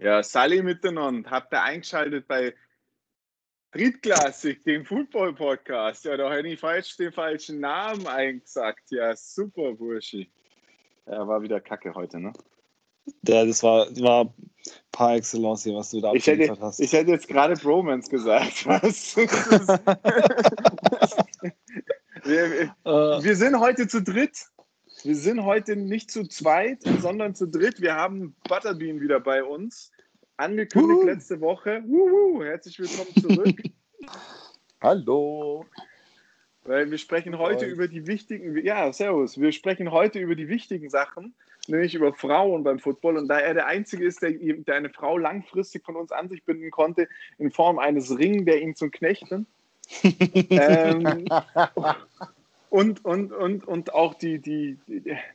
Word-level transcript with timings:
Ja, 0.00 0.22
Sally 0.22 0.62
miteinander. 0.62 1.30
Habt 1.30 1.52
ihr 1.52 1.62
eingeschaltet 1.62 2.26
bei 2.26 2.54
Drittklassik, 3.72 4.64
dem 4.64 4.86
Football-Podcast. 4.86 6.06
Ja, 6.06 6.16
da 6.16 6.32
hätte 6.32 6.48
ich 6.48 6.58
falsch 6.58 6.96
den 6.96 7.12
falschen 7.12 7.60
Namen 7.60 8.06
eingesagt. 8.06 8.90
Ja, 8.90 9.14
super, 9.14 9.74
Burschi. 9.74 10.30
Ja, 11.06 11.28
war 11.28 11.42
wieder 11.42 11.60
Kacke 11.60 11.94
heute, 11.94 12.18
ne? 12.18 12.32
Ja, 13.26 13.44
das 13.44 13.62
war, 13.62 13.88
war 14.00 14.32
par 14.90 15.16
excellence 15.16 15.64
hier, 15.64 15.74
was 15.74 15.90
du 15.90 16.00
da 16.00 16.14
ich 16.14 16.26
hätte, 16.26 16.58
hast. 16.60 16.80
Ich 16.80 16.94
hätte 16.94 17.10
jetzt 17.10 17.28
gerade 17.28 17.56
Bromance 17.56 18.08
gesagt. 18.08 18.66
Was? 18.66 19.14
wir, 19.16 19.28
wir, 22.24 22.74
wir 22.84 23.36
sind 23.36 23.58
heute 23.58 23.86
zu 23.86 24.02
dritt. 24.02 24.46
Wir 25.02 25.16
sind 25.16 25.44
heute 25.44 25.76
nicht 25.76 26.10
zu 26.10 26.26
zweit, 26.26 26.82
sondern 27.00 27.34
zu 27.34 27.46
dritt. 27.46 27.80
Wir 27.80 27.94
haben 27.94 28.34
Butterbean 28.48 29.00
wieder 29.00 29.18
bei 29.20 29.42
uns. 29.42 29.92
Angekündigt 30.36 31.02
uh. 31.02 31.06
letzte 31.06 31.40
Woche. 31.40 31.82
Uhu. 31.86 32.42
Herzlich 32.42 32.78
willkommen 32.78 33.14
zurück. 33.18 33.62
Hallo. 34.82 35.64
Weil 36.64 36.90
wir 36.90 36.98
sprechen 36.98 37.38
heute 37.38 37.64
über 37.64 37.88
die 37.88 38.06
wichtigen, 38.06 38.56
ja, 38.62 38.92
servus. 38.92 39.40
Wir 39.40 39.52
sprechen 39.52 39.90
heute 39.90 40.18
über 40.18 40.34
die 40.34 40.48
wichtigen 40.48 40.90
Sachen, 40.90 41.34
nämlich 41.66 41.94
über 41.94 42.12
Frauen 42.12 42.62
beim 42.62 42.78
Football. 42.78 43.16
Und 43.16 43.28
da 43.28 43.38
er 43.38 43.54
der 43.54 43.66
Einzige 43.66 44.04
ist, 44.04 44.20
der, 44.20 44.32
der 44.32 44.74
eine 44.74 44.90
Frau 44.90 45.16
langfristig 45.16 45.82
von 45.84 45.96
uns 45.96 46.12
an 46.12 46.28
sich 46.28 46.44
binden 46.44 46.70
konnte, 46.70 47.08
in 47.38 47.50
Form 47.50 47.78
eines 47.78 48.18
Ring, 48.18 48.44
der 48.44 48.60
ihn 48.60 48.74
zum 48.74 48.90
Knechten. 48.90 49.46
ähm, 50.02 51.24
und, 52.70 53.04
und, 53.04 53.32
und, 53.32 53.66
und 53.66 53.92
auch 53.92 54.14
die, 54.14 54.38
die, 54.38 54.78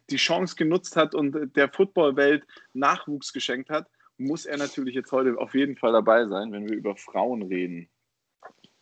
die 0.09 0.15
Chance 0.15 0.55
genutzt 0.55 0.95
hat 0.95 1.13
und 1.13 1.55
der 1.55 1.69
Footballwelt 1.69 2.45
Nachwuchs 2.73 3.33
geschenkt 3.33 3.69
hat, 3.69 3.87
muss 4.17 4.45
er 4.45 4.57
natürlich 4.57 4.95
jetzt 4.95 5.11
heute 5.11 5.37
auf 5.37 5.53
jeden 5.53 5.75
Fall 5.75 5.91
dabei 5.91 6.25
sein, 6.27 6.51
wenn 6.53 6.67
wir 6.67 6.75
über 6.75 6.95
Frauen 6.95 7.43
reden. 7.43 7.89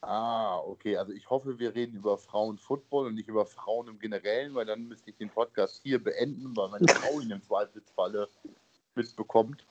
Ah, 0.02 0.58
okay. 0.60 0.98
Also 0.98 1.14
ich 1.14 1.30
hoffe, 1.30 1.58
wir 1.58 1.74
reden 1.74 1.96
über 1.96 2.18
Frauenfootball 2.18 3.08
und 3.08 3.16
nicht 3.16 3.28
über 3.28 3.46
Frauen 3.46 3.88
im 3.88 4.00
Generellen, 4.00 4.54
weil 4.54 4.66
dann 4.66 4.88
müsste 4.88 5.10
ich 5.10 5.18
den 5.18 5.30
Podcast 5.30 5.82
hier 5.82 6.04
beenden, 6.04 6.56
weil 6.56 6.70
meine 6.70 6.88
Frau 6.90 7.20
ihn 7.22 7.32
im 7.32 7.42
Zweifelsfalle 7.42 8.28
mitbekommt. 8.96 9.66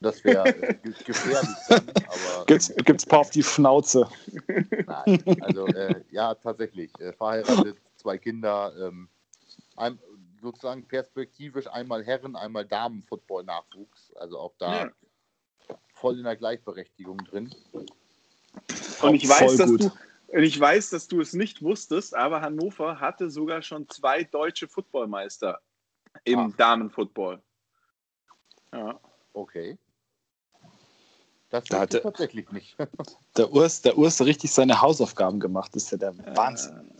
Das 0.00 0.22
wäre 0.24 0.48
äh, 0.48 0.74
gefährlich 1.04 1.56
dann, 1.68 1.88
aber. 1.88 2.44
Gibt's, 2.46 2.74
gibt's 2.84 3.06
ein 3.06 3.08
paar 3.08 3.20
auf 3.20 3.30
die 3.30 3.42
Schnauze. 3.42 4.08
Nein, 4.86 5.22
also 5.40 5.66
äh, 5.68 6.02
ja, 6.10 6.34
tatsächlich. 6.34 6.90
Äh, 7.00 7.12
verheiratet, 7.12 7.76
zwei 8.06 8.18
Kinder, 8.18 8.72
ähm, 8.78 9.08
ein, 9.74 9.98
sozusagen 10.40 10.86
perspektivisch 10.86 11.66
einmal 11.66 12.04
Herren, 12.04 12.36
einmal 12.36 12.64
Damen-Football-Nachwuchs. 12.64 14.12
Also 14.14 14.38
auch 14.38 14.54
da 14.58 14.84
ja. 14.84 14.90
voll 15.92 16.18
in 16.18 16.22
der 16.22 16.36
Gleichberechtigung 16.36 17.18
drin. 17.18 17.52
Und 19.02 19.14
ich 19.16 19.28
weiß, 19.28 19.56
dass 19.56 19.76
du, 19.76 19.90
ich 20.32 20.58
weiß, 20.58 20.90
dass 20.90 21.08
du 21.08 21.20
es 21.20 21.32
nicht 21.32 21.62
wusstest, 21.62 22.14
aber 22.14 22.42
Hannover 22.42 23.00
hatte 23.00 23.28
sogar 23.28 23.60
schon 23.62 23.88
zwei 23.88 24.22
deutsche 24.22 24.68
Footballmeister 24.68 25.60
im 26.22 26.38
Ach. 26.38 26.56
Damenfootball. 26.56 27.42
Ja. 28.72 29.00
Okay. 29.32 29.78
Das 31.50 31.64
da 31.64 31.80
hatte 31.80 32.02
tatsächlich 32.02 32.50
nicht. 32.52 32.76
der 33.36 33.52
Urs, 33.52 33.82
der 33.82 33.98
Urs 33.98 34.20
richtig 34.24 34.52
seine 34.52 34.80
Hausaufgaben 34.80 35.40
gemacht. 35.40 35.74
Das 35.74 35.84
ist 35.84 35.90
ja 35.90 35.98
der 35.98 36.10
äh, 36.10 36.36
Wahnsinn. 36.36 36.95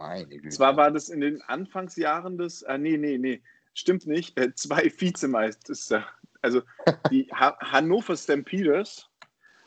Meine 0.00 0.26
Güte. 0.26 0.48
Zwar 0.48 0.78
war 0.78 0.90
das 0.90 1.10
in 1.10 1.20
den 1.20 1.42
Anfangsjahren 1.42 2.38
des, 2.38 2.62
äh, 2.62 2.78
nee, 2.78 2.96
nee, 2.96 3.18
nee, 3.18 3.42
stimmt 3.74 4.06
nicht, 4.06 4.38
äh, 4.38 4.54
zwei 4.54 4.90
Vizemeister. 4.96 6.06
Also 6.40 6.62
die 7.10 7.28
ha 7.34 7.58
Hannover 7.60 8.16
Stampeders 8.16 9.10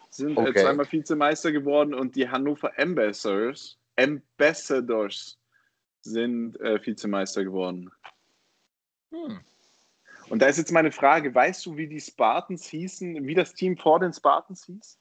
sind 0.09 0.35
äh, 0.35 0.41
okay. 0.41 0.49
äh, 0.49 0.63
zweimal 0.63 0.91
Vizemeister 0.91 1.51
geworden 1.51 1.93
und 1.93 2.15
die 2.15 2.27
Hannover 2.27 2.71
Ambassadors, 2.79 3.77
Ambassadors 3.95 5.39
sind 6.01 6.59
äh, 6.61 6.83
Vizemeister 6.83 7.43
geworden. 7.43 7.91
Hm. 9.11 9.39
Und 10.29 10.41
da 10.41 10.47
ist 10.47 10.57
jetzt 10.57 10.71
meine 10.71 10.91
Frage, 10.91 11.35
weißt 11.35 11.63
du, 11.67 11.77
wie 11.77 11.87
die 11.87 12.01
Spartans 12.01 12.65
hießen, 12.65 13.27
wie 13.27 13.35
das 13.35 13.53
Team 13.53 13.77
vor 13.77 13.99
den 13.99 14.13
Spartans 14.13 14.65
hieß? 14.65 14.97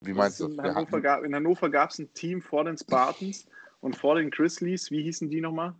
Wie 0.00 0.12
meinst 0.12 0.40
du? 0.40 0.48
In 0.48 0.60
Hannover, 0.60 1.00
gab, 1.00 1.22
in 1.22 1.34
Hannover 1.36 1.70
gab 1.70 1.90
es 1.90 2.00
ein 2.00 2.12
Team 2.14 2.42
vor 2.42 2.64
den 2.64 2.76
Spartans 2.76 3.46
und 3.80 3.96
vor 3.96 4.16
den 4.16 4.30
Grizzlies. 4.30 4.90
Wie 4.90 5.02
hießen 5.02 5.28
die 5.28 5.40
nochmal? 5.40 5.74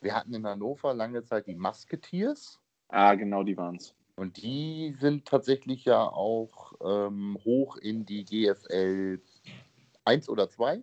Wir 0.00 0.14
hatten 0.14 0.34
in 0.34 0.46
Hannover 0.46 0.94
lange 0.94 1.24
Zeit 1.24 1.46
die 1.46 1.54
Musketeers. 1.54 2.60
Ah, 2.88 3.14
genau, 3.14 3.42
die 3.42 3.56
waren 3.56 3.76
es. 3.76 3.94
Und 4.16 4.36
die 4.36 4.94
sind 4.98 5.26
tatsächlich 5.26 5.84
ja 5.84 6.02
auch 6.02 6.74
ähm, 6.82 7.38
hoch 7.44 7.76
in 7.76 8.04
die 8.04 8.24
GFL 8.24 9.20
1 10.04 10.28
oder 10.28 10.48
2. 10.48 10.82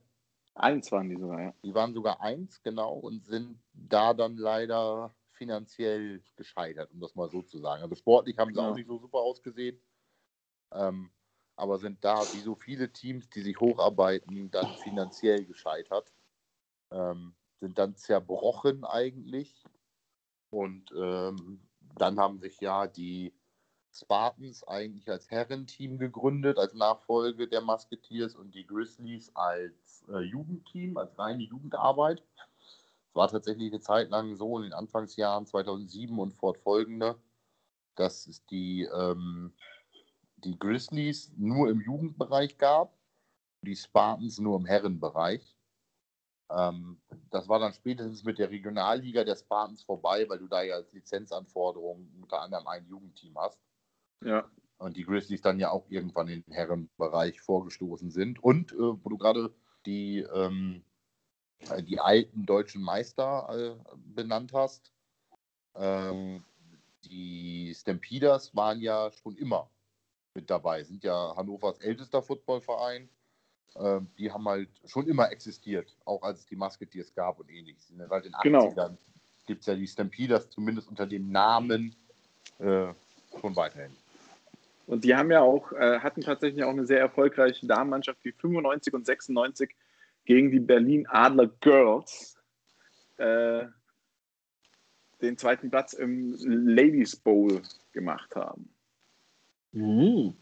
Eins 0.56 0.92
waren 0.92 1.10
die 1.10 1.18
sogar, 1.18 1.42
ja. 1.42 1.54
Die 1.64 1.74
waren 1.74 1.94
sogar 1.94 2.22
eins, 2.22 2.64
genau, 2.64 2.94
und 2.94 3.26
sind 3.26 3.60
da 3.74 4.16
dann 4.16 4.38
leider 4.38 5.14
finanziell 5.34 6.24
gescheitert, 6.36 6.92
um 6.92 7.00
das 7.00 7.14
mal 7.14 7.30
so 7.30 7.44
zu 7.44 7.60
sagen. 7.60 7.84
Also 7.84 7.96
sportlich 7.96 8.40
haben 8.40 8.54
sie 8.54 8.60
ja. 8.60 8.70
auch 8.70 8.76
nicht 8.76 8.88
so 8.88 8.98
super 8.98 9.20
ausgesehen. 9.20 9.80
Ähm, 10.72 11.12
aber 11.56 11.78
sind 11.78 12.04
da, 12.04 12.22
wie 12.34 12.40
so 12.40 12.56
viele 12.56 12.92
Teams, 12.92 13.30
die 13.30 13.42
sich 13.42 13.60
hocharbeiten, 13.60 14.50
dann 14.50 14.68
finanziell 14.84 15.46
gescheitert. 15.46 16.12
Ähm, 16.92 17.34
sind 17.60 17.78
dann 17.78 17.96
zerbrochen 17.96 18.84
eigentlich. 18.86 19.64
Und 20.50 20.92
ähm, 20.96 21.62
dann 21.96 22.20
haben 22.20 22.40
sich 22.40 22.60
ja 22.60 22.88
die 22.88 23.34
Spartans 23.92 24.64
eigentlich 24.68 25.10
als 25.10 25.30
Herrenteam 25.32 25.98
gegründet, 25.98 26.58
als 26.58 26.74
Nachfolge 26.74 27.48
der 27.48 27.62
Musketeers 27.62 28.36
und 28.36 28.54
die 28.54 28.66
Grizzlies 28.66 29.36
als 29.36 30.06
äh, 30.10 30.20
Jugendteam, 30.20 30.98
als 30.98 31.18
reine 31.18 31.44
Jugendarbeit. 31.44 32.24
Es 33.10 33.16
war 33.16 33.28
tatsächlich 33.28 33.72
eine 33.72 33.82
Zeit 33.82 34.10
lang 34.10 34.36
so 34.36 34.58
in 34.58 34.64
den 34.64 34.74
Anfangsjahren 34.74 35.48
2007 35.48 36.18
und 36.20 36.34
fortfolgende, 36.34 37.20
dass 37.96 38.28
es 38.28 38.46
die 38.46 38.84
ähm, 38.84 39.54
die 40.44 40.58
Grizzlies 40.58 41.32
nur 41.36 41.70
im 41.70 41.82
Jugendbereich 41.82 42.58
gab, 42.58 42.96
die 43.64 43.76
Spartans 43.76 44.40
nur 44.40 44.58
im 44.58 44.66
Herrenbereich. 44.66 45.57
Ähm, 46.50 47.00
das 47.30 47.50
war 47.50 47.60
dann 47.60 47.74
spätestens 47.74 48.24
mit 48.24 48.40
der 48.40 48.50
Regionalliga 48.50 49.24
der 49.24 49.36
Spartans 49.36 49.84
vorbei, 49.84 50.28
weil 50.30 50.40
du 50.40 50.48
da 50.48 50.62
ja 50.62 50.76
als 50.76 50.94
Lizenzanforderung 50.94 52.10
unter 52.22 52.42
anderem 52.42 52.68
ein 52.68 52.88
Jugendteam 52.88 53.38
hast. 53.38 53.60
Ja. 54.24 54.50
Und 54.78 54.96
die 54.96 55.04
Grizzlies 55.04 55.42
dann 55.42 55.60
ja 55.60 55.72
auch 55.72 55.90
irgendwann 55.90 56.28
in 56.28 56.44
den 56.44 56.54
Herrenbereich 56.54 57.42
vorgestoßen 57.42 58.12
sind. 58.12 58.42
Und 58.44 58.72
äh, 58.74 58.78
wo 58.78 59.10
du 59.10 59.18
gerade 59.18 59.54
die, 59.86 60.20
ähm, 60.20 60.84
äh, 61.70 61.82
die 61.84 62.00
alten 62.00 62.46
deutschen 62.46 62.82
Meister 62.82 63.50
äh, 63.50 63.98
benannt 63.98 64.54
hast, 64.54 64.94
ähm, 65.76 66.44
die 67.04 67.74
Stampeders 67.76 68.56
waren 68.56 68.82
ja 68.82 69.12
schon 69.12 69.36
immer 69.36 69.70
mit 70.34 70.50
dabei. 70.50 70.84
Sind 70.84 71.04
ja 71.04 71.36
Hannovers 71.36 71.80
ältester 71.80 72.22
Footballverein. 72.22 73.10
Ähm, 73.76 74.08
die 74.18 74.32
haben 74.32 74.48
halt 74.48 74.70
schon 74.86 75.08
immer 75.08 75.32
existiert, 75.32 75.96
auch 76.06 76.24
als 76.24 76.40
es 76.40 76.46
die 76.46 76.56
Musketeers 76.56 77.14
gab 77.14 77.40
und 77.40 77.50
ähnliches. 77.50 77.90
In 77.90 78.00
den 78.00 78.08
80ern 78.08 78.42
genau. 78.44 78.98
gibt 79.46 79.62
es 79.62 79.68
ja 79.68 79.76
die 79.76 79.88
Stampeders 79.88 80.50
zumindest 80.50 80.88
unter 80.88 81.06
dem 81.06 81.32
Namen 81.32 81.96
äh, 82.60 82.88
schon 83.40 83.56
weiterhin. 83.56 83.96
Und 84.88 85.04
die 85.04 85.14
haben 85.14 85.30
ja 85.32 85.42
auch, 85.42 85.72
äh, 85.74 86.00
hatten 86.00 86.22
tatsächlich 86.22 86.64
auch 86.64 86.72
eine 86.72 86.86
sehr 86.86 87.00
erfolgreiche 87.00 87.68
Damenmannschaft, 87.68 88.24
die 88.24 88.32
95 88.32 88.94
und 88.94 89.06
96 89.06 89.76
gegen 90.26 90.50
die 90.50 90.60
Berlin 90.60 91.06
Adler 91.08 91.48
Girls 91.60 92.38
äh, 93.18 93.66
den 95.22 95.38
zweiten 95.38 95.70
Platz 95.70 95.94
im 95.94 96.36
Ladies 96.40 97.16
Bowl 97.16 97.62
gemacht 97.92 98.36
haben. 98.36 98.70
Mhm. 99.72 100.36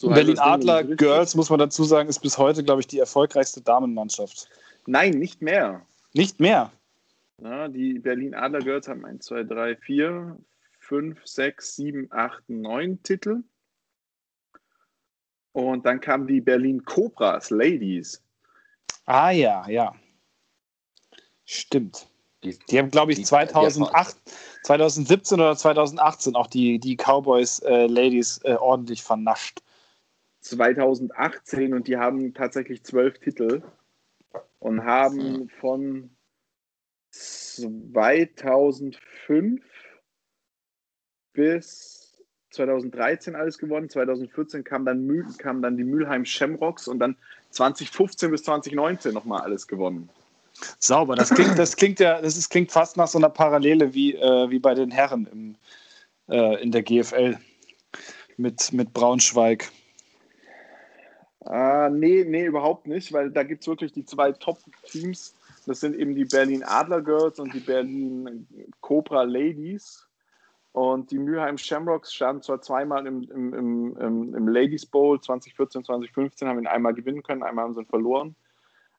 So 0.00 0.08
Berlin 0.08 0.38
Adler 0.38 0.84
Girls, 0.84 1.34
muss 1.34 1.50
man 1.50 1.58
dazu 1.58 1.84
sagen, 1.84 2.08
ist 2.08 2.20
bis 2.20 2.38
heute, 2.38 2.64
glaube 2.64 2.80
ich, 2.80 2.86
die 2.86 2.98
erfolgreichste 2.98 3.60
Damenmannschaft. 3.60 4.48
Nein, 4.86 5.12
nicht 5.12 5.42
mehr. 5.42 5.84
Nicht 6.14 6.40
mehr? 6.40 6.72
Ja, 7.42 7.68
die 7.68 7.98
Berlin 7.98 8.34
Adler 8.34 8.60
Girls 8.60 8.88
haben 8.88 9.04
1, 9.04 9.26
2, 9.26 9.44
3, 9.44 9.76
4, 9.76 10.38
5, 10.78 11.26
6, 11.26 11.76
7, 11.76 12.08
8, 12.10 12.48
9 12.48 13.02
Titel. 13.02 13.42
Und 15.52 15.84
dann 15.84 16.00
kamen 16.00 16.26
die 16.26 16.40
Berlin 16.40 16.84
Cobras 16.84 17.50
Ladies. 17.50 18.22
Ah 19.06 19.30
ja, 19.30 19.68
ja. 19.68 19.94
Stimmt. 21.44 22.09
Die, 22.42 22.58
die 22.70 22.78
haben, 22.78 22.90
glaube 22.90 23.12
ich, 23.12 23.24
2008, 23.24 24.16
2017 24.62 25.38
oder 25.38 25.56
2018 25.56 26.36
auch 26.36 26.46
die, 26.46 26.78
die 26.78 26.96
Cowboys 26.96 27.58
äh, 27.60 27.86
Ladies 27.86 28.40
äh, 28.44 28.54
ordentlich 28.54 29.02
vernascht. 29.02 29.62
2018 30.40 31.74
und 31.74 31.86
die 31.86 31.98
haben 31.98 32.32
tatsächlich 32.32 32.82
zwölf 32.82 33.18
Titel 33.18 33.62
und 34.58 34.84
haben 34.84 35.50
von 35.60 36.16
2005 37.10 39.62
bis 41.32 42.00
2013 42.50 43.36
alles 43.36 43.58
gewonnen, 43.58 43.88
2014 43.88 44.64
kam 44.64 44.84
dann, 44.84 45.06
Mühl, 45.06 45.24
kam 45.38 45.62
dann 45.62 45.76
die 45.76 45.84
Mülheim 45.84 46.24
Shamrocks 46.24 46.88
und 46.88 46.98
dann 46.98 47.16
2015 47.50 48.30
bis 48.30 48.42
2019 48.44 49.14
nochmal 49.14 49.42
alles 49.42 49.68
gewonnen. 49.68 50.10
Sauber, 50.78 51.14
das 51.14 51.30
klingt, 51.30 51.58
das 51.58 51.76
klingt 51.76 52.00
ja, 52.00 52.20
das 52.20 52.36
ist, 52.36 52.50
klingt 52.50 52.72
fast 52.72 52.96
nach 52.96 53.08
so 53.08 53.18
einer 53.18 53.30
Parallele 53.30 53.94
wie, 53.94 54.14
äh, 54.14 54.50
wie 54.50 54.58
bei 54.58 54.74
den 54.74 54.90
Herren 54.90 55.26
im, 55.26 55.56
äh, 56.28 56.62
in 56.62 56.72
der 56.72 56.82
GFL 56.82 57.38
mit, 58.36 58.72
mit 58.72 58.92
Braunschweig. 58.92 59.70
Äh, 61.46 61.90
nee, 61.90 62.24
nee, 62.24 62.44
überhaupt 62.44 62.86
nicht, 62.86 63.12
weil 63.12 63.30
da 63.30 63.42
gibt 63.42 63.62
es 63.62 63.68
wirklich 63.68 63.92
die 63.92 64.04
zwei 64.04 64.32
Top-Teams. 64.32 65.34
Das 65.66 65.80
sind 65.80 65.96
eben 65.96 66.14
die 66.14 66.24
Berlin 66.24 66.62
Adler 66.62 67.00
Girls 67.00 67.38
und 67.38 67.54
die 67.54 67.60
Berlin 67.60 68.46
Cobra 68.80 69.22
Ladies. 69.22 70.06
Und 70.72 71.10
die 71.10 71.18
Mülheim 71.18 71.58
Shamrocks 71.58 72.14
standen 72.14 72.42
zwar 72.42 72.60
zweimal 72.60 73.06
im, 73.06 73.22
im, 73.30 73.54
im, 73.98 74.34
im, 74.34 74.48
Ladies 74.48 74.86
Bowl 74.86 75.20
2014, 75.20 75.84
2015, 75.84 76.46
haben 76.46 76.60
ihn 76.60 76.68
einmal 76.68 76.94
gewinnen 76.94 77.24
können, 77.24 77.42
einmal 77.42 77.64
haben 77.64 77.74
sie 77.74 77.80
ihn 77.80 77.86
verloren. 77.86 78.36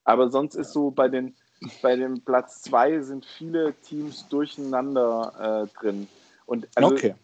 Aber 0.03 0.29
sonst 0.29 0.55
ist 0.55 0.73
so 0.73 0.91
bei 0.91 1.07
den 1.07 1.33
bei 1.81 1.95
dem 1.95 2.21
Platz 2.21 2.61
2 2.63 3.01
sind 3.01 3.25
viele 3.25 3.73
Teams 3.81 4.27
durcheinander 4.29 5.67
äh, 5.67 5.79
drin. 5.79 6.07
Und 6.45 6.67
also, 6.75 6.93
okay. 6.93 7.15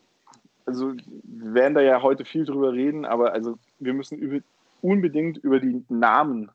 also 0.66 0.94
wir 0.94 1.54
werden 1.54 1.74
da 1.74 1.82
ja 1.82 2.02
heute 2.02 2.26
viel 2.26 2.46
drüber 2.46 2.74
reden, 2.74 3.06
aber 3.06 3.34
also 3.34 3.58
wir 3.80 3.94
müssen 3.94 4.18
über, 4.18 4.40
unbedingt 4.82 5.38
über 5.38 5.60
die 5.60 5.84
Namen 5.90 6.52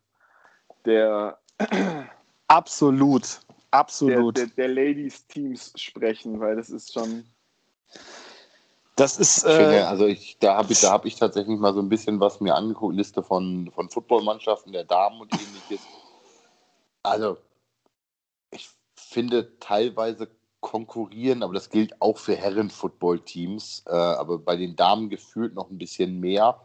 der 0.85 1.39
absolut 2.49 3.41
absolut 3.71 4.37
der, 4.37 4.47
der, 4.47 4.67
der 4.67 4.69
Ladies 4.69 5.27
Teams 5.27 5.73
sprechen, 5.77 6.41
weil 6.41 6.57
das 6.57 6.71
ist 6.71 6.93
schon 6.93 7.25
das 8.97 9.19
ist. 9.19 9.45
Äh, 9.45 9.57
finde, 9.57 9.89
also 9.89 10.07
ich, 10.07 10.37
da 10.39 10.57
habe 10.57 10.73
ich, 10.73 10.81
da 10.81 10.91
hab 10.93 11.07
ich 11.07 11.17
tatsächlich 11.17 11.59
mal 11.59 11.73
so 11.73 11.81
ein 11.81 11.89
bisschen 11.89 12.21
was 12.21 12.41
mir 12.41 12.55
angeguckt, 12.55 12.95
Liste 12.95 13.23
von, 13.23 13.71
von 13.75 13.89
Footballmannschaften 13.89 14.73
der 14.73 14.85
Damen 14.85 15.21
und 15.21 15.33
ähnliches. 15.33 15.87
Also, 17.03 17.39
finde 19.13 19.59
teilweise 19.61 20.29
konkurrieren, 20.61 21.43
aber 21.43 21.55
das 21.55 21.71
gilt 21.71 22.01
auch 22.01 22.19
für 22.19 22.37
Herren-Football-Teams, 22.37 23.85
äh, 23.87 23.93
aber 23.93 24.39
bei 24.39 24.57
den 24.57 24.77
Damen 24.77 25.11
gefühlt 25.11 25.55
noch 25.55 25.71
ein 25.71 25.79
bisschen 25.79 26.21
mehr. 26.21 26.61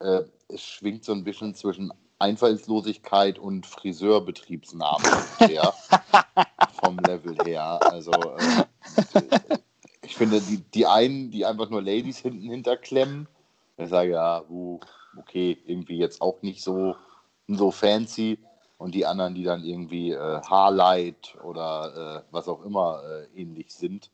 Äh, 0.00 0.22
es 0.48 0.62
schwingt 0.62 1.04
so 1.04 1.12
ein 1.12 1.24
bisschen 1.24 1.54
zwischen 1.54 1.92
Einfallslosigkeit 2.18 3.38
und 3.38 3.66
Friseurbetriebsnamen 3.66 5.06
her, 5.38 5.74
vom 6.80 6.98
Level 6.98 7.36
her. 7.44 7.78
Also 7.82 8.10
äh, 8.10 8.64
ich 10.02 10.16
finde, 10.16 10.40
die, 10.40 10.58
die 10.58 10.86
einen, 10.86 11.30
die 11.30 11.46
einfach 11.46 11.70
nur 11.70 11.82
Ladies 11.82 12.18
hinten 12.18 12.50
hinterklemmen, 12.50 13.28
ich 13.76 13.88
sage 13.88 14.12
ja, 14.12 14.42
uh, 14.48 14.80
okay, 15.18 15.58
irgendwie 15.66 15.98
jetzt 15.98 16.22
auch 16.22 16.42
nicht 16.42 16.62
so, 16.62 16.96
so 17.46 17.70
fancy. 17.70 18.38
Und 18.78 18.94
die 18.94 19.06
anderen, 19.06 19.34
die 19.34 19.44
dann 19.44 19.64
irgendwie 19.64 20.12
äh, 20.12 20.40
Haarlight 20.42 21.36
oder 21.42 22.24
äh, 22.26 22.32
was 22.32 22.46
auch 22.48 22.62
immer 22.64 23.02
äh, 23.04 23.40
ähnlich 23.40 23.72
sind, 23.74 24.10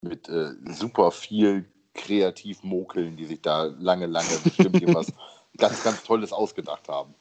mit 0.00 0.28
äh, 0.28 0.52
super 0.70 1.10
viel 1.10 1.66
kreativ 1.94 2.62
mokeln, 2.62 3.16
die 3.16 3.26
sich 3.26 3.42
da 3.42 3.64
lange, 3.64 4.06
lange 4.06 4.38
bestimmt 4.42 4.80
irgendwas 4.80 5.12
ganz, 5.58 5.84
ganz 5.84 6.02
Tolles 6.02 6.32
ausgedacht 6.32 6.88
haben. 6.88 7.14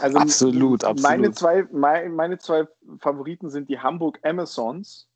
Also 0.00 0.18
absolut, 0.18 0.84
absolut. 0.84 1.02
Meine 1.02 1.32
zwei, 1.32 1.66
meine, 1.72 2.10
meine 2.10 2.38
zwei 2.38 2.68
Favoriten 3.00 3.50
sind 3.50 3.68
die 3.68 3.80
Hamburg 3.80 4.20
Amazons 4.22 5.08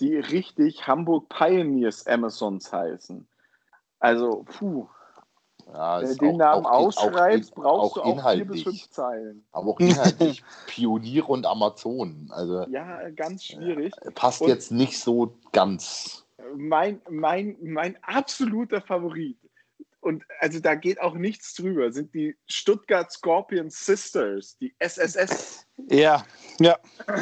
die 0.00 0.16
richtig 0.16 0.86
Hamburg 0.86 1.28
Pioneers 1.28 2.06
Amazons 2.06 2.72
heißen. 2.72 3.26
Also, 3.98 4.44
puh. 4.58 4.88
Ja, 5.72 6.00
Wenn 6.00 6.08
du 6.08 6.14
den 6.16 6.36
Namen 6.36 6.66
auch, 6.66 6.96
ausschreibst, 6.96 7.56
auch, 7.56 7.62
brauchst 7.62 7.98
auch 7.98 8.04
du 8.04 8.20
auch 8.20 8.32
vier 8.32 8.44
bis 8.46 8.62
fünf 8.62 8.90
Zeilen. 8.90 9.44
Aber 9.52 9.70
auch 9.70 9.80
inhaltlich 9.80 10.42
Pioniere 10.66 11.26
und 11.26 11.46
Amazonen. 11.46 12.30
Also, 12.32 12.64
ja, 12.70 13.10
ganz 13.10 13.44
schwierig. 13.44 13.92
Passt 14.14 14.40
und 14.40 14.48
jetzt 14.48 14.72
nicht 14.72 14.98
so 14.98 15.36
ganz. 15.52 16.24
Mein, 16.56 17.02
mein, 17.10 17.56
mein 17.60 18.02
absoluter 18.02 18.80
Favorit, 18.80 19.36
und 20.00 20.24
also 20.40 20.60
da 20.60 20.74
geht 20.74 21.00
auch 21.00 21.14
nichts 21.14 21.54
drüber, 21.54 21.92
sind 21.92 22.14
die 22.14 22.36
Stuttgart 22.46 23.10
Scorpion 23.10 23.68
Sisters, 23.68 24.56
die 24.58 24.74
SSS. 24.78 25.66
Ja, 25.90 26.24
ja. 26.60 26.78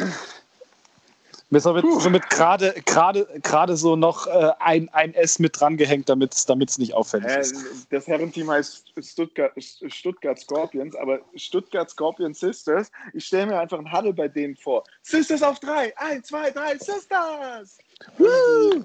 Mir 1.49 1.59
ist 1.59 1.65
somit 1.65 2.29
gerade 2.29 2.75
gerade 2.83 3.77
so 3.77 3.95
noch 3.95 4.27
äh, 4.27 4.51
ein, 4.59 4.89
ein 4.89 5.15
S 5.15 5.39
mit 5.39 5.61
dran 5.61 5.77
gehängt, 5.77 6.09
damit 6.09 6.35
es 6.35 6.79
nicht 6.79 6.93
auffällig 6.93 7.31
äh, 7.31 7.41
ist. 7.41 7.87
Das 7.91 8.09
Herrenteam 8.09 8.51
heißt 8.51 8.93
Stuttgart, 8.99 9.53
Stuttgart 9.57 10.41
Scorpions, 10.41 10.97
aber 10.97 11.21
Stuttgart 11.37 11.89
Scorpion 11.89 12.35
Sisters, 12.35 12.91
ich 13.13 13.27
stelle 13.27 13.47
mir 13.47 13.61
einfach 13.61 13.79
ein 13.79 13.93
Huddle 13.93 14.13
bei 14.13 14.27
denen 14.27 14.57
vor. 14.57 14.83
Sisters 15.03 15.43
auf 15.43 15.61
drei, 15.61 15.97
eins, 15.99 16.27
zwei, 16.27 16.51
drei, 16.51 16.77
Sisters! 16.79 17.79
Woo! 18.19 18.85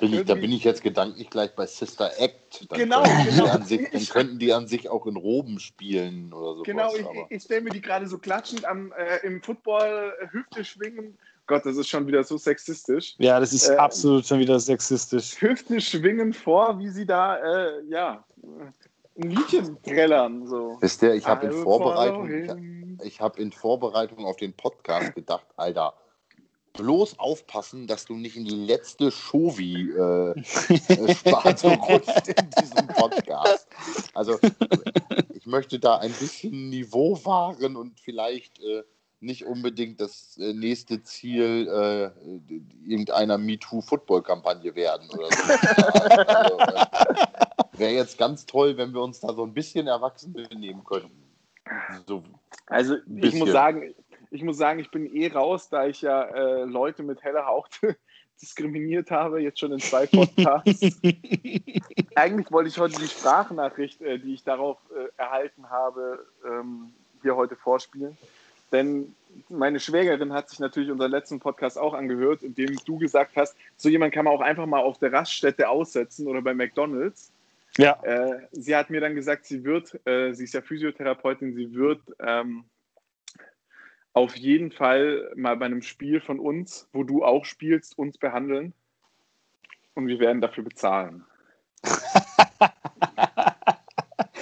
Bin 0.00 0.14
ich, 0.14 0.24
da 0.24 0.34
bin 0.34 0.50
ich 0.50 0.64
jetzt 0.64 0.82
gedanklich 0.82 1.28
gleich 1.28 1.54
bei 1.54 1.66
Sister 1.66 2.10
Act. 2.18 2.66
Dann 2.70 2.78
genau, 2.78 3.02
genau. 3.02 3.60
Sich, 3.64 3.90
dann 3.90 4.06
könnten 4.06 4.38
die 4.38 4.52
an 4.52 4.66
sich 4.66 4.88
auch 4.88 5.06
in 5.06 5.16
Roben 5.16 5.60
spielen 5.60 6.32
oder 6.32 6.56
so. 6.56 6.62
Genau, 6.62 6.94
ich, 6.94 7.04
ich 7.28 7.42
stelle 7.42 7.62
mir 7.62 7.70
die 7.70 7.82
gerade 7.82 8.08
so 8.08 8.16
klatschend 8.16 8.64
am, 8.64 8.92
äh, 8.92 9.26
im 9.26 9.42
Football 9.42 10.14
Hüfte 10.30 10.64
schwingen 10.64 11.18
Gott, 11.48 11.64
das 11.64 11.76
ist 11.76 11.88
schon 11.88 12.06
wieder 12.06 12.22
so 12.22 12.36
sexistisch. 12.36 13.14
Ja, 13.18 13.40
das 13.40 13.54
ist 13.54 13.68
äh, 13.68 13.76
absolut 13.76 14.26
schon 14.26 14.38
wieder 14.38 14.60
sexistisch. 14.60 15.40
Hüfte 15.40 15.80
schwingen 15.80 16.34
vor, 16.34 16.78
wie 16.78 16.90
sie 16.90 17.06
da, 17.06 17.38
äh, 17.38 17.82
ja, 17.88 18.22
ein 19.18 19.30
Liedchen 19.30 19.82
trällern. 19.82 20.46
So. 20.46 20.76
Wisst 20.80 21.02
ihr, 21.02 21.14
ich 21.14 21.26
habe 21.26 21.46
in 21.46 21.52
Vorbereitung, 21.52 22.98
ich, 23.00 23.06
ich 23.06 23.20
habe 23.20 23.40
in 23.40 23.50
Vorbereitung 23.50 24.26
auf 24.26 24.36
den 24.36 24.52
Podcast 24.52 25.14
gedacht, 25.14 25.46
Alter, 25.56 25.94
bloß 26.74 27.18
aufpassen, 27.18 27.86
dass 27.86 28.04
du 28.04 28.14
nicht 28.14 28.36
in 28.36 28.44
die 28.44 28.54
letzte 28.54 29.10
Shovi-Sparte 29.10 31.66
äh, 31.66 31.74
rutscht 31.74 32.28
in 32.28 32.50
diesem 32.60 32.86
Podcast. 32.88 33.66
Also, 34.12 34.38
ich 35.32 35.46
möchte 35.46 35.78
da 35.78 35.96
ein 35.96 36.12
bisschen 36.12 36.68
Niveau 36.68 37.18
wahren 37.24 37.74
und 37.74 37.98
vielleicht 37.98 38.60
äh, 38.60 38.82
nicht 39.20 39.44
unbedingt 39.44 40.00
das 40.00 40.36
äh, 40.38 40.52
nächste 40.52 41.02
Ziel 41.02 41.68
äh, 41.68 42.88
irgendeiner 42.88 43.38
MeToo-Football-Kampagne 43.38 44.74
werden 44.74 45.08
oder 45.10 45.28
so. 45.30 45.52
also, 46.26 46.58
äh, 46.58 47.78
Wäre 47.78 47.92
jetzt 47.92 48.18
ganz 48.18 48.46
toll, 48.46 48.76
wenn 48.76 48.92
wir 48.92 49.02
uns 49.02 49.20
da 49.20 49.32
so 49.32 49.44
ein 49.44 49.54
bisschen 49.54 49.86
erwachsen 49.86 50.32
benehmen 50.32 50.84
könnten. 50.84 51.22
So 52.06 52.22
also 52.66 52.96
ich 53.06 53.34
muss 53.34 53.50
sagen, 53.50 53.94
ich 54.30 54.42
muss 54.42 54.56
sagen, 54.56 54.80
ich 54.80 54.90
bin 54.90 55.06
eh 55.14 55.28
raus, 55.28 55.68
da 55.68 55.86
ich 55.86 56.02
ja 56.02 56.22
äh, 56.22 56.64
Leute 56.64 57.02
mit 57.02 57.22
heller 57.22 57.46
Haut 57.46 57.80
diskriminiert 58.40 59.10
habe, 59.10 59.42
jetzt 59.42 59.58
schon 59.58 59.72
in 59.72 59.80
zwei 59.80 60.06
Podcasts. 60.06 61.00
Eigentlich 62.14 62.50
wollte 62.50 62.68
ich 62.68 62.78
heute 62.78 62.98
die 62.98 63.06
Sprachnachricht, 63.06 64.00
äh, 64.00 64.18
die 64.18 64.34
ich 64.34 64.44
darauf 64.44 64.78
erhalten 65.16 65.68
habe, 65.70 66.26
ähm, 66.46 66.92
hier 67.22 67.36
heute 67.36 67.56
vorspielen. 67.56 68.16
Denn 68.72 69.14
meine 69.48 69.80
Schwägerin 69.80 70.32
hat 70.32 70.50
sich 70.50 70.58
natürlich 70.58 70.90
unseren 70.90 71.10
letzten 71.10 71.40
Podcast 71.40 71.78
auch 71.78 71.94
angehört, 71.94 72.42
in 72.42 72.54
dem 72.54 72.76
du 72.84 72.98
gesagt 72.98 73.36
hast, 73.36 73.56
so 73.76 73.88
jemand 73.88 74.12
kann 74.12 74.24
man 74.24 74.34
auch 74.34 74.40
einfach 74.40 74.66
mal 74.66 74.80
auf 74.80 74.98
der 74.98 75.12
Raststätte 75.12 75.68
aussetzen 75.68 76.26
oder 76.26 76.42
bei 76.42 76.54
McDonalds. 76.54 77.32
Ja. 77.76 78.02
Äh, 78.02 78.46
sie 78.52 78.74
hat 78.74 78.90
mir 78.90 79.00
dann 79.00 79.14
gesagt, 79.14 79.46
sie 79.46 79.64
wird, 79.64 79.98
äh, 80.06 80.32
sie 80.32 80.44
ist 80.44 80.54
ja 80.54 80.62
Physiotherapeutin, 80.62 81.54
sie 81.54 81.74
wird 81.74 82.00
ähm, 82.18 82.64
auf 84.12 84.36
jeden 84.36 84.72
Fall 84.72 85.30
mal 85.36 85.56
bei 85.56 85.66
einem 85.66 85.82
Spiel 85.82 86.20
von 86.20 86.40
uns, 86.40 86.88
wo 86.92 87.04
du 87.04 87.24
auch 87.24 87.44
spielst, 87.44 87.96
uns 87.96 88.18
behandeln. 88.18 88.72
Und 89.94 90.08
wir 90.08 90.18
werden 90.18 90.40
dafür 90.40 90.64
bezahlen. 90.64 91.24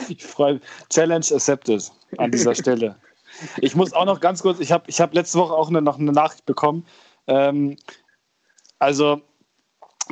ich 0.09 0.25
freue 0.25 0.55
mich. 0.55 0.63
Challenge 0.89 1.27
accepted 1.33 1.93
an 2.19 2.31
dieser 2.31 2.55
Stelle. 2.63 2.97
Ich 3.59 3.75
muss 3.75 3.93
auch 3.93 4.05
noch 4.05 4.21
ganz 4.21 4.43
kurz, 4.43 4.61
ich 4.61 4.73
habe 4.73 4.85
ich 4.89 5.01
hab 5.01 5.15
letzte 5.15 5.39
Woche 5.39 5.55
auch 5.55 5.69
eine, 5.69 5.83
noch 5.83 5.99
eine 5.99 6.13
Nachricht 6.13 6.47
bekommen. 6.47 6.87
Ähm, 7.27 7.77
also, 8.79 9.21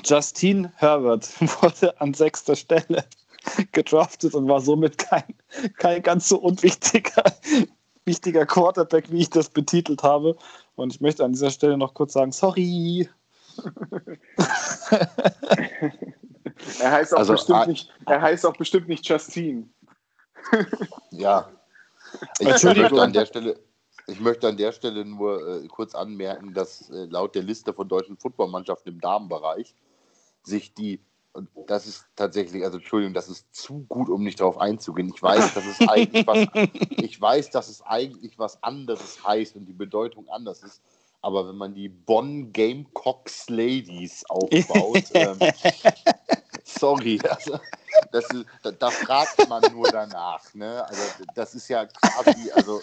Justine 0.04 0.72
Herbert 0.76 1.28
wurde 1.62 2.00
an 2.00 2.14
sechster 2.14 2.56
Stelle 2.56 3.04
gedraftet 3.72 4.34
und 4.34 4.48
war 4.48 4.60
somit 4.60 4.98
kein, 4.98 5.34
kein 5.78 6.02
ganz 6.02 6.28
so 6.28 6.38
unwichtiger 6.38 7.24
wichtiger 8.06 8.44
Quarterback, 8.46 9.10
wie 9.10 9.20
ich 9.20 9.30
das 9.30 9.48
betitelt 9.48 10.02
habe. 10.02 10.36
Und 10.74 10.94
ich 10.94 11.00
möchte 11.00 11.24
an 11.24 11.32
dieser 11.32 11.50
Stelle 11.50 11.78
noch 11.78 11.94
kurz 11.94 12.12
sagen, 12.12 12.32
sorry. 12.32 13.08
er, 16.80 16.90
heißt 16.90 17.14
auch 17.14 17.18
also, 17.18 17.32
bestimmt 17.32 17.66
nicht, 17.68 17.90
er 18.06 18.20
heißt 18.20 18.44
auch 18.44 18.56
bestimmt 18.56 18.88
nicht 18.88 19.08
Justine. 19.08 19.68
ja, 21.10 21.48
ich 22.38 22.62
möchte 22.62 23.02
an 23.02 23.12
der 23.12 23.26
Stelle, 23.26 23.61
ich 24.06 24.21
möchte 24.21 24.49
an 24.49 24.56
der 24.56 24.73
Stelle 24.73 25.04
nur 25.04 25.62
äh, 25.62 25.66
kurz 25.68 25.94
anmerken, 25.94 26.54
dass 26.54 26.90
äh, 26.90 27.06
laut 27.06 27.35
der 27.35 27.42
Liste 27.42 27.73
von 27.73 27.88
deutschen 27.88 28.16
Footballmannschaften 28.16 28.92
im 28.92 29.00
Damenbereich 29.00 29.75
sich 30.42 30.75
die 30.75 31.00
und 31.35 31.49
das 31.66 31.88
ist 31.88 32.06
tatsächlich, 32.14 32.62
also 32.64 32.78
Entschuldigung, 32.78 33.12
das 33.12 33.28
ist 33.28 33.52
zu 33.52 33.85
gut, 33.88 34.09
um 34.09 34.23
nicht 34.23 34.38
darauf 34.38 34.56
einzugehen. 34.56 35.11
Ich 35.12 35.21
weiß, 35.21 35.52
dass 35.52 35.66
es 35.66 35.88
eigentlich 35.88 36.25
was, 36.28 36.47
ich 37.02 37.21
weiß, 37.21 37.50
dass 37.50 37.68
es 37.68 37.83
eigentlich 37.83 38.38
was 38.38 38.62
anderes 38.62 39.26
heißt 39.26 39.56
und 39.56 39.66
die 39.66 39.73
Bedeutung 39.73 40.28
anders 40.28 40.62
ist. 40.62 40.80
Aber 41.23 41.49
wenn 41.49 41.56
man 41.56 41.75
die 41.75 41.88
Bonn 41.88 42.52
Gamecocks 42.52 43.49
Ladies 43.49 44.25
aufbaut, 44.28 45.04
ähm, 45.14 45.38
sorry, 46.78 47.20
also, 47.28 47.58
das 48.12 48.24
ist, 48.30 48.46
da, 48.62 48.70
da, 48.70 48.90
fragt 48.90 49.48
man 49.48 49.62
nur 49.72 49.88
danach. 49.90 50.42
Ne? 50.54 50.84
Also 50.86 51.02
das 51.34 51.54
ist 51.54 51.68
ja 51.68 51.86
quasi, 51.86 52.50
also 52.52 52.80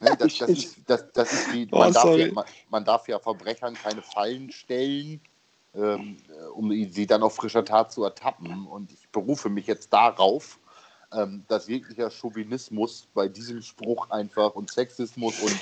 ne, 0.00 0.16
das, 0.18 0.38
das, 0.38 0.48
ist, 0.48 0.76
das, 0.86 1.12
das 1.12 1.32
ist 1.32 1.52
die, 1.52 1.66
man, 1.66 1.90
oh, 1.90 1.92
darf 1.92 2.16
ja, 2.16 2.32
man, 2.32 2.44
man 2.70 2.84
darf 2.84 3.08
ja 3.08 3.18
Verbrechern 3.18 3.74
keine 3.74 4.02
Fallen 4.02 4.50
stellen 4.50 5.20
ähm, 5.76 6.16
um 6.54 6.70
sie 6.90 7.06
dann 7.06 7.22
auf 7.22 7.36
frischer 7.36 7.64
Tat 7.64 7.92
zu 7.92 8.04
ertappen. 8.04 8.66
Und 8.66 8.92
ich 8.92 9.08
berufe 9.10 9.48
mich 9.48 9.66
jetzt 9.66 9.92
darauf, 9.92 10.58
ähm, 11.12 11.44
dass 11.48 11.68
jeglicher 11.68 12.10
Chauvinismus 12.10 13.08
bei 13.14 13.28
diesem 13.28 13.62
Spruch 13.62 14.10
einfach 14.10 14.54
und 14.54 14.70
Sexismus 14.70 15.38
und 15.40 15.58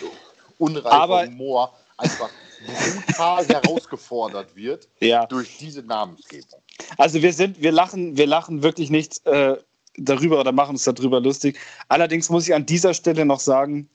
unreifer 0.58 1.26
Humor 1.26 1.74
einfach 1.96 2.30
brutal 2.66 3.46
herausgefordert 3.46 4.56
wird 4.56 4.88
ja. 5.00 5.26
durch 5.26 5.58
diese 5.58 5.82
Namensgebung. 5.82 6.62
Also 6.96 7.22
wir 7.22 7.32
sind, 7.32 7.60
wir 7.60 7.72
lachen, 7.72 8.16
wir 8.16 8.26
lachen 8.26 8.62
wirklich 8.62 8.90
nicht 8.90 9.24
äh, 9.26 9.56
darüber 9.96 10.40
oder 10.40 10.52
machen 10.52 10.70
uns 10.70 10.84
darüber 10.84 11.20
lustig. 11.20 11.58
Allerdings 11.88 12.30
muss 12.30 12.48
ich 12.48 12.54
an 12.54 12.66
dieser 12.66 12.94
Stelle 12.94 13.24
noch 13.24 13.40
sagen, 13.40 13.88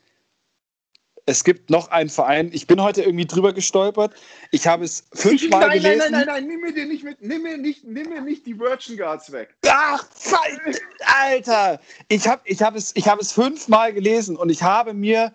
es 1.30 1.44
gibt 1.44 1.70
noch 1.70 1.90
einen 1.90 2.10
Verein. 2.10 2.50
Ich 2.54 2.66
bin 2.66 2.82
heute 2.82 3.04
irgendwie 3.04 3.28
drüber 3.28 3.54
gestolpert. 3.54 4.14
Ich 4.52 4.66
habe 4.66 4.84
es 4.84 5.06
fünfmal 5.14 5.68
nein, 5.68 5.78
gelesen. 5.78 6.00
Nein, 6.00 6.12
nein, 6.12 6.26
nein, 6.26 6.28
nein, 6.28 6.48
nimm 6.48 6.62
mir 6.62 6.74
den 6.74 6.88
nicht 6.90 7.04
mit. 7.04 7.22
Nimm 7.22 7.44
mir 7.44 7.58
nicht, 7.58 7.84
nimm 7.84 8.10
mir 8.10 8.22
nicht 8.22 8.46
die 8.46 8.60
Virgin 8.60 8.98
Guards 8.98 9.32
weg. 9.32 9.56
Ach, 9.68 10.10
Zeit, 10.12 10.82
Alter! 11.22 11.80
Ich 12.08 12.28
habe 12.28 12.42
ich 12.46 12.62
hab 12.62 12.76
es, 12.76 12.94
hab 12.96 13.22
es 13.22 13.32
fünfmal 13.32 13.94
gelesen 13.94 14.36
und 14.36 14.50
ich 14.50 14.64
habe 14.64 14.94
mir. 14.94 15.34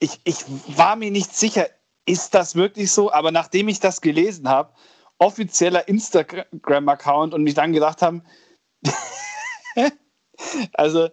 Ich, 0.00 0.20
ich 0.24 0.44
war 0.76 0.96
mir 0.96 1.10
nicht 1.10 1.34
sicher, 1.34 1.68
ist 2.06 2.34
das 2.34 2.54
wirklich 2.54 2.90
so? 2.90 3.12
Aber 3.12 3.30
nachdem 3.30 3.68
ich 3.68 3.80
das 3.80 4.00
gelesen 4.00 4.48
habe, 4.48 4.72
offizieller 5.18 5.88
Instagram-Account 5.88 7.34
und 7.34 7.42
mich 7.42 7.54
dann 7.54 7.72
gedacht 7.72 8.02
haben, 8.02 8.22
also 10.72 11.08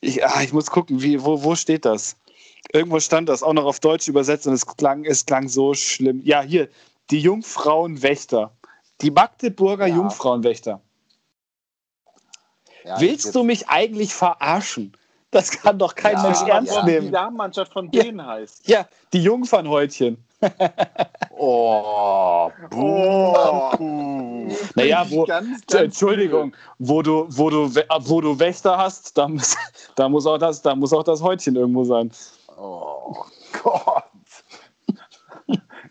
ich, 0.00 0.24
ach, 0.24 0.42
ich 0.42 0.52
muss 0.52 0.70
gucken, 0.70 1.02
wie, 1.02 1.22
wo, 1.24 1.42
wo 1.44 1.54
steht 1.54 1.84
das? 1.84 2.16
Irgendwo 2.72 3.00
stand 3.00 3.28
das 3.28 3.42
auch 3.42 3.52
noch 3.52 3.64
auf 3.64 3.80
Deutsch 3.80 4.08
übersetzt 4.08 4.46
und 4.46 4.54
es 4.54 4.66
klang, 4.66 5.04
es 5.04 5.26
klang 5.26 5.48
so 5.48 5.74
schlimm. 5.74 6.22
Ja, 6.24 6.42
hier, 6.42 6.68
die 7.10 7.20
Jungfrauenwächter. 7.20 8.56
Die 9.00 9.10
Magdeburger 9.10 9.86
ja. 9.86 9.96
Jungfrauenwächter. 9.96 10.80
Ja, 12.84 13.00
Willst 13.00 13.34
du 13.34 13.44
mich 13.44 13.68
eigentlich 13.68 14.14
verarschen? 14.14 14.96
Das 15.32 15.50
kann 15.50 15.78
doch 15.78 15.94
kein 15.94 16.14
ja, 16.16 16.22
Mensch 16.22 16.42
ernst 16.42 16.74
ja. 16.74 16.84
nehmen. 16.84 17.06
Die 17.06 17.12
Damenmannschaft 17.12 17.72
von 17.72 17.90
denen 17.90 18.24
heißt. 18.24 18.68
Ja, 18.68 18.86
die 19.14 19.22
Jungfernhäutchen. 19.22 20.22
oh, 21.38 22.50
oh. 22.74 24.48
Naja, 24.74 25.06
wo, 25.08 25.24
ganz, 25.24 25.66
ganz 25.66 25.84
Entschuldigung, 25.84 26.54
wo 26.78 27.00
du, 27.00 27.26
wo, 27.30 27.48
du, 27.48 27.74
wo 27.74 28.20
du 28.20 28.38
Wächter 28.38 28.76
hast, 28.76 29.16
da 29.16 29.26
muss, 29.26 29.56
da, 29.94 30.08
muss 30.10 30.26
auch 30.26 30.36
das, 30.36 30.60
da 30.60 30.74
muss 30.74 30.92
auch 30.92 31.04
das 31.04 31.22
Häutchen 31.22 31.56
irgendwo 31.56 31.84
sein. 31.84 32.12
Oh 32.58 33.24
Gott. 33.62 34.04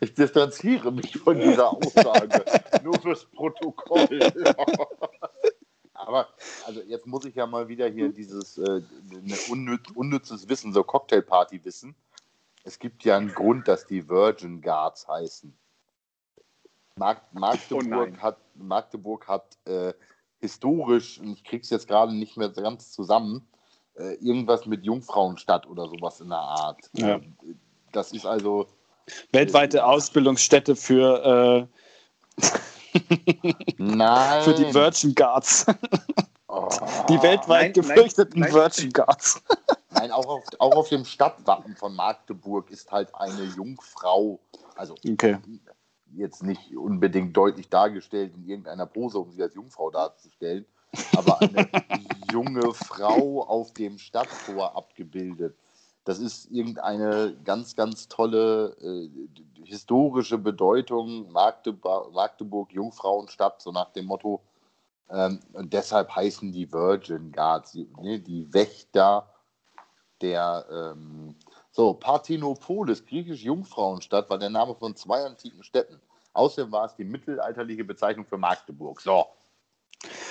Ich 0.02 0.14
distanziere 0.14 0.92
mich 0.92 1.18
von 1.18 1.40
dieser 1.40 1.72
Aussage. 1.72 2.46
Nur 2.84 3.00
fürs 3.02 3.26
Protokoll. 3.26 4.20
Aber 6.12 6.28
also 6.66 6.82
jetzt 6.82 7.08
muss 7.08 7.24
ich 7.24 7.36
ja 7.36 7.48
mal 7.48 7.70
wieder 7.70 7.88
hier 7.88 8.10
dieses 8.10 8.58
äh, 8.58 8.82
unnütz, 9.50 9.90
unnützes 9.96 10.50
Wissen, 10.50 10.74
so 10.74 10.84
Cocktailparty 10.84 11.64
wissen. 11.64 11.96
Es 12.66 12.80
gibt 12.80 13.06
ja 13.06 13.16
einen 13.16 13.34
Grund, 13.34 13.70
dass 13.70 13.88
die 13.88 14.10
Virgin 14.10 14.62
Guards 14.62 15.08
heißen. 15.08 15.54
Mag 16.98 17.34
Magdeburg, 17.34 18.14
oh 18.18 18.22
hat, 18.22 18.38
Magdeburg 18.56 19.26
hat 19.30 19.58
äh, 19.66 19.94
historisch, 20.42 21.18
und 21.18 21.32
ich 21.32 21.46
krieg's 21.46 21.70
jetzt 21.70 21.88
gerade 21.88 22.14
nicht 22.14 22.36
mehr 22.36 22.50
ganz 22.50 22.92
zusammen, 22.92 23.48
äh, 23.96 24.16
irgendwas 24.16 24.66
mit 24.66 24.84
Jungfrauenstadt 24.84 25.66
oder 25.66 25.88
sowas 25.88 26.20
in 26.20 26.28
der 26.28 26.40
Art. 26.40 26.90
Ja. 26.92 27.22
Das 27.94 28.12
ist 28.12 28.26
also. 28.26 28.68
Weltweite 29.32 29.78
äh, 29.78 29.82
Ausbildungsstätte 29.82 30.76
für. 30.76 31.70
Nein. 33.78 34.44
Für 34.44 34.54
die 34.54 34.74
Virgin 34.74 35.16
Guards. 35.16 35.66
Oh. 36.48 36.68
Die 37.08 37.22
weltweit 37.22 37.62
nein, 37.62 37.74
gefürchteten 37.74 38.42
nein, 38.42 38.54
Virgin 38.54 38.92
Guards. 38.92 39.42
Nein, 39.92 40.12
auch 40.12 40.26
auf, 40.26 40.44
auch 40.60 40.76
auf 40.76 40.90
dem 40.90 41.06
Stadtwappen 41.06 41.76
von 41.76 41.96
Magdeburg 41.96 42.70
ist 42.72 42.92
halt 42.92 43.14
eine 43.16 43.44
Jungfrau. 43.56 44.40
Also 44.76 44.96
okay. 45.08 45.38
jetzt 46.14 46.44
nicht 46.44 46.76
unbedingt 46.76 47.36
deutlich 47.38 47.70
dargestellt 47.70 48.34
in 48.36 48.48
irgendeiner 48.48 48.86
Pose, 48.86 49.20
um 49.20 49.32
sie 49.32 49.42
als 49.42 49.56
Jungfrau 49.56 49.92
darzustellen, 49.92 50.66
aber 51.16 51.42
eine 51.42 51.70
junge 52.32 52.74
Frau 52.74 53.44
auf 53.44 53.74
dem 53.74 53.98
Stadttor 53.98 54.76
abgebildet. 54.76 55.56
Das 56.04 56.20
ist 56.20 56.50
irgendeine 56.52 57.38
ganz, 57.44 57.76
ganz 57.76 58.08
tolle 58.08 58.76
äh, 58.82 59.10
historische 59.66 60.38
Bedeutung. 60.38 61.32
Magdeburg, 61.32 62.14
Magdeburg, 62.14 62.72
Jungfrauenstadt, 62.74 63.62
so 63.62 63.72
nach 63.72 63.92
dem 63.92 64.06
Motto. 64.06 64.42
Ähm, 65.10 65.40
und 65.54 65.74
deshalb 65.74 66.16
heißen 66.16 66.52
die 66.52 66.72
Virgin 66.72 67.32
Guards, 67.32 67.74
die, 67.74 67.88
ne, 68.02 68.20
die 68.20 68.52
Wächter 68.54 69.30
der. 70.22 70.66
Ähm, 70.72 71.36
so, 71.74 71.94
Parthenopolis, 71.94 73.06
griechisch 73.06 73.44
Jungfrauenstadt, 73.44 74.30
war 74.30 74.38
der 74.38 74.50
Name 74.50 74.76
von 74.76 74.94
zwei 74.96 75.24
antiken 75.24 75.64
Städten. 75.64 76.02
Außerdem 76.34 76.72
war 76.72 76.86
es 76.86 76.96
die 76.96 77.06
mittelalterliche 77.06 77.86
Bezeichnung 77.86 78.26
für 78.26 78.38
Magdeburg. 78.38 79.00
So, 79.00 79.26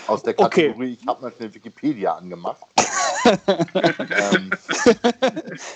aus 0.06 0.22
der 0.22 0.34
Kategorie, 0.34 0.92
okay. 0.92 0.98
ich 1.00 1.06
habe 1.06 1.22
mal 1.22 1.32
schnell 1.32 1.54
Wikipedia 1.54 2.14
angemacht. 2.14 2.64
ähm. 4.34 4.50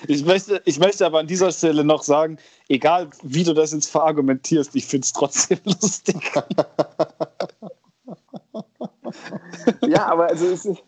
ich, 0.06 0.24
möchte, 0.24 0.62
ich 0.64 0.78
möchte 0.78 1.06
aber 1.06 1.20
an 1.20 1.26
dieser 1.26 1.52
Stelle 1.52 1.84
noch 1.84 2.02
sagen, 2.02 2.38
egal 2.68 3.10
wie 3.22 3.44
du 3.44 3.54
das 3.54 3.72
jetzt 3.72 3.90
verargumentierst, 3.90 4.74
ich 4.74 4.86
finde 4.86 5.04
es 5.04 5.12
trotzdem 5.12 5.58
lustig. 5.64 6.32
ja, 9.86 10.06
aber 10.06 10.26
also 10.26 10.46
es 10.46 10.64
ist. 10.64 10.82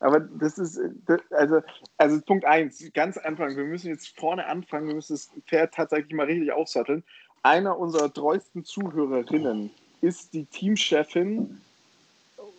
Aber 0.00 0.20
das 0.20 0.58
ist, 0.58 0.78
das, 1.06 1.20
also, 1.30 1.60
also 1.96 2.20
Punkt 2.20 2.44
eins, 2.44 2.84
ganz 2.94 3.16
Anfang, 3.16 3.56
wir 3.56 3.64
müssen 3.64 3.88
jetzt 3.88 4.16
vorne 4.16 4.46
anfangen, 4.46 4.86
wir 4.86 4.94
müssen 4.94 5.14
das 5.14 5.28
Pferd 5.46 5.74
tatsächlich 5.74 6.12
mal 6.12 6.26
richtig 6.26 6.52
aufsatteln. 6.52 7.02
Einer 7.42 7.76
unserer 7.76 8.12
treuesten 8.12 8.64
Zuhörerinnen 8.64 9.70
ist 10.00 10.34
die 10.34 10.44
Teamchefin 10.44 11.60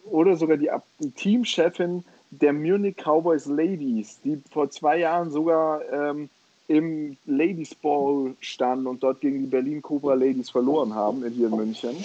oder 0.05 0.35
sogar 0.35 0.57
die, 0.57 0.69
die 0.99 1.11
Teamchefin 1.11 2.03
der 2.31 2.53
Munich 2.53 2.95
Cowboys 2.97 3.45
Ladies, 3.45 4.19
die 4.23 4.41
vor 4.51 4.69
zwei 4.69 4.99
Jahren 4.99 5.31
sogar 5.31 5.81
ähm, 5.91 6.29
im 6.67 7.17
Ladies 7.25 7.73
Ball 7.73 8.35
standen 8.41 8.87
und 8.87 9.01
dort 9.01 9.21
gegen 9.21 9.39
die 9.39 9.47
Berlin 9.47 9.81
Cobra 9.81 10.13
Ladies 10.13 10.49
verloren 10.49 10.93
haben, 10.93 11.27
hier 11.31 11.47
in 11.47 11.55
München. 11.55 11.95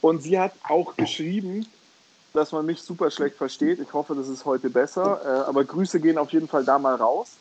Und 0.00 0.22
sie 0.22 0.38
hat 0.38 0.52
auch 0.68 0.96
geschrieben, 0.96 1.64
dass 2.32 2.50
man 2.50 2.66
mich 2.66 2.82
super 2.82 3.10
schlecht 3.10 3.36
versteht. 3.36 3.78
Ich 3.78 3.92
hoffe, 3.92 4.14
das 4.14 4.28
ist 4.28 4.44
heute 4.44 4.70
besser. 4.70 5.20
Äh, 5.24 5.48
aber 5.48 5.64
Grüße 5.64 6.00
gehen 6.00 6.18
auf 6.18 6.32
jeden 6.32 6.48
Fall 6.48 6.64
da 6.64 6.78
mal 6.78 6.96
raus. 6.96 7.36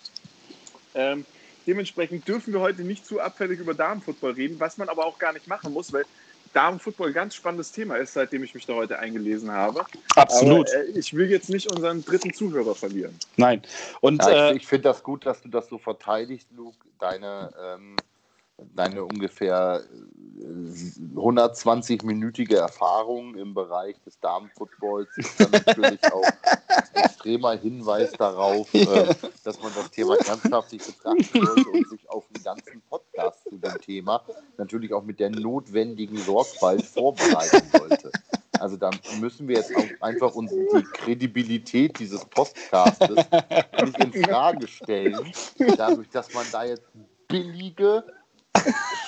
Ähm, 0.93 1.25
dementsprechend 1.65 2.27
dürfen 2.27 2.53
wir 2.53 2.59
heute 2.59 2.83
nicht 2.83 3.05
zu 3.05 3.19
abfällig 3.19 3.59
über 3.59 3.73
Damenfootball 3.73 4.33
reden, 4.33 4.59
was 4.59 4.77
man 4.77 4.89
aber 4.89 5.05
auch 5.05 5.17
gar 5.17 5.33
nicht 5.33 5.47
machen 5.47 5.73
muss, 5.73 5.91
weil 5.91 6.05
Damenfootball 6.53 7.07
ein 7.07 7.13
ganz 7.13 7.35
spannendes 7.35 7.71
Thema 7.71 7.95
ist, 7.95 8.13
seitdem 8.13 8.43
ich 8.43 8.53
mich 8.53 8.65
da 8.65 8.73
heute 8.73 8.99
eingelesen 8.99 9.51
habe. 9.51 9.85
Absolut. 10.15 10.69
Aber, 10.69 10.83
äh, 10.83 10.99
ich 10.99 11.13
will 11.13 11.29
jetzt 11.29 11.49
nicht 11.49 11.71
unseren 11.71 12.03
dritten 12.03 12.33
Zuhörer 12.33 12.75
verlieren. 12.75 13.17
Nein. 13.37 13.61
Und, 14.01 14.21
ja, 14.23 14.29
ich, 14.29 14.53
äh, 14.53 14.57
ich 14.57 14.67
finde 14.67 14.83
das 14.83 15.03
gut, 15.03 15.25
dass 15.25 15.41
du 15.41 15.49
das 15.49 15.67
so 15.67 15.77
verteidigst, 15.77 16.47
Luke. 16.55 16.77
Deine, 16.99 17.51
ähm, 17.59 17.95
deine 18.75 19.03
ungefähr 19.03 19.83
120-minütige 21.15 22.55
Erfahrung 22.55 23.35
im 23.35 23.53
Bereich 23.53 24.01
des 24.03 24.19
Damenfootballs 24.19 25.09
ist 25.17 25.39
dann 25.39 25.51
natürlich 25.51 26.03
auch 26.11 26.23
ein 26.93 27.03
extremer 27.03 27.53
Hinweis 27.53 28.11
darauf, 28.13 28.73
äh, 28.73 29.13
dass 29.43 29.61
man 29.61 29.71
das 29.75 29.91
Thema 29.91 30.15
ernsthaft 30.15 30.71
betrachten 30.71 31.45
sollte 31.45 31.69
und 31.69 31.89
sich 31.89 32.09
auf 32.09 32.25
einen 32.33 32.43
ganzen 32.43 32.81
Podcast 32.89 33.43
zu 33.49 33.57
dem 33.57 33.79
Thema 33.81 34.23
natürlich 34.57 34.93
auch 34.93 35.03
mit 35.03 35.19
der 35.19 35.29
notwendigen 35.29 36.17
Sorgfalt 36.17 36.83
vorbereiten 36.83 37.69
sollte. 37.77 38.11
Also 38.59 38.77
da 38.77 38.91
müssen 39.19 39.47
wir 39.47 39.57
jetzt 39.57 39.75
auch 39.75 40.01
einfach 40.01 40.33
uns 40.35 40.51
die 40.51 40.83
Kredibilität 40.93 41.99
dieses 41.99 42.23
Podcastes 42.25 43.25
nicht 43.83 43.99
in 43.99 44.23
Frage 44.23 44.67
stellen, 44.67 45.31
dadurch, 45.77 46.09
dass 46.09 46.33
man 46.33 46.45
da 46.51 46.63
jetzt 46.63 46.87
billige 47.27 48.03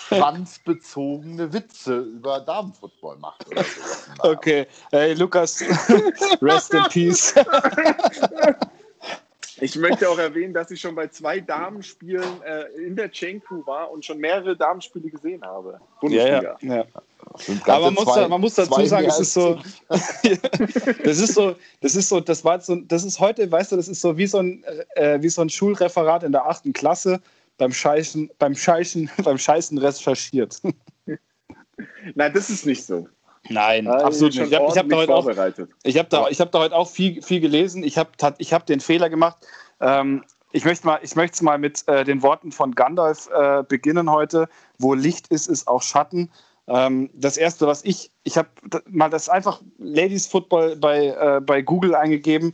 schwanzbezogene 0.08 1.52
Witze 1.52 2.00
über 2.00 2.40
Damenfootball 2.42 3.18
macht. 3.18 3.48
Oder 3.48 3.64
so. 3.64 4.30
Okay, 4.30 4.68
hey 4.92 5.14
Lukas, 5.14 5.62
rest 6.42 6.74
in 6.74 6.84
peace. 6.90 7.34
Ich 9.62 9.76
möchte 9.76 10.10
auch 10.10 10.18
erwähnen, 10.18 10.54
dass 10.54 10.72
ich 10.72 10.82
schon 10.82 10.96
bei 10.96 11.08
zwei 11.08 11.40
Damenspielen 11.40 12.42
äh, 12.44 12.64
in 12.86 12.96
der 12.96 13.10
Chain 13.12 13.42
Crew 13.42 13.66
war 13.66 13.92
und 13.92 14.04
schon 14.04 14.18
mehrere 14.18 14.58
Damenspiele 14.58 15.10
gesehen 15.10 15.42
habe. 15.44 15.80
Bundesliga. 16.02 16.58
Ja, 16.62 16.76
ja, 16.76 16.76
ja. 16.76 16.86
Aber 17.66 17.86
man 17.86 17.94
muss, 17.94 18.14
zwei, 18.14 18.28
man 18.28 18.42
muss 18.42 18.56
dazu 18.56 18.86
sagen, 18.86 19.08
es 19.08 19.20
ist 19.20 19.34
so, 19.34 19.60
das 19.90 21.20
ist 21.20 21.34
so, 21.34 21.56
das 21.82 21.96
ist 21.96 22.10
so, 22.10 22.20
das 22.20 22.44
war 22.44 22.60
so, 22.60 22.76
das 22.76 23.04
ist 23.04 23.20
heute, 23.20 23.50
weißt 23.50 23.72
du, 23.72 23.76
das 23.78 23.88
ist 23.88 24.02
so 24.02 24.18
wie 24.18 24.28
so 24.28 24.40
ein, 24.40 24.64
äh, 24.96 25.22
wie 25.22 25.30
so 25.30 25.42
ein 25.42 25.50
Schulreferat 25.50 26.24
in 26.24 26.32
der 26.32 26.46
achten 26.46 26.74
Klasse 26.74 27.22
beim 27.63 27.72
Scheißen, 27.72 28.29
beim 28.39 28.55
Scheißen, 28.55 29.10
beim 29.24 29.38
Scheißen 29.38 29.77
recherchiert. 29.77 30.62
Nein, 32.15 32.34
das 32.34 32.50
ist 32.50 32.65
nicht 32.65 32.86
so. 32.86 33.08
Nein, 33.50 33.88
ah, 33.88 34.03
absolut 34.03 34.36
nicht. 34.36 34.51
Ich 34.51 34.55
habe 34.55 34.67
hab 34.67 34.89
da, 34.89 34.96
heute 34.98 35.15
auch, 35.15 35.27
ich 35.84 35.98
hab 35.98 36.10
da, 36.10 36.27
ich 36.27 36.41
hab 36.41 36.51
da 36.51 36.60
heute 36.60 36.75
auch 36.75 36.89
viel, 36.89 37.22
viel 37.22 37.39
gelesen. 37.39 37.84
Ich 37.84 37.98
habe 37.98 38.10
ich 38.38 38.53
hab 38.53 38.65
den 38.65 38.82
Fehler 38.82 39.10
gemacht. 39.10 39.38
Ähm, 39.79 40.24
ich 40.51 40.65
möchte 40.65 40.86
mal, 40.86 41.00
ich 41.01 41.15
möchte 41.15 41.43
mal 41.43 41.58
mit 41.58 41.88
äh, 41.88 42.03
den 42.03 42.22
Worten 42.22 42.51
von 42.51 42.75
Gandalf 42.75 43.29
äh, 43.34 43.63
beginnen 43.63 44.12
heute. 44.12 44.50
Wo 44.77 44.93
Licht 44.93 45.27
ist, 45.27 45.48
ist 45.48 45.67
auch 45.67 45.82
Schatten. 45.82 46.32
Ähm, 46.67 47.10
das 47.13 47.38
erste, 47.38 47.65
was 47.65 47.84
ich, 47.86 48.12
ich 48.24 48.38
habe 48.38 48.50
mal 48.89 49.10
das 49.10 49.29
einfach 49.29 49.62
Ladies 49.77 50.27
Football 50.27 50.75
bei, 50.75 51.08
äh, 51.08 51.41
bei 51.41 51.62
Google 51.62 51.96
eingegeben 51.96 52.53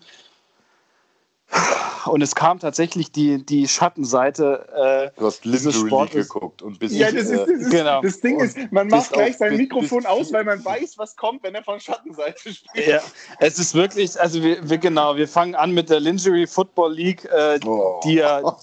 und 2.05 2.21
es 2.21 2.35
kam 2.35 2.59
tatsächlich 2.59 3.11
die, 3.11 3.43
die 3.45 3.67
Schattenseite. 3.67 5.11
Äh, 5.15 5.19
du 5.19 5.25
hast 5.25 5.45
Lingerie 5.45 6.09
geguckt 6.09 6.61
und 6.61 6.79
bis 6.79 6.93
ja, 6.93 7.11
das, 7.11 7.29
ist, 7.29 7.39
das, 7.39 7.49
ist, 7.49 7.71
genau. 7.71 8.01
das 8.01 8.21
Ding 8.21 8.39
ist, 8.39 8.57
man 8.71 8.87
macht 8.87 9.11
gleich 9.11 9.37
sein 9.37 9.57
Mikrofon 9.57 10.05
aus, 10.05 10.31
weil 10.31 10.43
man 10.43 10.63
weiß, 10.65 10.97
was 10.97 11.15
kommt, 11.15 11.43
wenn 11.43 11.55
er 11.55 11.63
von 11.63 11.79
Schattenseite 11.79 12.53
spricht. 12.53 12.87
Ja, 12.87 13.01
es 13.39 13.59
ist 13.59 13.75
wirklich, 13.75 14.19
also 14.19 14.41
wir, 14.41 14.69
wir 14.69 14.77
genau, 14.77 15.15
wir 15.15 15.27
fangen 15.27 15.55
an 15.55 15.71
mit 15.71 15.89
der 15.89 15.99
Lingerie 15.99 16.47
Football 16.47 16.93
League, 16.93 17.25
äh, 17.25 17.59
oh. 17.65 17.99
die, 18.03 18.15
ja, 18.15 18.57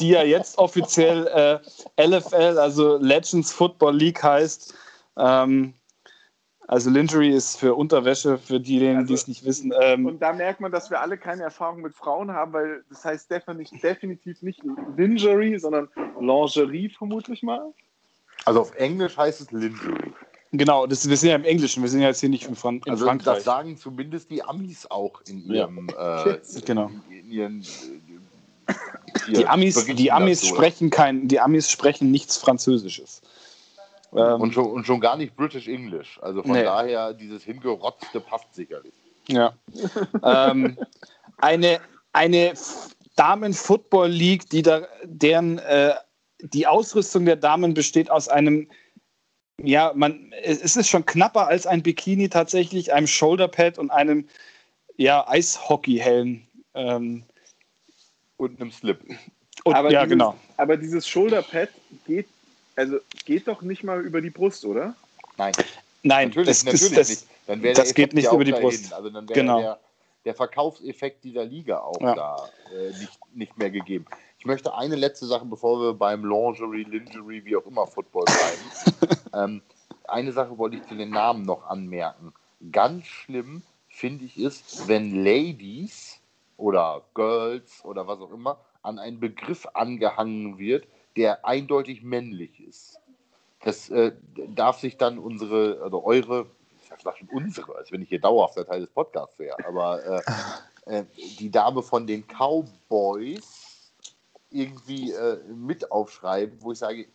die 0.00 0.08
ja 0.10 0.22
jetzt 0.22 0.58
offiziell 0.58 1.26
äh, 1.96 2.06
LFL, 2.06 2.58
also 2.58 2.98
Legends 2.98 3.52
Football 3.52 3.96
League 3.96 4.22
heißt. 4.22 4.74
Ähm, 5.18 5.74
also 6.68 6.90
Lingerie 6.90 7.30
ist 7.30 7.58
für 7.58 7.74
Unterwäsche, 7.74 8.38
für 8.38 8.58
diejenigen, 8.58 8.98
also, 8.98 9.08
die 9.08 9.14
es 9.14 9.28
nicht 9.28 9.44
wissen. 9.44 9.72
Ähm, 9.80 10.06
und 10.06 10.20
da 10.20 10.32
merkt 10.32 10.60
man, 10.60 10.72
dass 10.72 10.90
wir 10.90 11.00
alle 11.00 11.16
keine 11.16 11.44
Erfahrung 11.44 11.80
mit 11.80 11.94
Frauen 11.94 12.32
haben, 12.32 12.52
weil 12.52 12.82
das 12.90 13.04
heißt 13.04 13.30
definitiv, 13.30 13.80
definitiv 13.80 14.42
nicht 14.42 14.60
Lingerie, 14.96 15.58
sondern 15.58 15.88
Lingerie 16.18 16.88
vermutlich 16.88 17.42
mal. 17.42 17.72
Also 18.44 18.60
auf 18.60 18.74
Englisch 18.74 19.16
heißt 19.16 19.40
es 19.40 19.52
Lingerie. 19.52 20.12
Genau, 20.52 20.86
das, 20.86 21.08
wir 21.08 21.16
sind 21.16 21.30
ja 21.30 21.36
im 21.36 21.44
Englischen, 21.44 21.82
wir 21.82 21.88
sind 21.88 22.00
ja 22.00 22.08
jetzt 22.08 22.20
hier 22.20 22.28
nicht 22.28 22.48
in, 22.48 22.56
Fran 22.56 22.80
in 22.84 22.92
also 22.92 23.06
Frankreich. 23.06 23.36
Das 23.36 23.44
sagen 23.44 23.76
zumindest 23.76 24.30
die 24.30 24.42
Amis 24.42 24.86
auch 24.90 25.20
in 25.28 25.44
ihrem. 25.44 25.88
Ja. 25.92 26.24
Äh, 26.24 26.40
genau. 26.64 26.90
In 27.10 27.30
ihren, 27.30 27.60
äh, 28.66 28.72
die 29.32 29.46
Amis, 29.46 29.84
die 29.84 30.10
Amis 30.10 30.46
sprechen 30.46 30.90
kein, 30.90 31.28
die 31.28 31.40
Amis 31.40 31.70
sprechen 31.70 32.10
nichts 32.10 32.36
Französisches. 32.36 33.22
Ähm, 34.16 34.40
und, 34.40 34.54
schon, 34.54 34.66
und 34.66 34.86
schon 34.86 35.00
gar 35.00 35.16
nicht 35.16 35.36
British 35.36 35.68
English. 35.68 36.18
Also 36.22 36.42
von 36.42 36.52
nee. 36.52 36.64
daher, 36.64 37.12
dieses 37.12 37.44
hingerotzte 37.44 38.20
passt 38.20 38.54
sicherlich. 38.54 38.94
Ja. 39.28 39.54
ähm, 40.22 40.78
eine 41.38 41.80
eine 42.16 42.54
Damen-Football-League, 43.16 44.48
die 44.48 44.62
da, 44.62 44.88
deren 45.04 45.58
äh, 45.58 45.94
die 46.40 46.66
Ausrüstung 46.66 47.26
der 47.26 47.36
Damen 47.36 47.74
besteht 47.74 48.10
aus 48.10 48.28
einem, 48.28 48.68
ja, 49.62 49.92
man, 49.94 50.32
es 50.42 50.76
ist 50.76 50.88
schon 50.88 51.04
knapper 51.04 51.46
als 51.46 51.66
ein 51.66 51.82
Bikini 51.82 52.30
tatsächlich, 52.30 52.92
einem 52.94 53.06
Shoulderpad 53.06 53.78
und 53.78 53.90
einem 53.90 54.26
ja, 54.96 55.28
Eishockeyhelm. 55.28 56.46
Ähm, 56.74 57.22
und 58.38 58.60
einem 58.60 58.72
Slip. 58.72 58.98
Und, 59.64 59.74
aber 59.74 59.90
ja, 59.90 60.04
dieses, 60.04 60.10
genau. 60.10 60.36
Aber 60.56 60.78
dieses 60.78 61.06
Shoulderpad 61.06 61.68
geht 62.06 62.28
also 62.76 62.98
geht 63.24 63.48
doch 63.48 63.62
nicht 63.62 63.82
mal 63.82 64.00
über 64.02 64.20
die 64.20 64.30
Brust, 64.30 64.64
oder? 64.64 64.94
Nein. 65.36 65.52
Nein, 66.02 66.28
natürlich, 66.28 66.48
das, 66.48 66.64
natürlich 66.64 66.94
das, 66.94 67.08
nicht. 67.08 67.26
Dann 67.46 67.62
das 67.62 67.94
geht 67.94 68.12
nicht 68.12 68.30
über 68.30 68.44
die 68.44 68.52
dahin. 68.52 68.64
Brust. 68.64 68.92
Also 68.92 69.10
dann 69.10 69.28
wäre 69.28 69.40
genau. 69.40 69.60
der, 69.60 69.80
der, 70.24 70.34
Verkaufseffekt 70.34 71.24
dieser 71.24 71.44
Liga 71.44 71.80
auch 71.80 72.00
ja. 72.00 72.14
da 72.14 72.48
äh, 72.72 72.88
nicht, 72.90 73.18
nicht 73.34 73.58
mehr 73.58 73.70
gegeben. 73.70 74.06
Ich 74.38 74.44
möchte 74.44 74.74
eine 74.74 74.94
letzte 74.94 75.26
Sache, 75.26 75.44
bevor 75.44 75.80
wir 75.80 75.94
beim 75.94 76.24
Lingerie, 76.24 76.84
Lingerie, 76.84 77.44
wie 77.44 77.56
auch 77.56 77.66
immer 77.66 77.86
Football 77.86 78.24
bleiben. 78.24 79.20
ähm, 79.34 79.62
eine 80.08 80.32
Sache 80.32 80.56
wollte 80.56 80.76
ich 80.76 80.86
zu 80.86 80.94
den 80.94 81.10
Namen 81.10 81.42
noch 81.42 81.66
anmerken. 81.66 82.32
Ganz 82.70 83.06
schlimm 83.06 83.62
finde 83.88 84.24
ich 84.24 84.36
es, 84.36 84.86
wenn 84.86 85.24
Ladies 85.24 86.20
oder 86.56 87.02
Girls 87.14 87.84
oder 87.84 88.06
was 88.06 88.20
auch 88.20 88.32
immer 88.32 88.58
an 88.82 88.98
einen 88.98 89.18
Begriff 89.18 89.66
angehangen 89.74 90.58
wird, 90.58 90.86
der 91.16 91.44
eindeutig 91.44 92.02
männlich 92.02 92.60
ist. 92.60 93.00
Das 93.62 93.90
äh, 93.90 94.12
darf 94.54 94.80
sich 94.80 94.96
dann 94.96 95.18
unsere, 95.18 95.82
oder 95.84 96.04
eure, 96.04 96.46
ich 96.82 97.02
sag 97.02 97.18
schon 97.18 97.28
unsere, 97.28 97.74
als 97.76 97.90
wenn 97.90 98.02
ich 98.02 98.08
hier 98.08 98.20
dauerhaft 98.20 98.54
Teil 98.54 98.80
des 98.80 98.90
Podcasts 98.90 99.38
wäre, 99.38 99.56
aber 99.66 100.04
äh, 100.04 100.22
äh, 101.00 101.04
die 101.38 101.50
Dame 101.50 101.82
von 101.82 102.06
den 102.06 102.24
Cowboys 102.26 103.92
irgendwie 104.50 105.12
äh, 105.12 105.38
mit 105.48 105.90
aufschreiben, 105.90 106.58
wo 106.60 106.72
ich 106.72 106.78
sage, 106.78 107.06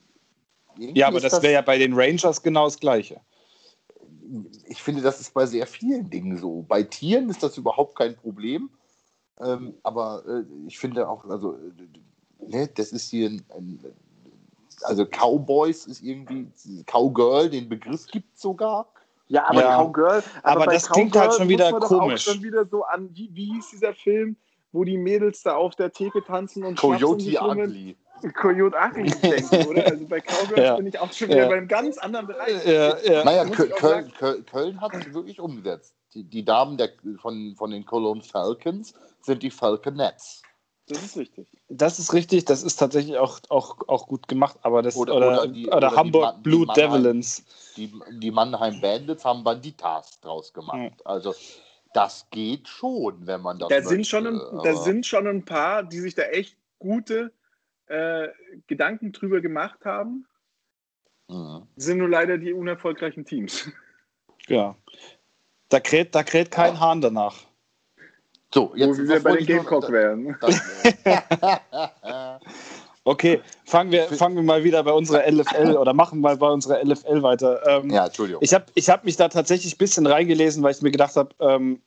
ja, 0.78 1.08
aber 1.08 1.20
das 1.20 1.42
wäre 1.42 1.54
ja 1.54 1.62
bei 1.62 1.78
den 1.78 1.94
Rangers 1.94 2.42
genau 2.42 2.64
das 2.66 2.80
Gleiche. 2.80 3.20
Ich 4.70 4.82
finde, 4.82 5.02
das 5.02 5.20
ist 5.20 5.34
bei 5.34 5.46
sehr 5.46 5.68
vielen 5.68 6.10
Dingen 6.10 6.38
so. 6.38 6.64
Bei 6.66 6.84
Tieren 6.84 7.30
ist 7.30 7.44
das 7.44 7.58
überhaupt 7.58 7.98
kein 7.98 8.16
Problem. 8.16 8.70
Ähm, 9.42 9.74
aber 9.84 10.24
äh, 10.28 10.44
ich 10.68 10.80
finde 10.80 11.10
auch, 11.10 11.26
also 11.26 11.58
ne, 12.48 12.68
das 12.68 12.92
ist 12.92 13.10
hier 13.10 13.30
ein, 13.30 13.44
ein, 13.56 13.80
also 14.84 15.06
Cowboys 15.06 15.86
ist 15.86 16.02
irgendwie, 16.02 16.48
Cowgirl, 16.86 17.50
den 17.50 17.70
Begriff 17.70 18.08
gibt 18.08 18.36
es 18.36 18.42
sogar. 18.42 18.88
Ja, 19.28 19.50
aber 19.50 19.62
ja. 19.62 19.78
Cowgirl, 19.78 20.24
aber, 20.44 20.64
aber 20.64 20.74
das 20.74 20.88
Cowgirl 20.88 20.94
klingt 20.94 21.16
halt 21.16 21.34
schon 21.34 21.50
wieder 21.50 21.72
komisch. 21.80 22.24
Schon 22.24 22.44
wieder 22.44 22.66
so 22.66 22.84
an, 22.84 23.10
wie, 23.14 23.30
wie 23.34 23.54
hieß 23.54 23.70
dieser 23.70 23.94
Film, 23.94 24.36
wo 24.72 24.84
die 24.84 24.98
Mädels 24.98 25.44
da 25.44 25.56
auf 25.56 25.76
der 25.76 25.92
Theke 25.92 26.24
tanzen 26.24 26.64
und 26.64 26.78
Coyote 26.78 27.40
Ugly. 27.42 27.96
Coyote 28.34 28.78
Ugly 28.78 29.10
denken, 29.22 29.68
oder? 29.68 29.86
Also 29.86 30.06
bei 30.06 30.20
Cowgirls 30.20 30.62
ja. 30.62 30.76
bin 30.76 30.88
ich 30.88 31.00
auch 31.00 31.12
schon 31.12 31.30
wieder 31.30 31.44
ja. 31.44 31.48
bei 31.48 31.58
einem 31.58 31.68
ganz 31.68 31.98
anderen 31.98 32.28
Bereich. 32.28 32.66
Ja, 32.66 32.98
ja. 33.00 33.24
Naja, 33.24 33.46
Köln, 33.46 34.12
Köln, 34.18 34.46
Köln, 34.46 34.82
hat 34.82 34.94
es 34.94 35.14
wirklich 35.14 35.40
umgesetzt. 35.40 35.96
Die, 36.14 36.24
die 36.24 36.44
Damen 36.44 36.78
der, 36.78 36.90
von, 37.22 37.56
von 37.56 37.72
den 37.72 37.86
Cologne 37.86 38.22
Falcons 38.22 38.94
sind 39.22 39.44
die 39.44 39.50
Falconets. 39.52 40.44
Das 40.92 41.04
ist 41.04 41.18
richtig. 41.18 41.48
Das 41.70 42.00
ist 42.00 42.14
richtig, 42.14 42.44
das 42.46 42.64
ist 42.64 42.76
tatsächlich 42.76 43.18
auch, 43.18 43.40
auch, 43.48 43.78
auch 43.88 44.08
gut 44.08 44.28
gemacht, 44.28 44.58
aber 44.62 44.82
das 44.82 44.98
oder, 44.98 45.16
oder, 45.16 45.28
oder, 45.28 45.48
die, 45.48 45.68
oder, 45.68 45.78
oder 45.78 45.96
Hamburg 45.96 46.36
die, 46.36 46.42
Blue 46.42 46.68
die 46.68 46.74
Devils. 46.74 47.46
Die, 47.78 47.94
die 48.12 48.32
Mannheim 48.32 48.82
Bandits 48.82 49.24
haben 49.24 49.44
Banditas 49.44 50.20
draus 50.20 50.52
gemacht. 50.52 50.78
Mhm. 50.78 50.92
Also 51.06 51.34
das 51.94 52.28
geht 52.30 52.68
schon, 52.68 53.26
wenn 53.26 53.42
man 53.42 53.60
das. 53.60 53.70
Da, 53.70 53.82
sind 53.82 54.06
schon, 54.06 54.28
ein, 54.28 54.42
da 54.64 54.76
sind 54.76 55.06
schon 55.06 55.28
ein 55.28 55.46
paar, 55.46 55.84
die 55.84 56.00
sich 56.00 56.14
da 56.14 56.24
echt 56.24 56.58
gute 56.78 57.32
äh, 57.86 58.28
Gedanken 58.68 59.14
drüber 59.14 59.40
gemacht 59.40 59.86
haben. 59.86 60.28
Mhm. 61.30 61.68
Sind 61.78 62.00
nur 62.00 62.10
leider 62.10 62.38
die 62.38 62.54
unerfolgreichen 62.54 63.26
Teams. 63.26 63.70
Ja. 64.48 64.76
Da 65.70 65.80
kräht, 65.80 66.16
da 66.16 66.24
kräht 66.24 66.50
kein 66.50 66.80
Hahn 66.80 67.00
danach. 67.00 67.38
So, 68.54 68.74
jetzt 68.76 69.00
Wo 69.00 69.04
wir 69.08 69.24
bei 69.24 69.38
den 69.38 69.46
Gamecock 69.46 69.90
wären. 69.92 70.36
okay, 73.06 73.42
fangen 73.64 73.92
wir, 73.92 74.04
fangen 74.08 74.36
wir 74.36 74.44
mal 74.44 74.64
wieder 74.64 74.84
bei 74.84 74.92
unserer 74.92 75.26
LFL 75.30 75.78
oder 75.80 75.94
machen 75.94 76.20
mal 76.20 76.38
bei 76.38 76.50
unserer 76.50 76.84
LFL 76.84 77.24
weiter. 77.24 77.62
Ähm, 77.68 77.90
ja, 77.90 78.06
Entschuldigung. 78.06 78.42
Ich 78.44 78.54
habe 78.54 78.66
ich 78.76 78.90
hab 78.90 79.06
mich 79.06 79.16
da 79.16 79.30
tatsächlich 79.30 79.76
ein 79.76 79.78
bisschen 79.78 80.06
reingelesen, 80.06 80.64
weil 80.64 80.74
ich 80.74 80.82
mir 80.82 80.92
gedacht 80.92 81.16
habe, 81.16 81.30
ähm, 81.40 81.82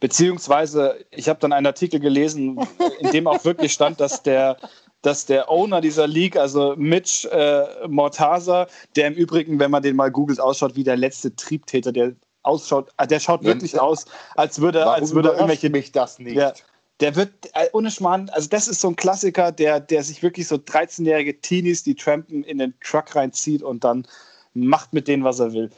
beziehungsweise 0.00 1.04
ich 1.10 1.28
habe 1.28 1.40
dann 1.40 1.52
einen 1.52 1.66
Artikel 1.66 2.00
gelesen, 2.00 2.58
in 3.00 3.10
dem 3.10 3.26
auch 3.26 3.44
wirklich 3.44 3.72
stand, 3.72 4.00
dass 4.00 4.22
der, 4.22 4.58
dass 5.02 5.24
der 5.24 5.48
Owner 5.48 5.80
dieser 5.80 6.06
League, 6.06 6.36
also 6.36 6.74
Mitch 6.76 7.28
äh, 7.28 7.86
Mortaza, 7.88 8.66
der 8.96 9.06
im 9.06 9.14
Übrigen, 9.14 9.58
wenn 9.60 9.70
man 9.70 9.82
den 9.82 9.96
mal 9.96 10.10
googelt, 10.10 10.40
ausschaut 10.40 10.76
wie 10.76 10.84
der 10.84 10.96
letzte 10.96 11.34
Triebtäter 11.34 11.92
der 11.92 12.14
ausschaut, 12.48 12.90
ah, 12.96 13.06
der 13.06 13.20
schaut 13.20 13.44
wirklich 13.44 13.74
Wenn, 13.74 13.80
aus, 13.80 14.06
als 14.34 14.60
würde, 14.60 14.80
Warum 14.80 14.94
als 14.94 15.14
würde 15.14 15.30
irgendwelche. 15.30 15.70
mich 15.70 15.92
das 15.92 16.18
nicht. 16.18 16.36
Der, 16.36 16.54
der 17.00 17.14
wird, 17.14 17.30
äh, 17.54 17.68
ohne 17.72 17.90
Schmarrn, 17.90 18.28
also 18.30 18.48
das 18.48 18.66
ist 18.66 18.80
so 18.80 18.88
ein 18.88 18.96
Klassiker, 18.96 19.52
der, 19.52 19.80
der 19.80 20.02
sich 20.02 20.22
wirklich 20.22 20.48
so 20.48 20.56
13-jährige 20.56 21.40
Teenies, 21.40 21.82
die 21.82 21.94
trampen, 21.94 22.42
in 22.44 22.58
den 22.58 22.74
Truck 22.82 23.14
reinzieht 23.14 23.62
und 23.62 23.84
dann 23.84 24.06
macht 24.54 24.92
mit 24.92 25.06
denen, 25.06 25.24
was 25.24 25.38
er 25.38 25.52
will. 25.52 25.70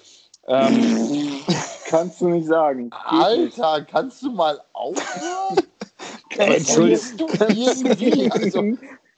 Ähm, 0.47 1.41
kannst 1.89 2.21
du 2.21 2.29
nicht 2.29 2.47
sagen. 2.47 2.91
Alter, 2.93 3.85
kannst 3.85 4.23
du 4.23 4.31
mal 4.33 4.61
aufhören? 4.73 5.67
Entschuldigung. 6.39 7.29
Du 7.39 7.45
irgendwie, 7.45 8.31
also, 8.31 8.63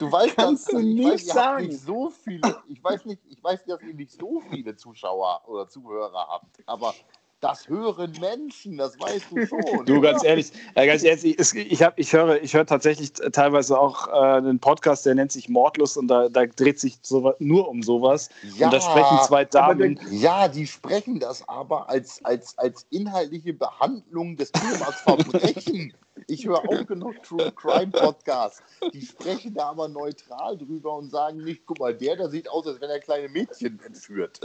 Du 0.03 0.11
weißt 0.11 0.35
Kannst 0.35 0.67
das, 0.67 0.73
du 0.73 0.79
ich 0.79 0.95
nicht 0.95 1.11
weiß, 1.11 1.25
sagen. 1.27 1.67
nicht 1.67 1.79
so 1.79 2.09
viele, 2.09 2.57
ich 2.67 2.83
weiß 2.83 3.05
nicht, 3.05 3.21
ich 3.29 3.41
weiß, 3.41 3.63
dass 3.65 3.81
ihr 3.81 3.93
nicht 3.93 4.11
so 4.11 4.41
viele 4.49 4.75
Zuschauer 4.75 5.41
oder 5.47 5.69
Zuhörer 5.69 6.27
habt, 6.29 6.57
aber 6.65 6.93
das 7.43 7.67
hören 7.67 8.13
Menschen, 8.21 8.77
das 8.77 8.97
weißt 8.99 9.25
du 9.31 9.45
schon. 9.45 9.85
Du, 9.85 9.99
ganz 9.99 10.23
ehrlich, 10.23 10.51
äh, 10.75 10.87
ganz 10.87 11.03
ehrlich 11.03 11.37
ich, 11.37 11.83
hab, 11.83 11.99
ich 11.99 12.13
höre, 12.13 12.41
ich 12.41 12.53
höre 12.53 12.65
tatsächlich 12.65 13.11
teilweise 13.11 13.77
auch 13.77 14.07
äh, 14.07 14.37
einen 14.37 14.59
Podcast, 14.59 15.05
der 15.05 15.15
nennt 15.15 15.31
sich 15.31 15.49
Mordlust 15.49 15.97
und 15.97 16.07
da, 16.07 16.29
da 16.29 16.45
dreht 16.45 16.79
sich 16.79 16.99
sowas, 17.01 17.35
nur 17.39 17.67
um 17.67 17.83
sowas. 17.83 18.29
Ja, 18.55 18.67
und 18.67 18.73
da 18.73 18.81
sprechen 18.81 19.17
zwei 19.25 19.43
Damen. 19.43 19.99
Ja, 20.09 20.47
die 20.47 20.65
sprechen 20.65 21.19
das 21.19 21.47
aber 21.49 21.89
als, 21.89 22.23
als, 22.23 22.57
als 22.57 22.85
inhaltliche 22.91 23.53
Behandlung 23.53 24.37
des 24.37 24.51
Themas 24.51 24.95
Verbrechen. 25.03 25.93
Ich 26.27 26.45
höre 26.45 26.59
auch 26.59 26.85
genug 26.85 27.21
True 27.23 27.51
Crime 27.51 27.91
Podcasts. 27.91 28.61
Die 28.93 29.05
sprechen 29.05 29.53
da 29.53 29.69
aber 29.69 29.87
neutral 29.87 30.57
drüber 30.57 30.93
und 30.95 31.09
sagen 31.09 31.43
nicht, 31.43 31.65
guck 31.65 31.79
mal, 31.79 31.93
der, 31.93 32.15
der 32.15 32.29
sieht 32.29 32.49
aus, 32.49 32.67
als 32.67 32.79
wenn 32.81 32.89
er 32.89 32.99
kleine 32.99 33.29
Mädchen 33.29 33.79
entführt. 33.85 34.39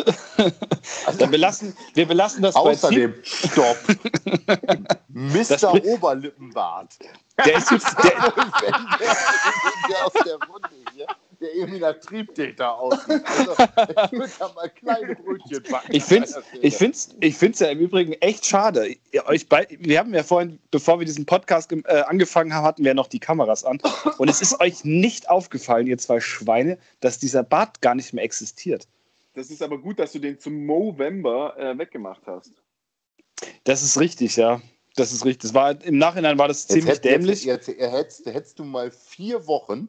Also, 1.07 1.19
Dann 1.19 1.31
belassen, 1.31 1.77
wir 1.95 2.07
belassen 2.07 2.43
das 2.43 2.55
bei 2.55 2.61
außerdem, 2.61 3.15
stopp. 3.23 3.77
Das- 5.09 5.63
Mr. 5.63 5.85
Oberlippenbart. 5.85 6.97
Der 7.45 7.57
ist 7.57 7.71
jetzt, 7.71 7.97
der, 8.03 8.11
der, 8.11 9.17
der 9.89 10.07
aus 10.07 10.13
der 10.25 10.35
Runde 10.49 10.69
hier, 10.95 11.07
der 11.49 11.55
irgendwie 11.57 11.81
nach 11.81 11.99
Triebtäter 11.99 12.79
aussieht. 12.79 13.23
Also, 13.27 13.53
ich 13.53 14.13
würde 14.13 14.33
da 14.39 14.53
mal 14.55 14.69
kleine 14.71 15.15
Brötchen 15.17 15.63
backen. 15.71 15.95
Ich 15.95 16.05
finde 16.05 16.29
es 16.29 16.39
ich 16.61 16.77
find's, 16.77 17.17
ich 17.21 17.37
find's 17.37 17.61
ja 17.61 17.69
im 17.69 17.79
Übrigen 17.79 18.13
echt 18.15 18.47
schade. 18.47 18.97
Ihr, 19.13 19.27
euch 19.27 19.49
bei, 19.49 19.67
wir 19.79 19.99
haben 19.99 20.15
ja 20.15 20.23
vorhin, 20.23 20.59
bevor 20.71 20.99
wir 20.99 21.07
diesen 21.07 21.27
Podcast 21.27 21.73
äh, 21.73 21.83
angefangen 22.07 22.55
haben, 22.55 22.65
hatten 22.65 22.85
wir 22.85 22.91
ja 22.91 22.95
noch 22.95 23.09
die 23.09 23.21
Kameras 23.21 23.65
an. 23.65 23.81
Und 24.19 24.29
es 24.29 24.41
ist 24.41 24.61
euch 24.61 24.85
nicht 24.85 25.31
aufgefallen, 25.31 25.87
ihr 25.87 25.99
zwei 25.99 26.21
Schweine, 26.21 26.79
dass 27.01 27.19
dieser 27.19 27.43
Bart 27.43 27.81
gar 27.81 27.95
nicht 27.95 28.13
mehr 28.13 28.25
existiert. 28.25 28.87
Das 29.35 29.51
ist 29.51 29.63
aber 29.63 29.79
gut, 29.79 29.99
dass 29.99 30.13
du 30.13 30.19
den 30.19 30.39
zum 30.39 30.67
Movember 30.67 31.57
äh, 31.59 31.79
weggemacht 31.79 32.23
hast. 32.27 32.53
Das 33.65 33.83
ist 33.83 33.99
richtig, 34.01 34.37
ja. 34.37 34.61
Das 34.97 35.13
ist 35.13 35.25
richtig. 35.25 35.43
Das 35.43 35.55
war, 35.55 35.81
Im 35.85 35.99
Nachhinein 35.99 36.39
war 36.39 36.49
das 36.49 36.67
ziemlich 36.67 36.87
jetzt, 36.87 37.05
dämlich. 37.05 37.45
Jetzt, 37.45 37.69
jetzt, 37.69 37.81
jetzt 37.81 37.93
hättest, 37.93 38.27
hättest 38.27 38.59
du 38.59 38.65
mal 38.65 38.91
vier 38.91 39.47
Wochen, 39.47 39.89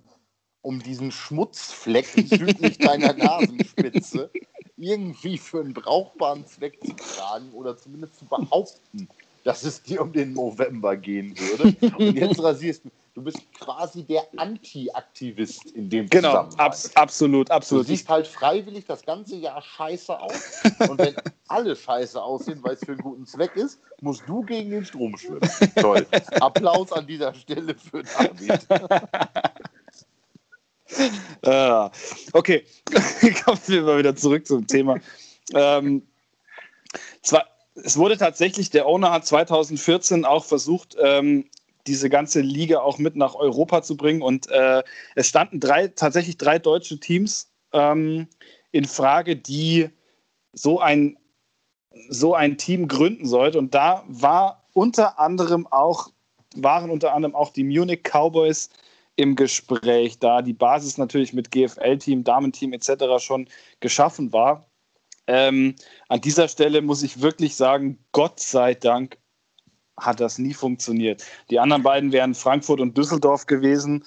um 0.61 0.81
diesen 0.81 1.11
Schmutzfleck 1.11 2.05
südlich 2.05 2.77
deiner 2.77 3.13
Nasenspitze 3.13 4.29
irgendwie 4.77 5.37
für 5.37 5.59
einen 5.61 5.73
brauchbaren 5.73 6.45
Zweck 6.45 6.79
zu 6.83 6.93
tragen 6.93 7.51
oder 7.53 7.77
zumindest 7.77 8.19
zu 8.19 8.25
behaupten, 8.25 9.07
dass 9.43 9.63
es 9.63 9.81
dir 9.83 10.01
um 10.01 10.11
den 10.11 10.33
November 10.33 10.95
gehen 10.97 11.33
würde. 11.37 11.75
Und 11.97 12.15
jetzt 12.15 12.41
rasierst 12.43 12.85
du. 12.85 12.89
Du 13.15 13.23
bist 13.25 13.39
quasi 13.53 14.03
der 14.03 14.23
Anti-Aktivist 14.37 15.71
in 15.71 15.89
dem 15.89 16.07
Genau, 16.07 16.29
Zusammenhang. 16.29 16.59
abs 16.59 16.95
absolut, 16.95 17.49
Du 17.49 17.53
absolut. 17.53 17.87
siehst 17.87 18.07
halt 18.07 18.27
freiwillig 18.27 18.85
das 18.85 19.03
ganze 19.03 19.35
Jahr 19.35 19.61
scheiße 19.61 20.17
aus. 20.17 20.61
Und 20.87 20.99
wenn 20.99 21.15
alle 21.49 21.75
scheiße 21.75 22.21
aussehen, 22.21 22.59
weil 22.61 22.75
es 22.75 22.79
für 22.85 22.93
einen 22.93 23.01
guten 23.01 23.25
Zweck 23.25 23.57
ist, 23.57 23.79
musst 24.01 24.23
du 24.27 24.41
gegen 24.43 24.69
den 24.69 24.85
Strom 24.85 25.17
schwimmen. 25.17 25.41
Toll. 25.75 26.05
Applaus 26.39 26.93
an 26.93 27.07
dieser 27.07 27.33
Stelle 27.33 27.75
für 27.75 28.03
David. 28.03 28.65
Ah, 31.45 31.91
okay, 32.33 32.65
kommen 33.45 33.59
wir 33.67 33.81
mal 33.83 33.97
wieder 33.99 34.15
zurück 34.15 34.45
zum 34.47 34.67
Thema. 34.67 34.99
Ähm, 35.53 36.07
zwar, 37.21 37.45
es 37.75 37.97
wurde 37.97 38.17
tatsächlich, 38.17 38.69
der 38.69 38.87
Owner 38.87 39.11
hat 39.11 39.25
2014 39.25 40.25
auch 40.25 40.45
versucht, 40.45 40.97
ähm, 41.01 41.49
diese 41.87 42.09
ganze 42.09 42.41
Liga 42.41 42.79
auch 42.79 42.97
mit 42.97 43.15
nach 43.15 43.35
Europa 43.35 43.81
zu 43.81 43.95
bringen. 43.97 44.21
Und 44.21 44.49
äh, 44.49 44.83
es 45.15 45.27
standen 45.27 45.59
drei, 45.59 45.87
tatsächlich 45.87 46.37
drei 46.37 46.59
deutsche 46.59 46.99
Teams 46.99 47.51
ähm, 47.73 48.27
in 48.71 48.85
Frage, 48.85 49.35
die 49.35 49.89
so 50.53 50.79
ein, 50.79 51.17
so 52.09 52.35
ein 52.35 52.57
Team 52.57 52.87
gründen 52.87 53.25
sollten 53.25 53.57
und 53.57 53.73
da 53.73 54.03
war 54.07 54.67
unter 54.73 55.19
anderem 55.19 55.67
auch, 55.67 56.09
waren 56.55 56.89
unter 56.89 57.13
anderem 57.13 57.35
auch 57.35 57.51
die 57.51 57.63
Munich 57.63 58.03
Cowboys 58.03 58.69
im 59.19 59.35
Gespräch, 59.35 60.17
da 60.19 60.41
die 60.41 60.53
Basis 60.53 60.97
natürlich 60.97 61.33
mit 61.33 61.51
GFL-Team, 61.51 62.23
Damenteam 62.23 62.71
etc. 62.71 63.21
schon 63.21 63.49
geschaffen 63.81 64.31
war. 64.31 64.65
Ähm, 65.27 65.75
an 66.07 66.21
dieser 66.21 66.47
Stelle 66.47 66.81
muss 66.81 67.03
ich 67.03 67.21
wirklich 67.21 67.57
sagen, 67.57 67.99
Gott 68.13 68.39
sei 68.39 68.75
Dank 68.75 69.17
hat 69.97 70.21
das 70.21 70.37
nie 70.37 70.53
funktioniert. 70.53 71.25
Die 71.49 71.59
anderen 71.59 71.83
beiden 71.83 72.13
wären 72.13 72.33
Frankfurt 72.33 72.79
und 72.79 72.97
Düsseldorf 72.97 73.45
gewesen. 73.45 74.05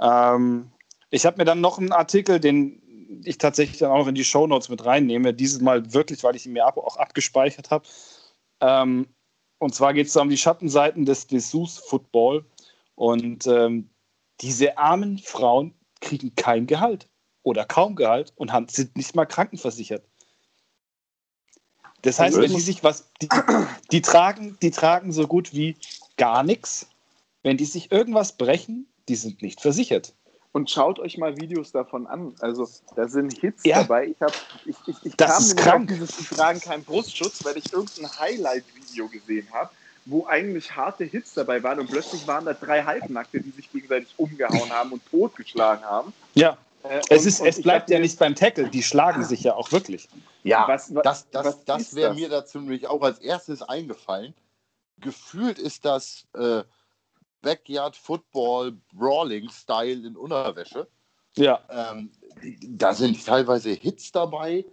Ähm, 0.00 0.70
ich 1.10 1.26
habe 1.26 1.38
mir 1.38 1.44
dann 1.44 1.60
noch 1.60 1.78
einen 1.78 1.90
Artikel, 1.90 2.38
den 2.38 3.20
ich 3.24 3.38
tatsächlich 3.38 3.78
dann 3.78 3.90
auch 3.90 4.06
in 4.06 4.14
die 4.14 4.24
Shownotes 4.24 4.68
mit 4.68 4.84
reinnehme, 4.84 5.34
dieses 5.34 5.60
Mal 5.60 5.92
wirklich, 5.92 6.22
weil 6.22 6.36
ich 6.36 6.46
ihn 6.46 6.52
mir 6.52 6.64
auch 6.64 6.96
abgespeichert 6.96 7.72
habe. 7.72 7.88
Ähm, 8.60 9.08
und 9.58 9.74
zwar 9.74 9.92
geht 9.94 10.06
es 10.06 10.16
um 10.16 10.30
die 10.30 10.36
Schattenseiten 10.36 11.04
des 11.06 11.26
Dessous 11.26 11.78
Football. 11.78 12.44
Und 12.94 13.48
ähm, 13.48 13.90
diese 14.40 14.78
armen 14.78 15.18
Frauen 15.18 15.74
kriegen 16.00 16.34
kein 16.34 16.66
Gehalt 16.66 17.08
oder 17.42 17.64
kaum 17.64 17.96
Gehalt 17.96 18.32
und 18.36 18.52
haben, 18.52 18.68
sind 18.68 18.96
nicht 18.96 19.14
mal 19.14 19.26
krankenversichert. 19.26 20.04
Das 22.02 22.18
heißt, 22.18 22.36
wenn 22.36 22.52
die 22.52 22.60
sich 22.60 22.84
was, 22.84 23.10
die, 23.22 23.28
die, 23.90 24.02
tragen, 24.02 24.58
die 24.60 24.70
tragen 24.70 25.12
so 25.12 25.26
gut 25.26 25.54
wie 25.54 25.76
gar 26.16 26.42
nichts. 26.42 26.88
Wenn 27.42 27.56
die 27.56 27.64
sich 27.64 27.92
irgendwas 27.92 28.36
brechen, 28.36 28.86
die 29.08 29.16
sind 29.16 29.42
nicht 29.42 29.60
versichert. 29.60 30.14
Und 30.52 30.70
schaut 30.70 30.98
euch 30.98 31.18
mal 31.18 31.36
Videos 31.36 31.72
davon 31.72 32.06
an. 32.06 32.34
Also 32.40 32.68
da 32.94 33.08
sind 33.08 33.32
Hits 33.38 33.64
Ja. 33.64 33.82
dabei. 33.82 34.06
Ich, 34.06 34.20
hab, 34.20 34.32
ich, 34.66 34.76
ich, 34.86 34.96
ich 35.04 35.16
Das 35.16 35.30
kam 35.30 35.42
ist 35.42 35.56
krank. 35.56 35.88
dieses 35.88 36.16
Die 36.16 36.24
tragen 36.24 36.60
keinen 36.60 36.84
Brustschutz, 36.84 37.44
weil 37.44 37.56
ich 37.58 37.72
irgendein 37.72 38.18
Highlight-Video 38.18 39.08
gesehen 39.08 39.50
habe, 39.52 39.70
wo 40.06 40.26
eigentlich 40.26 40.74
harte 40.76 41.04
Hits 41.04 41.34
dabei 41.34 41.62
waren 41.62 41.80
und 41.80 41.88
plötzlich 41.90 42.26
waren 42.26 42.44
da 42.44 42.52
drei 42.52 42.82
Halbnackte, 42.82 43.40
die 43.40 43.50
sich 43.50 43.70
gegenseitig 43.72 44.08
umgehauen 44.16 44.70
haben 44.70 44.92
und 44.92 45.02
totgeschlagen 45.10 45.84
haben. 45.84 46.12
Ja, 46.34 46.58
Äh, 46.82 47.00
es, 47.08 47.22
und- 47.22 47.28
ist, 47.28 47.40
und 47.40 47.46
es 47.46 47.62
bleibt 47.62 47.88
ja 47.88 47.98
nicht 47.98 48.18
beim 48.18 48.34
Tackle, 48.34 48.68
die 48.68 48.82
schlagen 48.82 49.24
sich 49.24 49.42
ja 49.42 49.54
auch 49.54 49.72
wirklich. 49.72 50.06
Ja, 50.42 50.68
Was- 50.68 50.94
was- 50.94 51.02
das, 51.02 51.30
das, 51.30 51.46
was 51.46 51.64
das 51.64 51.94
wäre 51.94 52.14
mir 52.14 52.28
dazu 52.28 52.58
nämlich 52.58 52.86
auch 52.86 53.00
als 53.02 53.18
erstes 53.20 53.62
eingefallen. 53.62 54.34
Gefühlt 55.00 55.58
ist 55.58 55.86
das 55.86 56.26
äh, 56.34 56.62
Backyard 57.40 57.96
Football 57.96 58.72
Brawling 58.92 59.48
Style 59.48 60.06
in 60.06 60.16
Unterwäsche. 60.16 60.86
Ja, 61.36 61.60
Ähm, 61.70 62.10
da 62.62 62.92
sind 62.94 63.24
teilweise 63.24 63.70
Hits 63.70 64.12
dabei, 64.12 64.64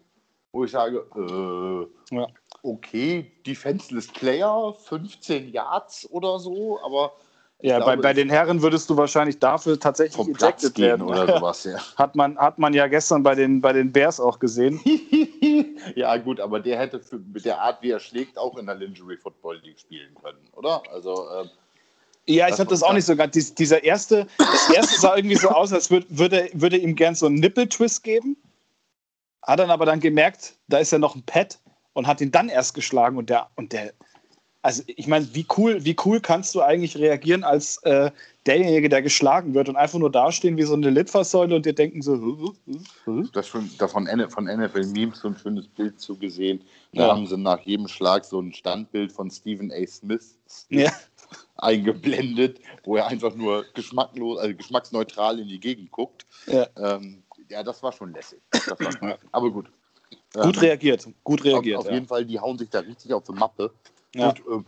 wo 0.53 0.65
ich 0.65 0.71
sage, 0.71 1.05
äh, 1.15 2.15
Ja. 2.15 2.27
okay, 2.63 3.31
Defenseless 3.45 4.07
Player, 4.07 4.73
15 4.73 5.49
Yards 5.49 6.09
oder 6.11 6.39
so, 6.39 6.79
aber 6.83 7.13
ja 7.61 7.79
bei, 7.79 7.85
glaube, 7.85 8.01
bei 8.01 8.13
den 8.13 8.29
Herren 8.29 8.61
würdest 8.61 8.89
du 8.89 8.97
wahrscheinlich 8.97 9.39
dafür 9.39 9.79
tatsächlich 9.79 10.15
vom 10.15 10.33
Platz 10.33 10.73
gehen 10.73 10.85
werden. 10.85 11.01
oder 11.03 11.27
sowas, 11.27 11.63
ja. 11.63 11.77
Hat 11.95 12.15
man, 12.15 12.37
hat 12.37 12.59
man 12.59 12.73
ja 12.73 12.87
gestern 12.87 13.23
bei 13.23 13.35
den, 13.35 13.61
bei 13.61 13.71
den 13.71 13.91
Bears 13.91 14.19
auch 14.19 14.39
gesehen. 14.39 14.79
ja, 15.95 16.17
gut, 16.17 16.39
aber 16.39 16.59
der 16.59 16.79
hätte 16.79 16.99
für, 16.99 17.19
mit 17.19 17.45
der 17.45 17.61
Art, 17.61 17.81
wie 17.81 17.91
er 17.91 17.99
schlägt, 17.99 18.37
auch 18.37 18.57
in 18.57 18.65
der 18.65 18.75
Lingerie 18.75 19.17
Football 19.17 19.59
League 19.63 19.79
spielen 19.79 20.13
können, 20.21 20.39
oder? 20.53 20.81
Also, 20.91 21.27
ähm, 21.39 21.49
Ja, 22.25 22.49
ich 22.49 22.59
habe 22.59 22.69
das 22.69 22.83
auch 22.83 22.93
nicht 22.93 23.05
so 23.05 23.15
ganz. 23.15 23.33
Dies, 23.33 23.53
dieser 23.53 23.83
erste, 23.83 24.27
das 24.37 24.69
erste 24.75 24.99
sah 24.99 25.15
irgendwie 25.15 25.37
so 25.37 25.49
aus, 25.49 25.71
als 25.71 25.89
würd, 25.89 26.05
würde, 26.09 26.49
würde 26.53 26.77
ihm 26.77 26.95
gern 26.95 27.15
so 27.15 27.27
einen 27.27 27.35
Nippel-Twist 27.35 28.03
geben. 28.03 28.35
Hat 29.43 29.59
dann 29.59 29.71
aber 29.71 29.85
dann 29.85 29.99
gemerkt, 29.99 30.55
da 30.67 30.77
ist 30.77 30.91
ja 30.91 30.99
noch 30.99 31.15
ein 31.15 31.23
Pad 31.23 31.59
und 31.93 32.07
hat 32.07 32.21
ihn 32.21 32.31
dann 32.31 32.49
erst 32.49 32.73
geschlagen 32.73 33.17
und 33.17 33.29
der, 33.29 33.49
und 33.55 33.73
der, 33.73 33.93
also 34.61 34.83
ich 34.85 35.07
meine, 35.07 35.33
wie 35.33 35.45
cool, 35.57 35.83
wie 35.83 35.95
cool 36.05 36.19
kannst 36.21 36.53
du 36.53 36.61
eigentlich 36.61 36.95
reagieren 36.97 37.43
als 37.43 37.77
äh, 37.83 38.11
derjenige, 38.45 38.87
der 38.89 39.01
geschlagen 39.01 39.53
wird 39.55 39.67
und 39.69 39.75
einfach 39.75 39.97
nur 39.97 40.11
dastehen 40.11 40.57
wie 40.57 40.63
so 40.63 40.75
eine 40.75 40.89
Litfaßsäule 40.91 41.55
und 41.55 41.65
dir 41.65 41.73
denken 41.73 42.01
so, 42.03 42.13
"Huh, 42.21 42.53
huh, 42.67 42.79
huh." 43.07 43.23
das 43.33 43.47
schon, 43.47 43.69
da 43.79 43.87
von, 43.87 44.05
N- 44.07 44.29
von 44.29 44.45
NFL 44.45 44.85
Memes 44.87 45.19
so 45.21 45.29
ein 45.29 45.37
schönes 45.37 45.67
Bild 45.67 45.99
zugesehen. 45.99 46.63
Da 46.93 47.07
Ja. 47.07 47.15
haben 47.15 47.25
sie 47.25 47.37
nach 47.37 47.59
jedem 47.61 47.87
Schlag 47.87 48.23
so 48.25 48.39
ein 48.39 48.53
Standbild 48.53 49.11
von 49.11 49.31
Stephen 49.31 49.71
A. 49.71 49.85
Smith 49.87 50.37
ja, 50.69 50.91
eingeblendet, 51.57 52.59
wo 52.83 52.97
er 52.97 53.07
einfach 53.07 53.35
nur 53.35 53.65
geschmacklos, 53.73 54.39
also 54.39 54.55
geschmacksneutral 54.55 55.39
in 55.39 55.47
die 55.47 55.59
Gegend 55.59 55.91
guckt. 55.91 56.25
ja. 56.47 56.67
Ähm, 56.77 57.20
ja, 57.51 57.63
das 57.63 57.83
war 57.83 57.91
schon 57.91 58.13
lässig. 58.13 58.39
Das 58.51 58.79
war 58.79 58.91
schon, 58.91 59.13
aber 59.31 59.51
gut. 59.51 59.67
Gut 60.33 60.55
Ähm, 60.57 60.61
reagiert, 60.61 61.07
gut 61.23 61.43
reagiert. 61.43 61.77
Auf, 61.77 61.85
auf 61.85 61.89
ja. 61.89 61.95
jeden 61.95 62.07
Fall, 62.07 62.25
die 62.25 62.39
hauen 62.39 62.57
sich 62.57 62.69
da 62.69 62.79
richtig 62.79 63.13
auf 63.13 63.23
die 63.23 63.33
Mappe. 63.33 63.71
Ja. 64.15 64.29
Und, 64.29 64.41
ähm, 64.49 64.65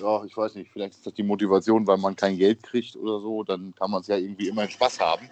ja, 0.00 0.24
ich 0.24 0.36
weiß 0.36 0.54
nicht, 0.54 0.70
vielleicht 0.72 0.94
ist 0.94 1.06
das 1.06 1.14
die 1.14 1.22
Motivation, 1.22 1.86
weil 1.86 1.98
man 1.98 2.16
kein 2.16 2.38
Geld 2.38 2.62
kriegt 2.62 2.96
oder 2.96 3.20
so, 3.20 3.42
dann 3.44 3.74
kann 3.74 3.90
man 3.90 4.00
es 4.00 4.06
ja 4.06 4.16
irgendwie 4.16 4.48
immer 4.48 4.64
in 4.64 4.70
Spaß 4.70 5.00
haben. 5.00 5.28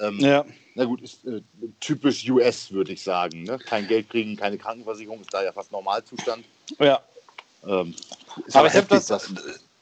Ähm, 0.00 0.18
ja. 0.18 0.44
Na 0.74 0.84
gut, 0.84 1.02
ist 1.02 1.24
äh, 1.26 1.42
typisch 1.80 2.28
US, 2.28 2.72
würde 2.72 2.92
ich 2.92 3.02
sagen. 3.02 3.44
Ne? 3.44 3.58
Kein 3.58 3.86
Geld 3.86 4.08
kriegen, 4.08 4.36
keine 4.36 4.58
Krankenversicherung, 4.58 5.20
ist 5.20 5.32
da 5.32 5.42
ja 5.42 5.52
fast 5.52 5.70
Normalzustand. 5.72 6.44
ja. 6.78 7.00
Ähm, 7.64 7.94
ist 8.46 8.56
Aber 8.56 8.66
ich 8.66 8.74
habe 8.74 8.88
heftig, 8.88 9.06
das, 9.06 9.32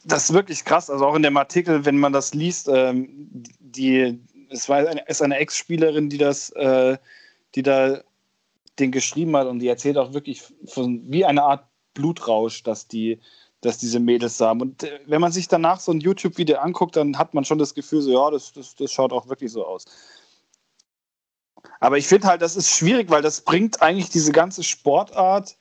das 0.05 0.25
ist 0.25 0.33
wirklich 0.33 0.65
krass. 0.65 0.91
Also 0.91 1.07
auch 1.07 1.15
in 1.15 1.23
dem 1.23 1.37
Artikel, 1.37 1.85
wenn 1.85 1.99
man 1.99 2.13
das 2.13 2.35
liest, 2.35 2.69
ähm, 2.69 3.09
die 3.61 4.19
es 4.51 4.69
war 4.69 4.79
eine, 4.79 5.03
ist 5.07 5.23
eine 5.23 5.39
Ex-Spielerin, 5.39 6.09
die 6.09 6.19
das, 6.19 6.51
äh, 6.51 6.99
die 7.55 7.63
da 7.63 8.03
den 8.79 8.93
geschrieben 8.93 9.37
hat 9.37 9.47
und 9.47 9.59
die 9.59 9.69
erzählt 9.69 9.99
auch 9.99 10.13
wirklich 10.13 10.43
von 10.67 11.03
wie 11.11 11.25
eine 11.25 11.43
Art 11.43 11.67
Blutrausch, 11.95 12.63
dass 12.63 12.89
die, 12.89 13.21
dass 13.61 13.79
diese 13.79 14.01
Mädels 14.01 14.41
haben. 14.41 14.61
Und 14.61 14.83
äh, 14.83 15.01
wenn 15.07 15.21
man 15.21 15.33
sich 15.33 15.49
danach 15.49 15.81
so 15.81 15.93
ein 15.93 16.01
YouTube-Video 16.01 16.59
anguckt, 16.59 16.97
dann 16.97 17.19
hat 17.19 17.35
man 17.35 17.45
schon 17.45 17.59
das 17.59 17.75
Gefühl, 17.75 18.01
so 18.01 18.13
ja, 18.13 18.31
das, 18.31 18.53
das, 18.53 18.75
das 18.75 18.93
schaut 18.93 19.13
auch 19.13 19.29
wirklich 19.29 19.53
so 19.53 19.65
aus. 19.67 19.85
Aber 21.79 21.99
ich 21.99 22.07
finde 22.07 22.29
halt, 22.29 22.43
das 22.43 22.57
ist 22.57 22.71
schwierig, 22.71 23.11
weil 23.11 23.23
das 23.23 23.43
bringt 23.43 23.83
eigentlich 23.83 24.09
diese 24.09 24.33
ganze 24.33 24.63
Sportart, 24.63 25.57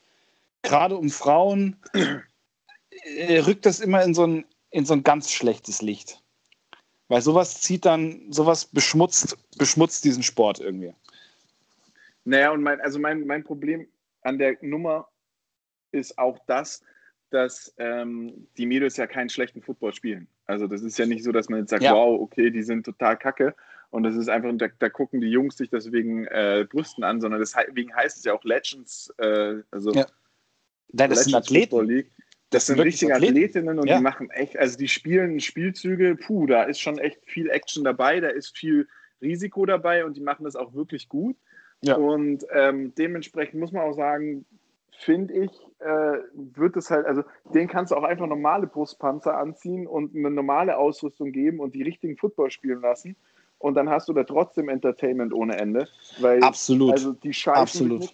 gerade 0.62 0.97
um 0.97 1.10
Frauen, 1.10 1.78
äh, 1.93 3.39
rückt 3.39 3.65
das 3.65 3.80
immer 3.80 4.04
in 4.04 4.13
so 4.13 4.25
ein, 4.25 4.45
in 4.69 4.86
so 4.86 4.93
ein 4.93 5.04
ganz 5.04 5.32
schlechtes 5.32 5.82
Licht. 5.82 6.21
Weil 7.10 7.22
sowas 7.22 7.60
zieht 7.60 7.86
dann, 7.86 8.32
sowas 8.32 8.65
beschmutzt, 8.65 9.38
beschmutzt 9.58 10.06
diesen 10.06 10.24
Sport 10.24 10.60
irgendwie. 10.60 10.93
Naja, 12.24 12.52
und 12.52 12.62
mein, 12.62 12.80
also 12.82 13.00
mein, 13.00 13.26
mein 13.26 13.43
Problem 13.43 13.88
an 14.22 14.38
der 14.38 14.58
Nummer 14.62 15.10
ist 15.91 16.17
auch 16.19 16.38
das, 16.45 16.84
dass 17.32 17.74
ähm, 17.78 18.48
die 18.58 18.67
Mädels 18.67 18.95
ja 18.98 19.08
keinen 19.08 19.30
schlechten 19.30 19.62
Football 19.62 19.93
spielen. 19.93 20.28
Also 20.45 20.67
das 20.67 20.82
ist 20.84 20.98
ja 21.00 21.08
nicht 21.08 21.24
so, 21.24 21.32
dass 21.32 21.50
man 21.50 21.62
jetzt 21.62 21.72
sagt, 21.72 21.84
ja. 21.84 21.93
wow, 21.93 22.22
okay, 22.22 22.52
die 22.52 22.63
sind 22.63 22.86
total 22.86 23.17
kacke. 23.17 23.56
Und 23.89 24.04
das 24.04 24.15
ist 24.15 24.30
einfach, 24.30 24.52
da, 24.56 24.67
da 24.78 24.89
gucken 24.89 25.19
die 25.19 25.32
Jungs 25.32 25.58
sich 25.58 25.72
deswegen 25.72 26.26
äh, 26.28 26.67
Brüsten 26.69 27.04
an, 27.04 27.22
sondern 27.22 27.39
deswegen 27.39 27.95
heißt 27.95 28.17
es 28.17 28.24
ja 28.24 28.34
auch 28.34 28.43
Legends, 28.43 29.12
äh, 29.17 29.63
also 29.72 29.91
ja. 29.93 30.06
Nein, 30.91 31.10
das 31.10 31.26
Legends 31.26 31.26
sind 31.26 31.36
Athleten. 31.36 31.86
League. 31.86 32.12
Das, 32.50 32.66
sind 32.66 32.80
richtige. 32.80 33.14
Athletinnen 33.14 33.78
und 33.78 33.88
ja. 33.88 33.98
die 33.98 34.04
machen 34.04 34.32
echt, 34.32 34.58
also 34.58 34.78
die 34.78 34.88
spielen 34.88 35.40
Spielzüge, 35.40 36.16
puh, 36.16 36.48
da 36.48 36.64
ist 36.64 36.80
schon 36.80 36.98
echt 36.98 37.20
viel 37.26 37.50
Action 37.50 37.84
dabei, 37.84 38.20
da 38.20 38.30
ist 38.30 38.58
viel 38.58 38.88
Risiko 39.22 39.66
dabei 39.66 40.06
und 40.06 40.18
die 40.18 40.22
machen 40.22 40.46
das 40.46 40.56
auch 40.56 40.74
wirklich 40.74 41.10
gut. 41.10 41.36
Ja. 41.82 41.96
Und 41.96 42.46
ähm, 42.54 42.94
dementsprechend 42.96 43.60
muss 43.60 43.72
man 43.72 43.84
auch 43.84 43.94
sagen, 43.94 44.46
finde 45.00 45.34
ich, 45.34 45.52
äh, 45.80 46.18
wird 46.34 46.76
es 46.76 46.90
halt, 46.90 47.06
also 47.06 47.24
den 47.54 47.68
kannst 47.68 47.92
du 47.92 47.96
auch 47.96 48.04
einfach 48.04 48.28
normale 48.28 48.68
Brustpanzer 48.68 49.38
anziehen 49.38 49.88
und 49.88 50.16
eine 50.16 50.30
normale 50.30 50.78
Ausrüstung 50.78 51.32
geben 51.32 51.60
und 51.60 51.74
die 51.74 51.84
richtigen 51.84 52.18
Football 52.18 52.52
spielen 52.52 52.82
lassen. 52.82 53.16
Und 53.60 53.76
dann 53.76 53.90
hast 53.90 54.08
du 54.10 54.14
da 54.14 54.24
trotzdem 54.24 54.70
Entertainment 54.70 55.34
ohne 55.34 55.58
Ende. 55.58 55.88
Weil, 56.20 56.42
Absolut. 56.44 56.94
Also 56.94 57.14
die 57.14 57.34
Scheiße. 57.34 57.60
Absolut. 57.60 58.10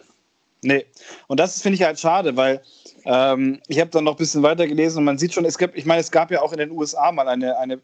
Nee. 0.62 0.86
Und 1.26 1.38
das 1.38 1.62
finde 1.62 1.76
ich 1.76 1.82
halt 1.82 2.00
schade, 2.00 2.36
weil 2.36 2.62
ähm, 3.04 3.60
ich 3.68 3.78
habe 3.80 3.90
dann 3.90 4.04
noch 4.04 4.14
ein 4.14 4.18
bisschen 4.18 4.42
weiter 4.42 4.66
gelesen 4.66 4.98
und 4.98 5.04
man 5.04 5.18
sieht 5.18 5.32
schon, 5.32 5.44
es 5.44 5.58
gibt, 5.58 5.76
ich 5.76 5.84
meine, 5.84 6.00
es 6.00 6.10
gab 6.10 6.30
ja 6.30 6.42
auch 6.42 6.52
in 6.52 6.58
den 6.58 6.70
USA 6.70 7.12
mal 7.12 7.28
eine, 7.28 7.56
eine 7.58 7.80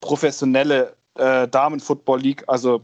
professionelle 0.00 0.94
äh, 1.16 1.48
Damen-Football 1.48 2.20
League, 2.20 2.44
also 2.46 2.82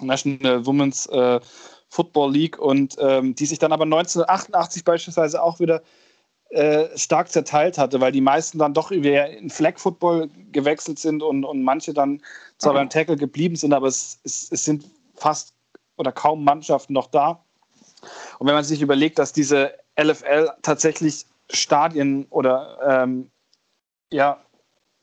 National 0.00 0.64
Women's 0.66 1.06
äh, 1.06 1.40
Football 1.88 2.32
League 2.32 2.58
und 2.58 2.96
ähm, 2.98 3.34
die 3.34 3.46
sich 3.46 3.58
dann 3.58 3.72
aber 3.72 3.84
1988 3.84 4.84
beispielsweise 4.84 5.42
auch 5.42 5.60
wieder 5.60 5.82
äh, 6.52 6.96
stark 6.98 7.30
zerteilt 7.30 7.78
hatte, 7.78 8.00
weil 8.00 8.12
die 8.12 8.20
meisten 8.20 8.58
dann 8.58 8.74
doch 8.74 8.90
in 8.90 9.50
Flag 9.50 9.78
Football 9.78 10.28
gewechselt 10.52 10.98
sind 10.98 11.22
und, 11.22 11.44
und 11.44 11.62
manche 11.62 11.94
dann 11.94 12.20
zwar 12.58 12.74
beim 12.74 12.90
Tackle 12.90 13.16
geblieben 13.16 13.56
sind, 13.56 13.72
aber 13.72 13.86
es, 13.86 14.20
es, 14.24 14.48
es 14.50 14.64
sind 14.64 14.84
fast 15.14 15.54
oder 15.96 16.12
kaum 16.12 16.44
Mannschaften 16.44 16.92
noch 16.92 17.06
da. 17.06 17.42
Und 18.42 18.48
wenn 18.48 18.56
man 18.56 18.64
sich 18.64 18.82
überlegt, 18.82 19.20
dass 19.20 19.32
diese 19.32 19.72
LFL 19.96 20.50
tatsächlich 20.62 21.26
Stadien 21.48 22.26
oder 22.28 22.76
ähm, 23.04 23.30
ja, 24.10 24.44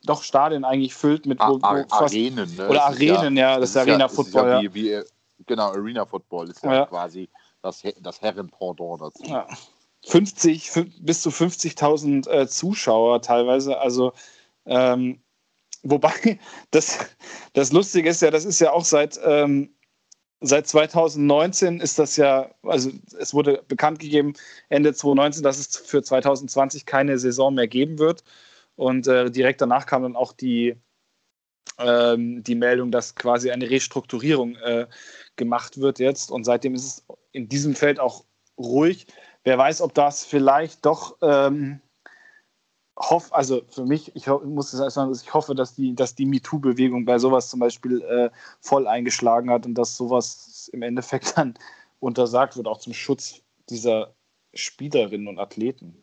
doch 0.03 0.23
Stadien 0.23 0.65
eigentlich 0.65 0.93
füllt 0.93 1.25
mit 1.25 1.39
wo, 1.39 1.53
wo 1.53 1.85
fast, 1.87 2.13
Arenen, 2.13 2.53
ne? 2.57 2.67
oder 2.67 2.83
Arenen, 2.83 3.37
ja, 3.37 3.51
ja 3.51 3.59
das, 3.59 3.71
das 3.71 3.83
ist 3.83 3.89
Arena 3.89 4.09
Football. 4.09 4.49
Ja, 4.49 4.61
wie, 4.61 4.73
wie, 4.73 5.01
genau, 5.45 5.69
Arena 5.69 6.05
Football 6.05 6.49
ist 6.49 6.61
ja, 6.65 6.85
quasi 6.85 7.29
das, 7.61 7.81
das 8.01 8.21
Herrenpendant 8.21 9.01
dazu. 9.01 9.23
Ja. 9.23 9.47
50 10.05 10.71
bis 10.99 11.21
zu 11.21 11.29
50.000 11.29 12.29
äh, 12.29 12.45
Zuschauer 12.45 13.21
teilweise, 13.21 13.79
also 13.79 14.11
ähm, 14.65 15.21
wobei 15.83 16.11
das, 16.71 17.07
das 17.53 17.71
Lustige 17.71 18.09
ist 18.09 18.21
ja, 18.21 18.31
das 18.31 18.43
ist 18.43 18.59
ja 18.59 18.73
auch 18.73 18.83
seit 18.83 19.17
ähm, 19.23 19.73
seit 20.41 20.67
2019 20.67 21.79
ist 21.79 21.99
das 21.99 22.15
ja, 22.17 22.49
also 22.63 22.91
es 23.17 23.33
wurde 23.33 23.63
bekannt 23.67 23.99
gegeben, 23.99 24.33
Ende 24.69 24.93
2019, 24.93 25.43
dass 25.43 25.59
es 25.59 25.77
für 25.77 26.01
2020 26.01 26.85
keine 26.85 27.19
Saison 27.19 27.53
mehr 27.53 27.67
geben 27.67 27.99
wird. 27.99 28.23
Und 28.75 29.07
äh, 29.07 29.29
direkt 29.29 29.61
danach 29.61 29.85
kam 29.85 30.03
dann 30.03 30.15
auch 30.15 30.31
die, 30.31 30.75
ähm, 31.77 32.43
die 32.43 32.55
Meldung, 32.55 32.91
dass 32.91 33.15
quasi 33.15 33.51
eine 33.51 33.69
Restrukturierung 33.69 34.55
äh, 34.57 34.87
gemacht 35.35 35.79
wird 35.79 35.99
jetzt. 35.99 36.31
Und 36.31 36.45
seitdem 36.45 36.75
ist 36.75 36.85
es 36.85 37.05
in 37.31 37.49
diesem 37.49 37.75
Feld 37.75 37.99
auch 37.99 38.23
ruhig. 38.57 39.07
Wer 39.43 39.57
weiß, 39.57 39.81
ob 39.81 39.93
das 39.93 40.25
vielleicht 40.25 40.85
doch 40.85 41.17
ähm, 41.21 41.81
hoffe, 42.99 43.33
also 43.33 43.61
für 43.69 43.85
mich, 43.85 44.15
ich 44.15 44.27
muss 44.27 44.73
es 44.73 44.93
sagen, 44.93 45.11
ich 45.13 45.33
hoffe, 45.33 45.55
dass 45.55 45.75
die, 45.75 45.95
dass 45.95 46.15
die 46.15 46.25
MeToo-Bewegung 46.25 47.05
bei 47.05 47.17
sowas 47.17 47.49
zum 47.49 47.61
Beispiel 47.61 48.01
äh, 48.01 48.29
voll 48.59 48.87
eingeschlagen 48.87 49.49
hat 49.49 49.65
und 49.65 49.75
dass 49.75 49.95
sowas 49.95 50.69
im 50.73 50.81
Endeffekt 50.81 51.33
dann 51.37 51.53
untersagt 51.99 52.57
wird, 52.57 52.67
auch 52.67 52.79
zum 52.79 52.93
Schutz 52.93 53.41
dieser 53.69 54.13
Spielerinnen 54.53 55.27
und 55.27 55.39
Athleten. 55.39 56.01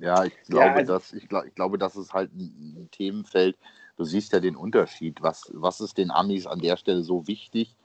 Ja, 0.00 0.24
ich 0.24 0.34
glaube, 0.42 0.66
ja, 0.66 0.74
also, 0.74 0.92
dass, 0.92 1.12
ich, 1.12 1.28
glaub, 1.28 1.44
ich 1.46 1.54
glaube, 1.54 1.78
das 1.78 1.96
ist 1.96 2.12
halt 2.12 2.32
ein, 2.34 2.76
ein 2.78 2.88
Themenfeld. 2.90 3.56
Du 3.96 4.04
siehst 4.04 4.32
ja 4.32 4.40
den 4.40 4.56
Unterschied. 4.56 5.22
Was, 5.22 5.50
was 5.54 5.80
ist 5.80 5.98
den 5.98 6.10
Amis 6.10 6.46
an 6.46 6.58
der 6.58 6.76
Stelle 6.76 7.02
so 7.02 7.26
wichtig? 7.26 7.76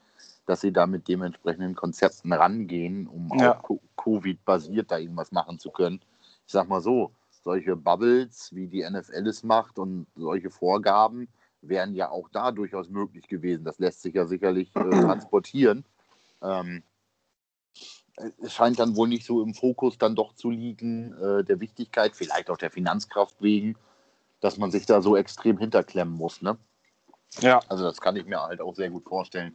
Dass 0.50 0.62
sie 0.62 0.72
da 0.72 0.88
mit 0.88 1.06
dementsprechenden 1.06 1.76
Konzepten 1.76 2.32
rangehen, 2.32 3.06
um 3.06 3.30
ja. 3.38 3.62
auch 3.62 3.78
Covid-basiert 3.96 4.90
da 4.90 4.98
irgendwas 4.98 5.30
machen 5.30 5.60
zu 5.60 5.70
können. 5.70 6.00
Ich 6.44 6.52
sag 6.52 6.68
mal 6.68 6.80
so, 6.80 7.12
solche 7.44 7.76
Bubbles, 7.76 8.52
wie 8.52 8.66
die 8.66 8.82
NFL 8.82 9.28
es 9.28 9.44
macht 9.44 9.78
und 9.78 10.08
solche 10.16 10.50
Vorgaben 10.50 11.28
wären 11.62 11.94
ja 11.94 12.10
auch 12.10 12.28
da 12.30 12.50
durchaus 12.50 12.88
möglich 12.88 13.28
gewesen. 13.28 13.64
Das 13.64 13.78
lässt 13.78 14.02
sich 14.02 14.14
ja 14.14 14.26
sicherlich 14.26 14.74
äh, 14.74 14.80
transportieren. 14.90 15.84
Ähm, 16.42 16.82
es 18.42 18.52
scheint 18.52 18.80
dann 18.80 18.96
wohl 18.96 19.06
nicht 19.06 19.24
so 19.24 19.44
im 19.44 19.54
Fokus 19.54 19.98
dann 19.98 20.16
doch 20.16 20.34
zu 20.34 20.50
liegen, 20.50 21.12
äh, 21.12 21.44
der 21.44 21.60
Wichtigkeit, 21.60 22.16
vielleicht 22.16 22.50
auch 22.50 22.58
der 22.58 22.72
Finanzkraft 22.72 23.40
wegen, 23.40 23.76
dass 24.40 24.58
man 24.58 24.72
sich 24.72 24.84
da 24.84 25.00
so 25.00 25.16
extrem 25.16 25.58
hinterklemmen 25.58 26.14
muss. 26.14 26.42
Ne? 26.42 26.58
Ja. 27.38 27.60
Also 27.68 27.84
das 27.84 28.00
kann 28.00 28.16
ich 28.16 28.26
mir 28.26 28.42
halt 28.42 28.60
auch 28.60 28.74
sehr 28.74 28.90
gut 28.90 29.04
vorstellen, 29.04 29.54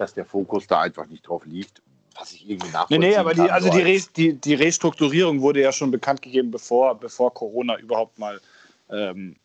dass 0.00 0.14
der 0.14 0.24
Fokus 0.24 0.66
da 0.66 0.80
einfach 0.80 1.06
nicht 1.06 1.28
drauf 1.28 1.44
liegt, 1.44 1.82
was 2.18 2.32
ich 2.32 2.48
irgendwie 2.48 2.70
nachvollziehen 2.70 3.00
Nee, 3.00 3.08
nee, 3.10 3.16
aber 3.16 3.34
die, 3.34 3.50
also 3.50 3.68
die, 3.68 3.82
Re 3.82 4.00
die, 4.16 4.32
die 4.32 4.54
Restrukturierung 4.54 5.42
wurde 5.42 5.60
ja 5.60 5.72
schon 5.72 5.90
bekannt 5.90 6.22
gegeben, 6.22 6.50
bevor, 6.50 6.98
bevor 6.98 7.34
Corona 7.34 7.78
überhaupt 7.78 8.18
mal 8.18 8.40
ähm, 8.88 9.36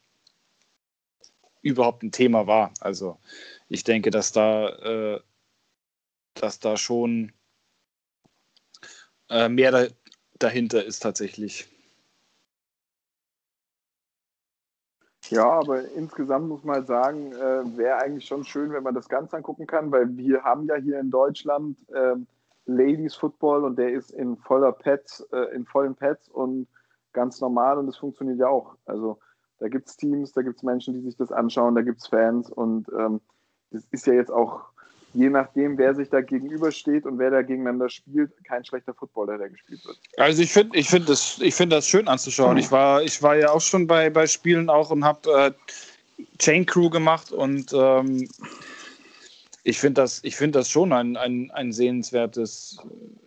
überhaupt 1.62 2.04
ein 2.04 2.12
Thema 2.12 2.48
war. 2.48 2.72
Also 2.80 3.18
ich 3.68 3.84
denke, 3.84 4.12
dass 4.12 4.32
da, 4.32 4.70
äh, 4.70 5.20
dass 6.36 6.60
da 6.60 6.78
schon 6.78 7.34
äh, 9.30 9.50
mehr 9.50 9.72
da, 9.72 9.88
dahinter 10.39 10.86
ist 10.86 11.02
tatsächlich. 11.02 11.68
Ja, 15.29 15.49
aber 15.49 15.89
insgesamt 15.91 16.47
muss 16.47 16.63
man 16.63 16.77
halt 16.77 16.88
sagen, 16.88 17.31
äh, 17.31 17.77
wäre 17.77 17.97
eigentlich 17.97 18.25
schon 18.25 18.43
schön, 18.43 18.71
wenn 18.71 18.83
man 18.83 18.93
das 18.93 19.09
Ganze 19.09 19.38
angucken 19.38 19.65
kann, 19.65 19.91
weil 19.91 20.15
wir 20.15 20.43
haben 20.43 20.65
ja 20.67 20.75
hier 20.75 20.99
in 20.99 21.09
Deutschland 21.09 21.77
äh, 21.89 22.15
Ladies 22.65 23.15
Football 23.15 23.63
und 23.63 23.77
der 23.77 23.91
ist 23.91 24.11
in 24.11 24.38
voller 24.38 24.71
Pets, 24.71 25.21
äh, 25.31 25.55
in 25.55 25.65
vollen 25.65 25.95
Pets 25.95 26.29
und 26.29 26.67
ganz 27.13 27.41
normal 27.41 27.77
und 27.77 27.88
das 27.88 27.97
funktioniert 27.97 28.39
ja 28.39 28.47
auch. 28.47 28.75
Also 28.85 29.19
da 29.59 29.67
gibt 29.67 29.88
es 29.88 29.97
Teams, 29.97 30.31
da 30.33 30.41
gibt 30.41 30.57
es 30.57 30.63
Menschen, 30.63 30.93
die 30.93 31.01
sich 31.01 31.15
das 31.15 31.31
anschauen, 31.31 31.75
da 31.75 31.81
gibt 31.81 32.01
es 32.01 32.07
Fans 32.07 32.49
und 32.49 32.88
ähm, 32.97 33.21
das 33.71 33.85
ist 33.91 34.05
ja 34.05 34.13
jetzt 34.13 34.31
auch 34.31 34.74
je 35.15 35.30
nachdem, 35.30 35.78
wer 35.78 35.95
sich 35.95 36.10
da 36.10 36.21
gegenübersteht 36.21 37.06
und 37.06 37.17
wer 37.17 37.32
da 37.32 37.41
gegeneinander 37.41 37.89
spielt, 37.89 38.32
kein 38.43 38.63
schlechter 38.65 38.93
Footballer, 38.93 39.38
der 39.38 39.49
gespielt 39.49 39.86
wird. 39.86 39.97
Also 40.17 40.41
ich 40.41 40.51
finde 40.51 40.78
ich 40.78 40.89
find 40.89 41.08
das, 41.08 41.39
find 41.49 41.71
das 41.71 41.88
schön 41.88 42.08
anzuschauen. 42.08 42.58
Ich 42.58 42.69
war, 42.71 43.01
ich 43.01 43.23
war 43.23 43.36
ja 43.36 43.51
auch 43.51 43.62
schon 43.62 43.88
bei, 43.88 44.10
bei 44.10 44.28
Spielen 44.28 44.69
auch 44.69 44.91
und 44.91 45.06
habe 45.06 45.30
äh, 45.32 45.51
Chain 46.38 46.65
Crew 46.65 46.89
gemacht 46.89 47.32
und 47.32 47.73
ähm, 47.73 48.28
ich 49.63 49.80
finde 49.80 50.01
das, 50.01 50.19
find 50.19 50.54
das 50.54 50.69
schon 50.69 50.91
ein, 50.91 51.17
ein, 51.17 51.49
ein 51.51 51.71
sehenswertes 51.71 52.78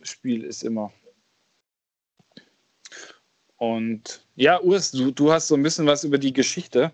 Spiel 0.03 0.44
ist 0.44 0.62
immer. 0.62 0.92
Und 3.57 4.24
ja, 4.37 4.61
Urs, 4.61 4.92
du, 4.92 5.11
du 5.11 5.33
hast 5.33 5.48
so 5.48 5.57
ein 5.57 5.62
bisschen 5.62 5.87
was 5.87 6.05
über 6.05 6.18
die 6.18 6.33
Geschichte. 6.33 6.92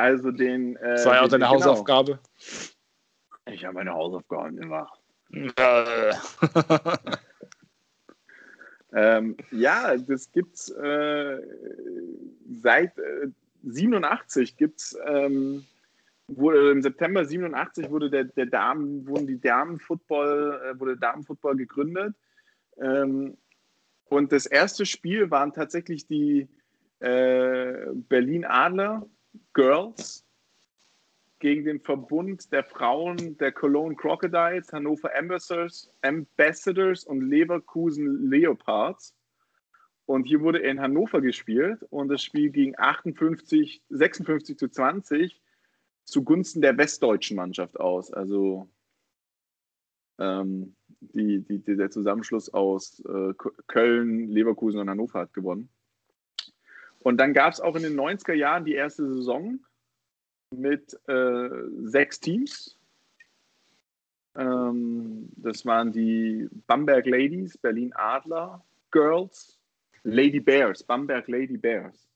Also 0.00 0.30
den. 0.30 0.76
Äh, 0.76 0.94
das 0.94 1.06
war 1.06 1.16
ja 1.16 1.22
auch 1.22 1.28
deine 1.28 1.44
genau. 1.44 1.56
Hausaufgabe. 1.56 2.18
Ich 3.46 3.64
habe 3.64 3.74
meine 3.74 3.92
Hausaufgaben 3.92 4.56
gemacht. 4.56 5.00
Ähm, 8.92 9.36
ja, 9.52 9.96
das 9.96 10.32
gibt's 10.32 10.68
äh, 10.70 11.40
seit 12.60 12.98
äh, 12.98 13.28
87 13.62 14.56
gibt's 14.56 14.98
ähm, 15.06 15.64
wurde 16.26 16.72
im 16.72 16.82
September 16.82 17.24
87 17.24 17.88
wurde 17.90 18.10
der, 18.10 18.24
der 18.24 18.46
Damen 18.46 19.06
wurden 19.06 19.28
die 19.28 19.40
Damenfootball 19.40 20.74
äh, 20.74 20.80
wurde 20.80 20.96
Damenfootball 20.96 21.56
gegründet 21.56 22.16
ähm, 22.78 23.36
und 24.06 24.32
das 24.32 24.46
erste 24.46 24.84
Spiel 24.84 25.30
waren 25.30 25.52
tatsächlich 25.52 26.08
die 26.08 26.48
äh, 26.98 27.92
Berlin 27.94 28.44
Adler 28.44 29.06
Girls 29.52 30.26
gegen 31.38 31.64
den 31.64 31.80
Verbund 31.80 32.52
der 32.52 32.64
Frauen 32.64 33.36
der 33.38 33.52
Cologne 33.52 33.96
Crocodiles, 33.96 34.72
Hannover 34.72 35.10
Ambassadors, 35.16 35.90
Ambassadors 36.02 37.04
und 37.04 37.22
Leverkusen 37.22 38.30
Leopards. 38.30 39.16
Und 40.06 40.24
hier 40.24 40.40
wurde 40.40 40.58
in 40.58 40.80
Hannover 40.80 41.20
gespielt 41.20 41.82
und 41.90 42.08
das 42.08 42.22
Spiel 42.22 42.50
ging 42.50 42.74
58, 42.76 43.82
56 43.88 44.58
zu 44.58 44.68
20 44.68 45.40
zugunsten 46.04 46.60
der 46.60 46.76
westdeutschen 46.76 47.36
Mannschaft 47.36 47.78
aus. 47.78 48.12
Also 48.12 48.68
ähm, 50.18 50.74
die, 51.00 51.40
die, 51.40 51.76
der 51.76 51.90
Zusammenschluss 51.90 52.52
aus 52.52 53.00
äh, 53.00 53.32
Köln, 53.66 54.28
Leverkusen 54.28 54.80
und 54.80 54.90
Hannover 54.90 55.20
hat 55.20 55.32
gewonnen. 55.32 55.70
Und 57.02 57.18
dann 57.18 57.32
gab 57.32 57.52
es 57.52 57.60
auch 57.60 57.76
in 57.76 57.82
den 57.82 57.98
90er 57.98 58.34
Jahren 58.34 58.64
die 58.64 58.74
erste 58.74 59.06
Saison 59.06 59.58
mit 60.50 60.98
äh, 61.08 61.48
sechs 61.84 62.20
Teams. 62.20 62.76
Ähm, 64.36 65.28
das 65.36 65.64
waren 65.64 65.92
die 65.92 66.48
Bamberg 66.66 67.06
Ladies, 67.06 67.56
Berlin 67.58 67.92
Adler, 67.94 68.62
Girls, 68.90 69.58
Lady 70.02 70.40
Bears, 70.40 70.82
Bamberg 70.82 71.28
Lady 71.28 71.56
Bears. 71.56 72.06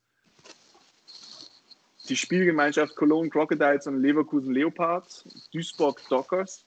Die 2.09 2.17
Spielgemeinschaft 2.17 2.95
Cologne 2.97 3.31
Crocodiles 3.31 3.87
und 3.87 4.03
Leverkusen 4.03 4.53
Leopards, 4.53 5.49
Duisburg 5.53 6.01
Dockers, 6.11 6.67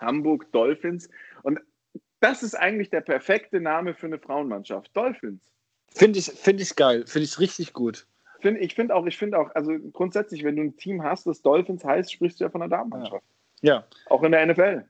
Hamburg 0.00 0.50
Dolphins. 0.52 1.10
Und 1.42 1.60
das 2.20 2.42
ist 2.42 2.54
eigentlich 2.54 2.88
der 2.88 3.02
perfekte 3.02 3.60
Name 3.60 3.94
für 3.94 4.06
eine 4.06 4.18
Frauenmannschaft. 4.18 4.90
Dolphins. 4.96 5.42
Finde 5.92 6.18
ich, 6.18 6.26
find 6.26 6.60
ich 6.60 6.76
geil, 6.76 7.04
finde 7.06 7.24
ich 7.24 7.38
richtig 7.38 7.72
gut. 7.72 8.06
Find, 8.40 8.58
ich 8.58 8.74
finde 8.74 8.94
auch, 8.94 9.06
ich 9.06 9.18
finde 9.18 9.38
auch, 9.38 9.54
also 9.54 9.72
grundsätzlich, 9.92 10.44
wenn 10.44 10.56
du 10.56 10.62
ein 10.62 10.76
Team 10.76 11.02
hast, 11.02 11.26
das 11.26 11.42
Dolphins 11.42 11.84
heißt, 11.84 12.12
sprichst 12.12 12.40
du 12.40 12.44
ja 12.44 12.50
von 12.50 12.62
einer 12.62 12.70
Damenmannschaft. 12.70 13.24
Ja. 13.60 13.84
Auch 14.06 14.22
in 14.22 14.32
der 14.32 14.46
NFL. 14.46 14.84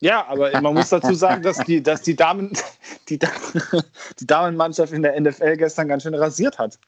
Ja, 0.00 0.26
aber 0.26 0.60
man 0.60 0.74
muss 0.74 0.90
dazu 0.90 1.14
sagen, 1.14 1.42
dass 1.42 1.58
die, 1.58 1.82
dass 1.82 2.02
die 2.02 2.14
Damen, 2.14 2.52
die, 3.08 3.18
die 3.18 4.26
Damenmannschaft 4.26 4.92
in 4.92 5.02
der 5.02 5.18
NFL 5.18 5.56
gestern 5.56 5.88
ganz 5.88 6.02
schön 6.02 6.14
rasiert 6.14 6.58
hat. 6.58 6.78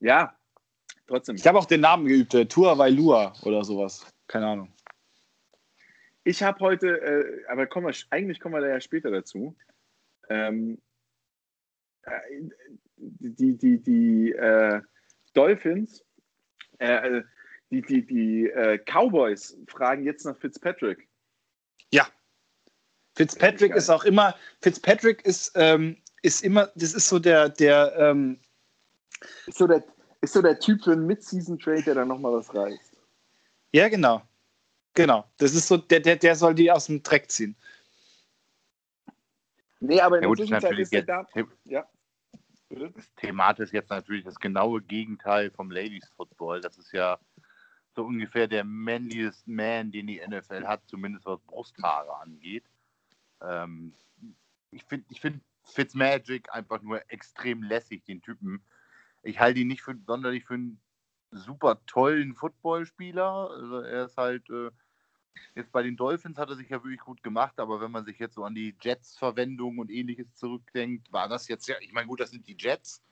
Ja, 0.00 0.34
trotzdem. 1.06 1.36
Ich 1.36 1.46
habe 1.46 1.58
auch 1.58 1.66
den 1.66 1.80
Namen 1.80 2.06
geübt, 2.06 2.34
äh, 2.34 2.44
Tua 2.46 2.76
Vailua 2.76 3.34
oder 3.42 3.64
sowas. 3.64 4.04
Keine 4.26 4.46
Ahnung. 4.48 4.72
Ich 6.24 6.42
habe 6.42 6.58
heute, 6.60 7.00
äh, 7.00 7.44
aber 7.48 7.66
kommen 7.66 7.86
wir, 7.86 7.94
eigentlich 8.10 8.40
kommen 8.40 8.54
wir 8.54 8.60
da 8.60 8.68
ja 8.68 8.80
später 8.80 9.10
dazu. 9.10 9.54
Ähm, 10.28 10.74
äh, 10.74 10.91
die, 12.96 13.56
die, 13.56 13.78
die 13.82 14.32
äh, 14.32 14.80
Dolphins, 15.34 16.04
äh, 16.78 17.18
äh, 17.18 17.22
die, 17.70 17.82
die, 17.82 18.06
die 18.06 18.48
äh, 18.48 18.78
Cowboys 18.78 19.56
fragen 19.68 20.04
jetzt 20.04 20.24
nach 20.24 20.36
Fitzpatrick. 20.36 21.08
Ja. 21.90 22.06
Fitzpatrick 23.14 23.74
ist 23.74 23.90
auch 23.90 24.04
immer, 24.04 24.34
Fitzpatrick 24.60 25.24
ist, 25.24 25.52
ähm, 25.54 25.96
ist 26.22 26.42
immer, 26.42 26.70
das 26.74 26.94
ist 26.94 27.08
so 27.08 27.18
der, 27.18 27.48
der, 27.48 27.94
ähm, 27.96 28.38
ist 29.46 29.58
so 29.58 29.66
der, 29.66 29.84
ist 30.20 30.32
so 30.32 30.42
der 30.42 30.58
Typ 30.58 30.82
für 30.84 30.92
einen 30.92 31.06
Mid-Season-Trade, 31.06 31.82
der 31.82 31.94
dann 31.94 32.08
nochmal 32.08 32.32
was 32.32 32.54
reißt. 32.54 32.96
Ja, 33.72 33.88
genau. 33.88 34.22
Genau. 34.94 35.24
Das 35.38 35.54
ist 35.54 35.68
so, 35.68 35.78
der, 35.78 36.00
der, 36.00 36.16
der 36.16 36.36
soll 36.36 36.54
die 36.54 36.70
aus 36.70 36.86
dem 36.86 37.02
Dreck 37.02 37.30
ziehen. 37.30 37.56
Nee, 39.82 40.00
aber 40.00 40.18
in 40.18 40.22
ja, 40.22 40.28
der 40.28 40.36
Zwischenzeit 40.36 40.78
ist 40.78 40.92
der 40.92 41.02
da. 41.02 41.26
Ja. 41.64 41.86
Das 42.70 43.14
Thematisch 43.16 43.72
jetzt 43.72 43.90
natürlich 43.90 44.24
das 44.24 44.36
genaue 44.36 44.80
Gegenteil 44.80 45.50
vom 45.50 45.70
Ladies 45.70 46.08
Football. 46.16 46.60
Das 46.60 46.78
ist 46.78 46.92
ja 46.92 47.18
so 47.94 48.04
ungefähr 48.04 48.46
der 48.46 48.64
manliest 48.64 49.46
Man, 49.46 49.90
den 49.90 50.06
die 50.06 50.22
NFL 50.26 50.66
hat, 50.66 50.82
zumindest 50.86 51.26
was 51.26 51.40
Brusthaare 51.40 52.16
angeht. 52.20 52.64
Ähm, 53.42 53.92
ich 54.70 54.84
finde 54.84 55.04
ich 55.10 55.20
find 55.20 55.42
Fitzmagic 55.64 56.52
einfach 56.54 56.80
nur 56.80 57.02
extrem 57.10 57.62
lässig, 57.62 58.04
den 58.04 58.22
Typen. 58.22 58.64
Ich 59.22 59.40
halte 59.40 59.60
ihn 59.60 59.68
nicht 59.68 59.82
für, 59.82 59.96
sonderlich 60.06 60.44
für 60.44 60.54
einen 60.54 60.80
super 61.32 61.84
tollen 61.86 62.34
Footballspieler. 62.34 63.50
Also 63.50 63.80
er 63.80 64.04
ist 64.06 64.16
halt 64.16 64.48
äh, 64.48 64.70
Jetzt 65.54 65.72
bei 65.72 65.82
den 65.82 65.96
Dolphins 65.96 66.38
hat 66.38 66.48
er 66.48 66.56
sich 66.56 66.68
ja 66.68 66.82
wirklich 66.82 67.00
gut 67.00 67.22
gemacht, 67.22 67.58
aber 67.58 67.80
wenn 67.80 67.90
man 67.90 68.04
sich 68.04 68.18
jetzt 68.18 68.34
so 68.34 68.44
an 68.44 68.54
die 68.54 68.74
Jets-Verwendung 68.80 69.78
und 69.78 69.90
ähnliches 69.90 70.34
zurückdenkt, 70.34 71.12
war 71.12 71.28
das 71.28 71.48
jetzt 71.48 71.68
ja, 71.68 71.76
ich 71.80 71.92
meine, 71.92 72.06
gut, 72.06 72.20
das 72.20 72.30
sind 72.30 72.46
die 72.46 72.56
Jets. 72.58 73.02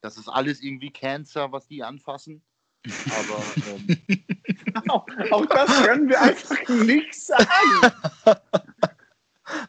Das 0.00 0.16
ist 0.16 0.28
alles 0.28 0.62
irgendwie 0.62 0.90
Cancer, 0.90 1.50
was 1.52 1.66
die 1.66 1.82
anfassen. 1.82 2.42
Aber 2.84 3.42
ähm, 3.68 4.84
auch, 4.88 5.06
auch, 5.30 5.46
das 5.46 5.84
können 5.84 6.08
wir 6.08 6.20
einfach 6.20 6.68
nicht 6.68 7.14
sagen. 7.14 7.92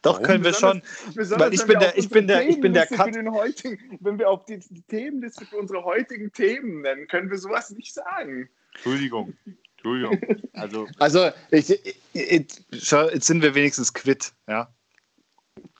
Doch 0.01 0.13
Warum? 0.13 0.25
können 0.25 0.43
wir 0.43 0.53
schon. 0.53 0.81
Weil 1.15 1.53
ich 1.53 1.65
bin 1.65 1.79
der, 1.79 1.97
ich 1.97 2.09
bin 2.09 2.27
der, 2.27 2.47
ich 2.47 2.59
bin 2.59 2.73
der 2.73 2.85
Cut. 2.85 3.15
Wenn 3.15 4.19
wir 4.19 4.29
auf 4.29 4.45
die, 4.45 4.59
die 4.59 4.81
Themenliste 4.83 5.45
für 5.45 5.57
unsere 5.57 5.83
heutigen 5.83 6.31
Themen 6.31 6.81
nennen, 6.81 7.07
können 7.07 7.29
wir 7.29 7.37
sowas 7.37 7.71
nicht 7.71 7.93
sagen. 7.93 8.49
Entschuldigung. 8.73 9.35
Entschuldigung. 9.79 10.19
Also, 10.53 10.87
also 10.99 11.29
ich, 11.51 11.69
ich, 11.69 11.95
ich, 12.13 12.47
jetzt 12.71 13.27
sind 13.27 13.41
wir 13.41 13.55
wenigstens 13.55 13.93
quitt, 13.93 14.33
ja. 14.47 14.73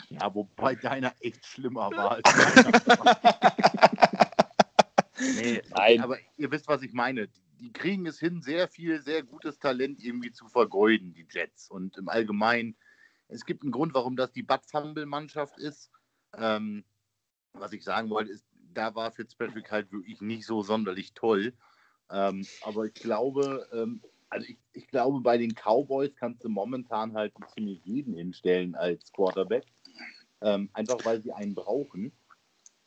Ja, 0.10 0.34
wobei 0.34 0.76
deiner 0.76 1.14
echt 1.20 1.46
schlimmer 1.46 1.92
war. 1.92 2.18
nee, 5.20 5.62
Nein. 5.70 6.02
aber 6.02 6.18
ihr 6.38 6.52
wisst, 6.52 6.68
was 6.68 6.82
ich 6.82 6.94
meine. 6.94 7.30
Die 7.60 7.74
kriegen 7.74 8.06
es 8.06 8.20
hin, 8.20 8.42
sehr 8.42 8.70
viel, 8.70 9.02
sehr 9.02 9.22
gutes 9.22 9.60
Talent 9.60 10.02
irgendwie 10.02 10.32
zu 10.32 10.48
vergeuden, 10.48 11.14
die 11.14 11.28
Jets. 11.30 11.70
Und 11.70 11.98
im 11.98 12.08
Allgemeinen, 12.08 12.78
es 13.28 13.46
gibt 13.46 13.64
einen 13.64 13.74
Grund, 13.74 13.94
warum 13.94 14.16
das 14.16 14.32
die 14.32 14.44
Bud 14.44 14.62
Fumble-Mannschaft 14.66 15.60
ist. 15.60 15.92
Ähm, 16.38 16.86
was 17.52 17.74
ich 17.74 17.84
sagen 17.84 18.10
wollte, 18.10 18.32
ist, 18.32 18.46
da 18.74 18.96
war 18.96 19.12
Fitzpatrick 19.12 19.72
halt 19.72 19.92
wirklich 19.92 20.22
nicht 20.22 20.46
so 20.46 20.62
sonderlich 20.62 21.14
toll. 21.14 21.54
Ähm, 22.12 22.46
aber 22.64 22.86
ich 22.86 22.94
glaube, 22.94 23.68
ähm, 23.74 24.02
also 24.30 24.48
ich, 24.48 24.58
ich, 24.74 24.88
glaube, 24.88 25.22
bei 25.22 25.38
den 25.38 25.54
Cowboys 25.54 26.12
kannst 26.16 26.44
du 26.44 26.50
momentan 26.50 27.14
halt 27.14 27.34
ziemlich 27.54 27.82
jeden 27.84 28.14
hinstellen 28.16 28.76
als 28.76 29.12
Quarterback. 29.12 29.66
Ähm, 30.42 30.70
einfach 30.74 31.04
weil 31.04 31.22
sie 31.22 31.34
einen 31.34 31.56
brauchen. 31.56 32.12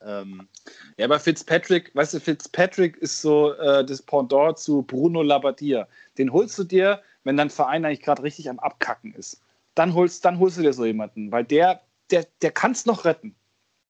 Ähm, 0.01 0.49
ja, 0.97 1.05
aber 1.05 1.21
Fitzpatrick, 1.21 1.95
weißt 1.95 2.15
du, 2.15 2.21
Fitzpatrick 2.21 2.97
ist 2.97 3.21
so 3.21 3.53
äh, 3.55 3.85
das 3.85 4.03
Pendant 4.03 4.59
zu 4.59 4.83
Bruno 4.83 5.23
Labbadia. 5.23 5.87
Den 6.19 6.33
holst 6.33 6.59
du 6.59 6.65
dir, 6.65 7.03
wenn 7.25 7.37
dein 7.37 7.51
Verein 7.51 7.85
eigentlich 7.85 8.03
gerade 8.03 8.23
richtig 8.23 8.49
am 8.49 8.59
Abkacken 8.59 9.15
ist. 9.15 9.41
Dann 9.75 9.95
holst, 9.95 10.25
dann 10.25 10.39
holst 10.39 10.59
du 10.59 10.63
dir 10.63 10.73
so 10.73 10.85
jemanden, 10.85 11.31
weil 11.31 11.45
der, 11.45 11.83
der, 12.11 12.27
der 12.43 12.51
kann 12.51 12.73
es 12.73 12.87
noch 12.87 13.05
retten. 13.05 13.35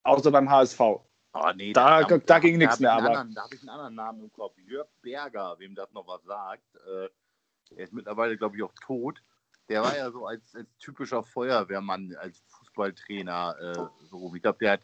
Außer 0.04 0.30
beim 0.30 0.50
HSV. 0.50 0.80
Oh, 1.34 1.50
nee, 1.54 1.72
da, 1.72 2.02
da, 2.02 2.18
da 2.18 2.38
ging 2.38 2.58
nichts 2.58 2.78
mehr. 2.78 2.92
Aber 2.92 3.06
anderen, 3.06 3.34
da 3.34 3.44
habe 3.44 3.54
ich 3.54 3.60
einen 3.62 3.70
anderen 3.70 3.94
Namen 3.94 4.24
im 4.24 4.32
Kopf. 4.32 4.56
Jörg 4.58 4.88
Berger, 5.00 5.58
wem 5.58 5.74
das 5.74 5.90
noch 5.92 6.06
was 6.06 6.22
sagt. 6.24 6.76
Äh, 6.86 7.08
er 7.76 7.84
ist 7.84 7.92
mittlerweile, 7.92 8.36
glaube 8.36 8.56
ich, 8.56 8.62
auch 8.62 8.74
tot. 8.84 9.22
Der 9.68 9.82
war 9.82 9.96
ja 9.96 10.10
so 10.10 10.26
als, 10.26 10.54
als 10.54 10.68
typischer 10.78 11.22
Feuerwehrmann, 11.22 12.14
als 12.16 12.42
Fußballtrainer. 12.48 13.56
Äh, 13.58 14.06
so. 14.06 14.34
Ich 14.34 14.42
glaube, 14.42 14.58
der 14.58 14.72
hat 14.72 14.82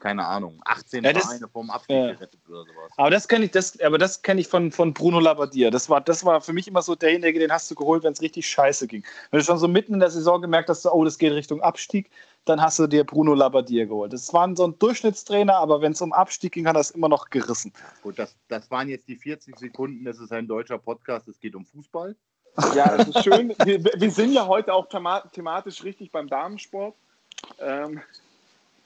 keine 0.00 0.26
Ahnung, 0.26 0.60
18 0.64 1.04
ja, 1.04 1.12
das, 1.12 1.24
Vereine 1.24 1.48
vom 1.48 1.70
Abstieg 1.70 1.96
äh, 1.96 2.12
gerettet 2.12 2.40
oder 2.48 2.64
sowas. 2.64 2.92
Aber 2.96 3.10
das 3.10 3.28
kenne 3.28 3.46
ich, 3.46 3.50
das, 3.50 3.80
aber 3.80 3.98
das 3.98 4.22
kenne 4.22 4.40
ich 4.40 4.48
von, 4.48 4.70
von 4.70 4.92
Bruno 4.92 5.20
Labbadia. 5.20 5.70
Das 5.70 5.88
war, 5.88 6.00
das 6.00 6.24
war 6.24 6.40
für 6.40 6.52
mich 6.52 6.68
immer 6.68 6.82
so 6.82 6.94
derjenige, 6.94 7.38
den 7.38 7.52
hast 7.52 7.70
du 7.70 7.74
geholt, 7.74 8.02
wenn 8.02 8.12
es 8.12 8.20
richtig 8.20 8.48
scheiße 8.48 8.86
ging. 8.86 9.04
Wenn 9.30 9.40
du 9.40 9.44
schon 9.44 9.58
so 9.58 9.68
mitten 9.68 9.94
in 9.94 10.00
der 10.00 10.10
Saison 10.10 10.42
gemerkt 10.42 10.68
hast, 10.68 10.86
oh, 10.86 11.04
das 11.04 11.18
geht 11.18 11.32
Richtung 11.32 11.62
Abstieg, 11.62 12.10
dann 12.44 12.60
hast 12.60 12.78
du 12.78 12.86
dir 12.86 13.04
Bruno 13.04 13.34
Labbadia 13.34 13.86
geholt. 13.86 14.12
Das 14.12 14.32
war 14.32 14.54
so 14.54 14.66
ein 14.66 14.78
Durchschnittstrainer, 14.78 15.56
aber 15.56 15.80
wenn 15.80 15.92
es 15.92 16.02
um 16.02 16.12
Abstieg 16.12 16.52
ging, 16.52 16.66
hat 16.66 16.76
er 16.76 16.80
es 16.80 16.90
immer 16.90 17.08
noch 17.08 17.30
gerissen. 17.30 17.72
Gut, 18.02 18.18
das, 18.18 18.36
das 18.48 18.70
waren 18.70 18.88
jetzt 18.88 19.08
die 19.08 19.16
40 19.16 19.58
Sekunden. 19.58 20.04
Das 20.04 20.18
ist 20.18 20.32
ein 20.32 20.46
deutscher 20.46 20.78
Podcast, 20.78 21.28
es 21.28 21.40
geht 21.40 21.54
um 21.54 21.64
Fußball. 21.64 22.14
Ja, 22.74 22.96
das 22.96 23.08
ist 23.08 23.24
schön. 23.24 23.54
Wir, 23.64 23.82
wir 23.82 24.10
sind 24.10 24.32
ja 24.32 24.46
heute 24.46 24.74
auch 24.74 24.88
thematisch 24.88 25.82
richtig 25.82 26.12
beim 26.12 26.28
Damensport. 26.28 26.94
Ähm, 27.58 28.00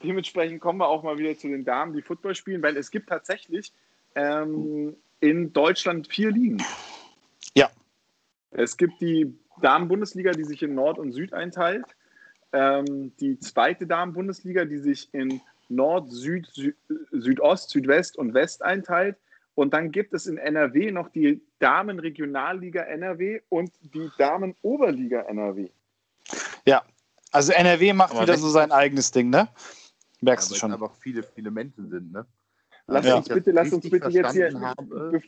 dementsprechend 0.03 0.61
kommen 0.61 0.78
wir 0.78 0.88
auch 0.88 1.03
mal 1.03 1.18
wieder 1.18 1.36
zu 1.36 1.49
den 1.49 1.64
Damen, 1.64 1.92
die 1.92 2.03
Football 2.03 2.34
spielen, 2.34 2.62
weil 2.62 2.76
es 2.76 2.90
gibt 2.90 3.09
tatsächlich 3.09 3.72
ähm, 4.14 4.96
in 5.20 5.53
Deutschland 5.53 6.09
vier 6.09 6.30
Ligen. 6.30 6.62
Ja. 7.55 7.70
Es 8.51 8.76
gibt 8.76 9.01
die 9.01 9.34
Damen-Bundesliga, 9.61 10.32
die 10.32 10.44
sich 10.44 10.62
in 10.62 10.74
Nord 10.74 10.99
und 10.99 11.12
Süd 11.12 11.32
einteilt. 11.32 11.84
ähm, 12.53 13.12
die 13.20 13.38
zweite 13.38 13.86
Damen-Bundesliga, 13.86 14.64
die 14.64 14.78
sich 14.78 15.12
in 15.12 15.40
Nord, 15.68 16.11
Süd, 16.11 16.46
Süd, 16.46 16.76
Südost, 17.12 17.70
Südwest 17.70 18.16
und 18.16 18.32
West 18.32 18.62
einteilt. 18.62 19.16
Und 19.55 19.74
dann 19.74 19.90
gibt 19.90 20.14
es 20.14 20.26
in 20.26 20.38
NRW 20.38 20.92
noch 20.92 21.09
die 21.09 21.42
Damen-Regionalliga 21.59 22.82
NRW 22.82 23.40
und 23.49 23.72
die 23.82 24.09
Damen-Oberliga 24.16 25.22
NRW. 25.22 25.68
Ja, 26.64 26.84
also 27.32 27.53
NRW 27.53 27.92
macht 27.92 28.12
aber 28.12 28.22
wieder 28.22 28.38
so 28.38 28.49
sein 28.49 28.72
eigenes 28.72 29.11
Ding, 29.11 29.30
ne? 29.30 29.49
Merkst 30.21 30.51
ja, 30.51 30.55
du 30.55 30.61
schon. 30.61 30.73
einfach 30.73 30.95
viele, 30.97 31.23
viele 31.23 31.51
Menschen 31.51 31.89
sind, 31.91 32.12
ne? 32.12 32.27
Lass 32.91 33.05
ja. 33.05 33.16
uns 33.16 33.29
bitte, 33.29 33.51
lass 33.51 33.71
uns 33.71 33.89
bitte 33.89 34.09
jetzt 34.09 34.33
hier, 34.33 34.51
be 34.51 35.23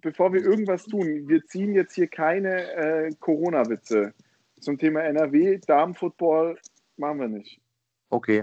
bevor 0.00 0.32
wir 0.32 0.42
irgendwas 0.42 0.84
tun, 0.84 1.28
wir 1.28 1.44
ziehen 1.46 1.72
jetzt 1.72 1.94
hier 1.94 2.08
keine 2.08 2.72
äh, 2.72 3.12
Corona-Witze 3.20 4.12
zum 4.60 4.78
Thema 4.78 5.04
NRW. 5.04 5.58
Damenfootball 5.58 6.58
machen 6.96 7.20
wir 7.20 7.28
nicht. 7.28 7.60
Okay. 8.10 8.42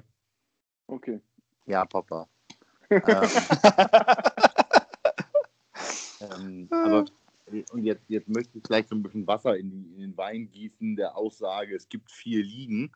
Okay. 0.88 1.20
Ja, 1.66 1.84
Papa. 1.86 2.30
ähm, 2.90 3.02
ähm, 6.22 6.68
aber 6.70 7.06
und 7.72 7.84
jetzt, 7.84 8.04
jetzt 8.08 8.30
möchte 8.30 8.58
ich 8.58 8.64
gleich 8.64 8.88
so 8.88 8.96
ein 8.96 9.04
bisschen 9.04 9.28
Wasser 9.28 9.58
in, 9.58 9.70
die, 9.70 9.94
in 9.96 10.00
den 10.00 10.18
Wein 10.18 10.50
gießen, 10.52 10.96
der 10.96 11.18
Aussage, 11.18 11.76
es 11.76 11.90
gibt 11.90 12.12
vier 12.12 12.44
Ligen. 12.44 12.92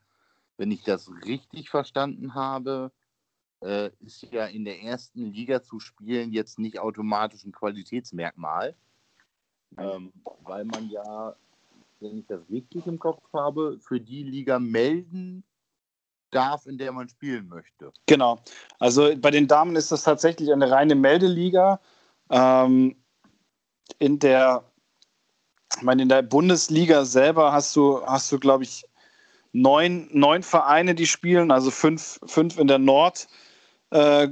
Wenn 0.56 0.70
ich 0.70 0.82
das 0.82 1.10
richtig 1.24 1.70
verstanden 1.70 2.34
habe, 2.34 2.90
äh, 3.60 3.90
ist 4.00 4.22
ja 4.30 4.46
in 4.46 4.64
der 4.64 4.82
ersten 4.82 5.32
Liga 5.32 5.62
zu 5.62 5.80
spielen 5.80 6.32
jetzt 6.32 6.58
nicht 6.58 6.78
automatisch 6.78 7.44
ein 7.44 7.52
Qualitätsmerkmal, 7.52 8.74
ähm, 9.78 10.12
weil 10.42 10.64
man 10.64 10.88
ja, 10.90 11.34
wenn 12.00 12.18
ich 12.18 12.26
das 12.26 12.40
richtig 12.50 12.86
im 12.86 12.98
Kopf 12.98 13.22
habe, 13.32 13.78
für 13.80 14.00
die 14.00 14.22
Liga 14.22 14.58
melden 14.58 15.44
darf, 16.30 16.66
in 16.66 16.78
der 16.78 16.92
man 16.92 17.08
spielen 17.08 17.48
möchte. 17.48 17.92
Genau. 18.06 18.38
Also 18.78 19.16
bei 19.16 19.30
den 19.30 19.48
Damen 19.48 19.76
ist 19.76 19.92
das 19.92 20.04
tatsächlich 20.04 20.52
eine 20.52 20.70
reine 20.70 20.94
Meldeliga. 20.94 21.80
Ähm, 22.30 22.96
in 23.98 24.18
der, 24.18 24.64
ich 25.76 25.82
meine, 25.82 26.02
in 26.02 26.08
der 26.08 26.22
Bundesliga 26.22 27.04
selber 27.04 27.52
hast 27.52 27.74
du, 27.76 28.04
hast 28.04 28.30
du, 28.32 28.38
glaube 28.38 28.64
ich, 28.64 28.84
neun, 29.56 30.08
neun 30.12 30.42
Vereine, 30.42 30.94
die 30.94 31.06
spielen, 31.06 31.50
also 31.50 31.70
fünf, 31.70 32.20
fünf 32.26 32.58
in 32.58 32.68
der 32.68 32.78
Nord. 32.78 33.28
Äh, 33.90 34.28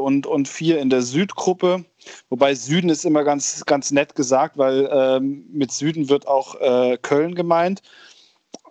und, 0.00 0.26
und 0.26 0.48
vier 0.48 0.80
in 0.80 0.90
der 0.90 1.02
Südgruppe. 1.02 1.84
Wobei 2.28 2.54
Süden 2.56 2.90
ist 2.90 3.04
immer 3.04 3.22
ganz, 3.22 3.64
ganz 3.66 3.92
nett 3.92 4.16
gesagt, 4.16 4.58
weil 4.58 4.88
ähm, 4.92 5.46
mit 5.52 5.70
Süden 5.70 6.08
wird 6.08 6.26
auch 6.26 6.60
äh, 6.60 6.98
Köln 7.00 7.36
gemeint. 7.36 7.82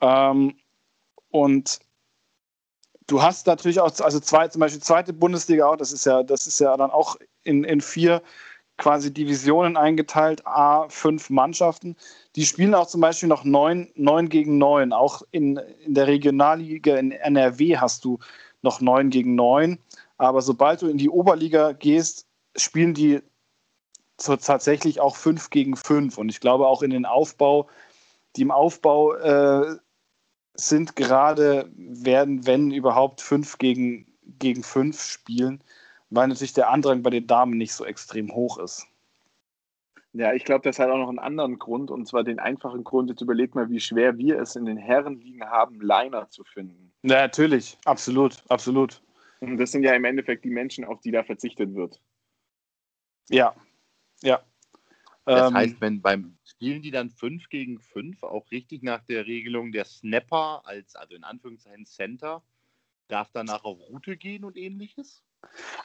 Ähm, 0.01 0.55
und 1.31 1.79
du 3.07 3.21
hast 3.21 3.47
natürlich 3.47 3.79
auch, 3.79 3.97
also 4.01 4.19
zwei, 4.19 4.49
zum 4.49 4.59
Beispiel 4.59 4.81
zweite 4.81 5.13
Bundesliga 5.13 5.67
auch, 5.67 5.77
das 5.77 5.93
ist 5.93 6.05
ja, 6.05 6.21
das 6.21 6.47
ist 6.47 6.59
ja 6.59 6.75
dann 6.75 6.91
auch 6.91 7.15
in, 7.43 7.63
in 7.63 7.79
vier 7.79 8.21
quasi 8.77 9.13
Divisionen 9.13 9.77
eingeteilt, 9.77 10.45
A, 10.45 10.89
fünf 10.89 11.29
Mannschaften. 11.29 11.95
Die 12.35 12.45
spielen 12.45 12.73
auch 12.73 12.87
zum 12.87 13.01
Beispiel 13.01 13.29
noch 13.29 13.43
neun, 13.43 13.89
neun 13.95 14.29
gegen 14.29 14.57
neun. 14.57 14.91
Auch 14.91 15.21
in, 15.31 15.57
in 15.85 15.93
der 15.93 16.07
Regionalliga 16.07 16.95
in 16.95 17.11
NRW 17.11 17.77
hast 17.77 18.05
du 18.05 18.19
noch 18.63 18.81
neun 18.81 19.09
gegen 19.09 19.35
neun. 19.35 19.77
Aber 20.17 20.41
sobald 20.41 20.81
du 20.81 20.87
in 20.87 20.97
die 20.97 21.09
Oberliga 21.09 21.73
gehst, 21.73 22.27
spielen 22.55 22.93
die 22.93 23.21
so 24.19 24.35
tatsächlich 24.35 24.99
auch 24.99 25.15
fünf 25.15 25.49
gegen 25.49 25.75
fünf. 25.75 26.17
Und 26.17 26.29
ich 26.29 26.39
glaube 26.39 26.67
auch 26.67 26.81
in 26.81 26.91
den 26.91 27.05
Aufbau, 27.05 27.69
die 28.35 28.41
im 28.41 28.51
Aufbau 28.51 29.13
äh, 29.13 29.77
sind 30.55 30.95
gerade, 30.95 31.69
werden, 31.75 32.45
wenn 32.45 32.71
überhaupt, 32.71 33.21
fünf 33.21 33.57
gegen, 33.57 34.07
gegen 34.39 34.63
fünf 34.63 35.03
spielen, 35.03 35.63
weil 36.09 36.27
natürlich 36.27 36.53
der 36.53 36.69
Andrang 36.69 37.03
bei 37.03 37.09
den 37.09 37.27
Damen 37.27 37.57
nicht 37.57 37.73
so 37.73 37.85
extrem 37.85 38.33
hoch 38.33 38.57
ist. 38.59 38.87
Ja, 40.13 40.33
ich 40.33 40.43
glaube, 40.45 40.61
das 40.61 40.77
hat 40.77 40.89
auch 40.89 40.97
noch 40.97 41.09
einen 41.09 41.19
anderen 41.19 41.57
Grund, 41.57 41.89
und 41.89 42.07
zwar 42.07 42.23
den 42.23 42.37
einfachen 42.37 42.83
Grund, 42.83 43.09
jetzt 43.09 43.21
überleg 43.21 43.55
mal, 43.55 43.69
wie 43.69 43.79
schwer 43.79 44.17
wir 44.17 44.39
es 44.39 44.55
in 44.55 44.65
den 44.65 44.77
Herrenligen 44.77 45.43
haben, 45.43 45.81
Liner 45.81 46.29
zu 46.29 46.43
finden. 46.43 46.93
Ja, 47.01 47.21
natürlich, 47.21 47.77
absolut, 47.85 48.43
absolut. 48.47 49.01
Und 49.39 49.57
das 49.57 49.71
sind 49.71 49.83
ja 49.83 49.93
im 49.93 50.05
Endeffekt 50.05 50.45
die 50.45 50.51
Menschen, 50.51 50.85
auf 50.85 51.01
die 51.01 51.11
da 51.11 51.23
verzichtet 51.23 51.73
wird. 51.73 51.99
Ja, 53.29 53.55
ja. 54.21 54.43
Das 55.25 55.49
ähm, 55.49 55.55
heißt, 55.55 55.81
wenn 55.81 56.01
beim 56.01 56.37
Spielen 56.43 56.81
die 56.81 56.91
dann 56.91 57.09
5 57.09 57.49
gegen 57.49 57.79
5 57.79 58.21
auch 58.23 58.49
richtig 58.51 58.83
nach 58.83 59.03
der 59.05 59.25
Regelung 59.25 59.71
der 59.71 59.85
Snapper 59.85 60.61
als, 60.65 60.95
also 60.95 61.15
in 61.15 61.23
Anführungszeichen 61.23 61.85
Center, 61.85 62.43
darf 63.07 63.31
danach 63.31 63.63
auf 63.63 63.79
Route 63.89 64.15
gehen 64.17 64.43
und 64.43 64.57
ähnliches? 64.57 65.23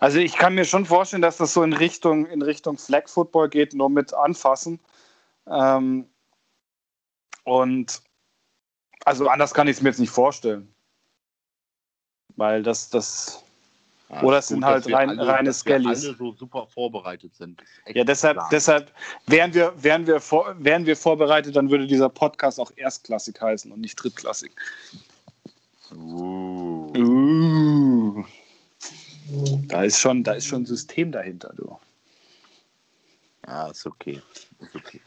Also 0.00 0.18
ich 0.18 0.36
kann 0.36 0.54
mir 0.54 0.64
schon 0.64 0.86
vorstellen, 0.86 1.22
dass 1.22 1.36
das 1.36 1.54
so 1.54 1.62
in 1.62 1.72
Richtung, 1.72 2.26
in 2.26 2.42
Richtung 2.42 2.78
Flag 2.78 3.08
Football 3.08 3.48
geht, 3.48 3.74
nur 3.74 3.90
mit 3.90 4.14
Anfassen. 4.14 4.80
Ähm, 5.46 6.08
und 7.44 8.00
also 9.04 9.28
anders 9.28 9.54
kann 9.54 9.68
ich 9.68 9.76
es 9.76 9.82
mir 9.82 9.90
jetzt 9.90 10.00
nicht 10.00 10.10
vorstellen. 10.10 10.72
Weil 12.36 12.62
das, 12.62 12.90
das, 12.90 13.42
ja, 14.10 14.22
Oder 14.22 14.38
es 14.38 14.48
sind 14.48 14.64
halt 14.64 14.90
rein, 14.92 15.10
alle, 15.10 15.26
reine 15.26 15.52
Skellies. 15.52 16.04
alle 16.04 16.16
so 16.16 16.32
super 16.32 16.66
vorbereitet 16.66 17.34
sind. 17.34 17.62
Ja, 17.88 18.04
deshalb, 18.04 18.38
deshalb 18.50 18.90
wären, 19.26 19.52
wir, 19.52 19.72
wären, 19.76 20.06
wir 20.06 20.20
vor, 20.20 20.54
wären 20.58 20.86
wir 20.86 20.96
vorbereitet, 20.96 21.56
dann 21.56 21.68
würde 21.70 21.86
dieser 21.86 22.08
Podcast 22.08 22.58
auch 22.58 22.72
erstklassig 22.76 23.38
heißen 23.40 23.70
und 23.70 23.80
nicht 23.80 23.96
drittklassig. 23.96 24.52
Uh. 25.92 26.92
Uh. 26.96 27.67
Da 29.66 29.84
ist 29.84 29.98
schon, 29.98 30.24
da 30.24 30.32
ist 30.32 30.46
schon 30.46 30.62
ein 30.62 30.66
System 30.66 31.12
dahinter, 31.12 31.52
du. 31.56 31.76
Ja, 33.46 33.68
ist 33.68 33.86
okay. 33.86 34.20
Ist 34.60 34.74
okay. 34.74 35.00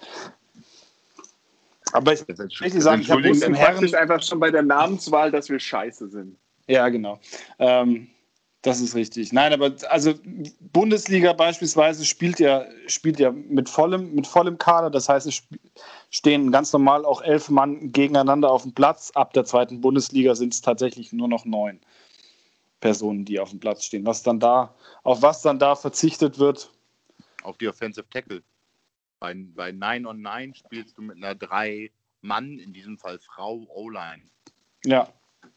Aber 1.94 2.14
ich 2.14 2.26
möchte 2.28 2.82
sagen, 2.82 3.02
ich 3.02 3.12
habe 3.12 3.28
uns 3.28 3.42
im 3.42 3.54
Herren 3.54 3.94
einfach 3.96 4.24
schon 4.24 4.40
bei 4.40 4.50
der 4.50 4.64
Namenswahl, 4.64 5.32
dass 5.32 5.50
wir 5.50 5.60
scheiße 5.60 6.10
sind. 6.10 6.38
Ja, 6.68 6.88
genau. 6.90 7.20
Ähm, 7.60 8.08
das 8.62 8.80
ist 8.80 8.96
richtig. 8.96 9.34
Nein, 9.34 9.52
aber 9.54 9.74
also 9.90 10.14
Bundesliga 10.72 11.34
beispielsweise 11.34 12.06
spielt 12.06 12.40
ja, 12.40 12.66
spielt 12.88 13.20
ja 13.20 13.32
mit 13.32 13.68
vollem, 13.68 14.14
mit 14.14 14.28
vollem 14.28 14.58
Kader. 14.58 14.90
Das 14.90 15.10
heißt, 15.10 15.28
es 15.28 15.44
stehen 16.12 16.52
ganz 16.52 16.72
normal 16.72 17.04
auch 17.04 17.22
elf 17.22 17.50
Mann 17.50 17.92
gegeneinander 17.92 18.52
auf 18.52 18.62
dem 18.62 18.74
Platz. 18.74 19.12
Ab 19.16 19.34
der 19.34 19.46
zweiten 19.46 19.82
Bundesliga 19.82 20.36
sind 20.36 20.54
es 20.54 20.62
tatsächlich 20.62 21.12
nur 21.12 21.28
noch 21.28 21.44
neun 21.44 21.80
Personen, 22.82 23.24
die 23.24 23.40
auf 23.40 23.52
dem 23.52 23.60
Platz 23.60 23.86
stehen. 23.86 24.06
Was 24.06 24.24
dann 24.24 24.40
da, 24.40 24.76
auf 25.04 25.22
was 25.22 25.42
dann 25.42 25.60
da 25.60 25.76
verzichtet 25.76 26.38
wird? 26.38 26.72
Auf 27.44 27.58
die 27.58 27.70
Offensive 27.70 28.10
Tackle. 28.10 28.44
Bei, 29.20 29.34
bei 29.34 29.72
9 29.72 30.06
on 30.06 30.22
9 30.22 30.56
spielst 30.56 30.98
du 30.98 31.02
mit 31.04 31.16
einer 31.18 31.36
drei 31.36 31.92
Mann, 32.22 32.60
in 32.60 32.74
diesem 32.74 32.98
Fall 32.98 33.20
Frau 33.20 33.66
O-Line. 33.70 34.24
Ja, 34.84 35.08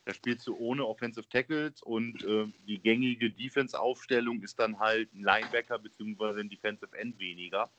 da 0.05 0.13
spielst 0.13 0.47
du 0.47 0.57
ohne 0.57 0.87
Offensive 0.87 1.29
Tackles 1.29 1.83
und 1.83 2.23
äh, 2.25 2.47
die 2.67 2.79
gängige 2.79 3.31
Defense-Aufstellung 3.31 4.43
ist 4.43 4.59
dann 4.59 4.79
halt 4.79 5.13
ein 5.15 5.23
Linebacker 5.23 5.79
bzw. 5.79 6.41
ein 6.41 6.49
Defensive 6.51 6.97
End 6.97 7.19
weniger. 7.19 7.71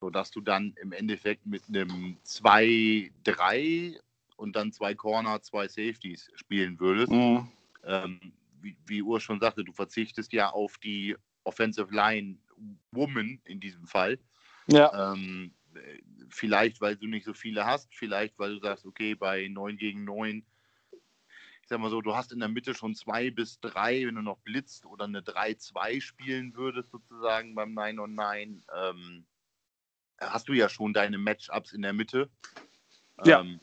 Sodass 0.00 0.30
du 0.30 0.40
dann 0.40 0.74
im 0.80 0.92
Endeffekt 0.92 1.46
mit 1.46 1.62
einem 1.68 2.18
2-3 2.24 3.98
und 4.36 4.54
dann 4.54 4.70
zwei 4.70 4.94
Corner, 4.94 5.42
zwei 5.42 5.66
Safeties 5.66 6.30
spielen 6.34 6.78
würdest. 6.78 7.10
Mhm. 7.10 7.48
Ähm, 7.84 8.32
wie, 8.60 8.76
wie 8.86 9.02
Ur 9.02 9.20
schon 9.20 9.40
sagte, 9.40 9.64
du 9.64 9.72
verzichtest 9.72 10.32
ja 10.32 10.50
auf 10.50 10.78
die 10.78 11.16
Offensive 11.44 11.94
Line 11.94 12.38
Woman 12.90 13.40
in 13.44 13.60
diesem 13.60 13.86
Fall. 13.86 14.18
Ja. 14.66 15.12
Ähm, 15.12 15.54
vielleicht, 16.28 16.80
weil 16.80 16.96
du 16.96 17.06
nicht 17.06 17.24
so 17.24 17.34
viele 17.34 17.64
hast, 17.64 17.94
vielleicht, 17.94 18.38
weil 18.38 18.54
du 18.54 18.60
sagst, 18.60 18.84
okay, 18.84 19.14
bei 19.14 19.48
9 19.48 19.76
gegen 19.76 20.04
9 20.04 20.44
ich 21.68 21.70
sag 21.70 21.80
mal 21.80 21.90
so, 21.90 22.00
du 22.00 22.16
hast 22.16 22.32
in 22.32 22.38
der 22.38 22.48
Mitte 22.48 22.72
schon 22.72 22.94
zwei 22.94 23.30
bis 23.30 23.60
drei, 23.60 24.06
wenn 24.06 24.14
du 24.14 24.22
noch 24.22 24.38
blitzt 24.38 24.86
oder 24.86 25.04
eine 25.04 25.20
3-2 25.20 26.00
spielen 26.00 26.56
würdest, 26.56 26.90
sozusagen 26.90 27.54
beim 27.54 27.74
9 27.74 27.98
on 27.98 28.14
9, 28.14 28.64
ähm, 28.74 29.26
hast 30.18 30.48
du 30.48 30.54
ja 30.54 30.70
schon 30.70 30.94
deine 30.94 31.18
Matchups 31.18 31.74
in 31.74 31.82
der 31.82 31.92
Mitte. 31.92 32.30
Ja. 33.22 33.40
Ähm, 33.40 33.60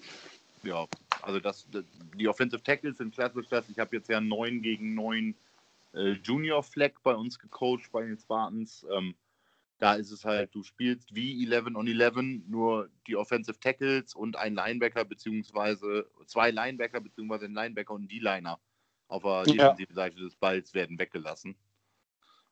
ja, 0.66 0.86
also 1.22 1.40
das, 1.40 1.68
die 2.16 2.28
Offensive 2.28 2.64
Tackles 2.64 2.98
sind 2.98 3.14
klasse, 3.14 3.42
klasse. 3.44 3.72
Ich 3.72 3.80
habe 3.80 3.96
jetzt 3.96 4.10
ja 4.10 4.20
9 4.20 4.62
gegen 4.62 4.96
9 4.96 5.36
äh, 5.94 6.12
Junior 6.24 6.62
Flag 6.64 6.92
bei 7.04 7.16
uns 7.16 7.40
gecoacht 7.40 7.92
bei 7.92 8.04
den 8.06 8.18
Spartans. 8.18 8.86
Ähm, 8.92 9.16
da 9.78 9.96
ist 9.96 10.12
es 10.12 10.24
halt, 10.24 10.56
du 10.56 10.64
spielst 10.64 11.14
wie 11.16 11.46
11 11.52 11.76
on 11.76 11.88
11, 11.88 12.48
nur 12.48 12.90
die 13.08 13.16
Offensive 13.16 13.60
Tackles 13.60 14.16
und 14.16 14.38
ein 14.38 14.56
Linebacker 14.56 15.04
beziehungsweise 15.04 16.10
zwei 16.28 16.52
Linebacker 16.52 17.02
beziehungsweise 17.02 17.46
ein 17.46 17.54
Linebacker 17.54 17.94
und 17.94 18.08
die 18.10 18.20
Liner 18.20 18.60
auf 19.08 19.24
der 19.24 19.54
ja. 19.54 19.70
defensiven 19.70 19.96
Seite 19.96 20.18
des 20.18 20.36
Balls 20.36 20.74
werden 20.74 20.98
weggelassen. 20.98 21.56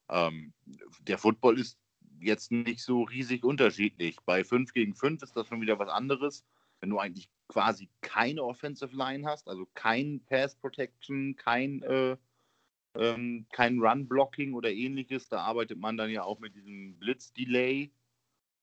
Ähm, 0.09 0.53
der 1.01 1.17
Football 1.17 1.59
ist 1.59 1.79
jetzt 2.19 2.51
nicht 2.51 2.81
so 2.81 3.03
riesig 3.03 3.43
unterschiedlich. 3.43 4.17
Bei 4.25 4.43
5 4.43 4.73
gegen 4.73 4.93
5 4.93 5.23
ist 5.23 5.35
das 5.35 5.47
schon 5.47 5.61
wieder 5.61 5.79
was 5.79 5.89
anderes. 5.89 6.43
Wenn 6.83 6.89
du 6.89 6.99
eigentlich 6.99 7.29
quasi 7.47 7.89
keine 8.01 8.43
Offensive 8.43 8.93
Line 8.93 9.25
hast, 9.25 9.47
also 9.47 9.65
kein 9.73 10.19
Pass 10.25 10.53
Protection, 10.57 11.37
kein, 11.37 11.81
äh, 11.81 12.17
ähm, 12.95 13.45
kein 13.53 13.79
Run 13.79 14.09
Blocking 14.09 14.53
oder 14.53 14.69
ähnliches, 14.69 15.29
da 15.29 15.43
arbeitet 15.43 15.79
man 15.79 15.95
dann 15.95 16.09
ja 16.09 16.23
auch 16.23 16.39
mit 16.39 16.55
diesem 16.55 16.99
Blitz 16.99 17.31
Delay. 17.31 17.89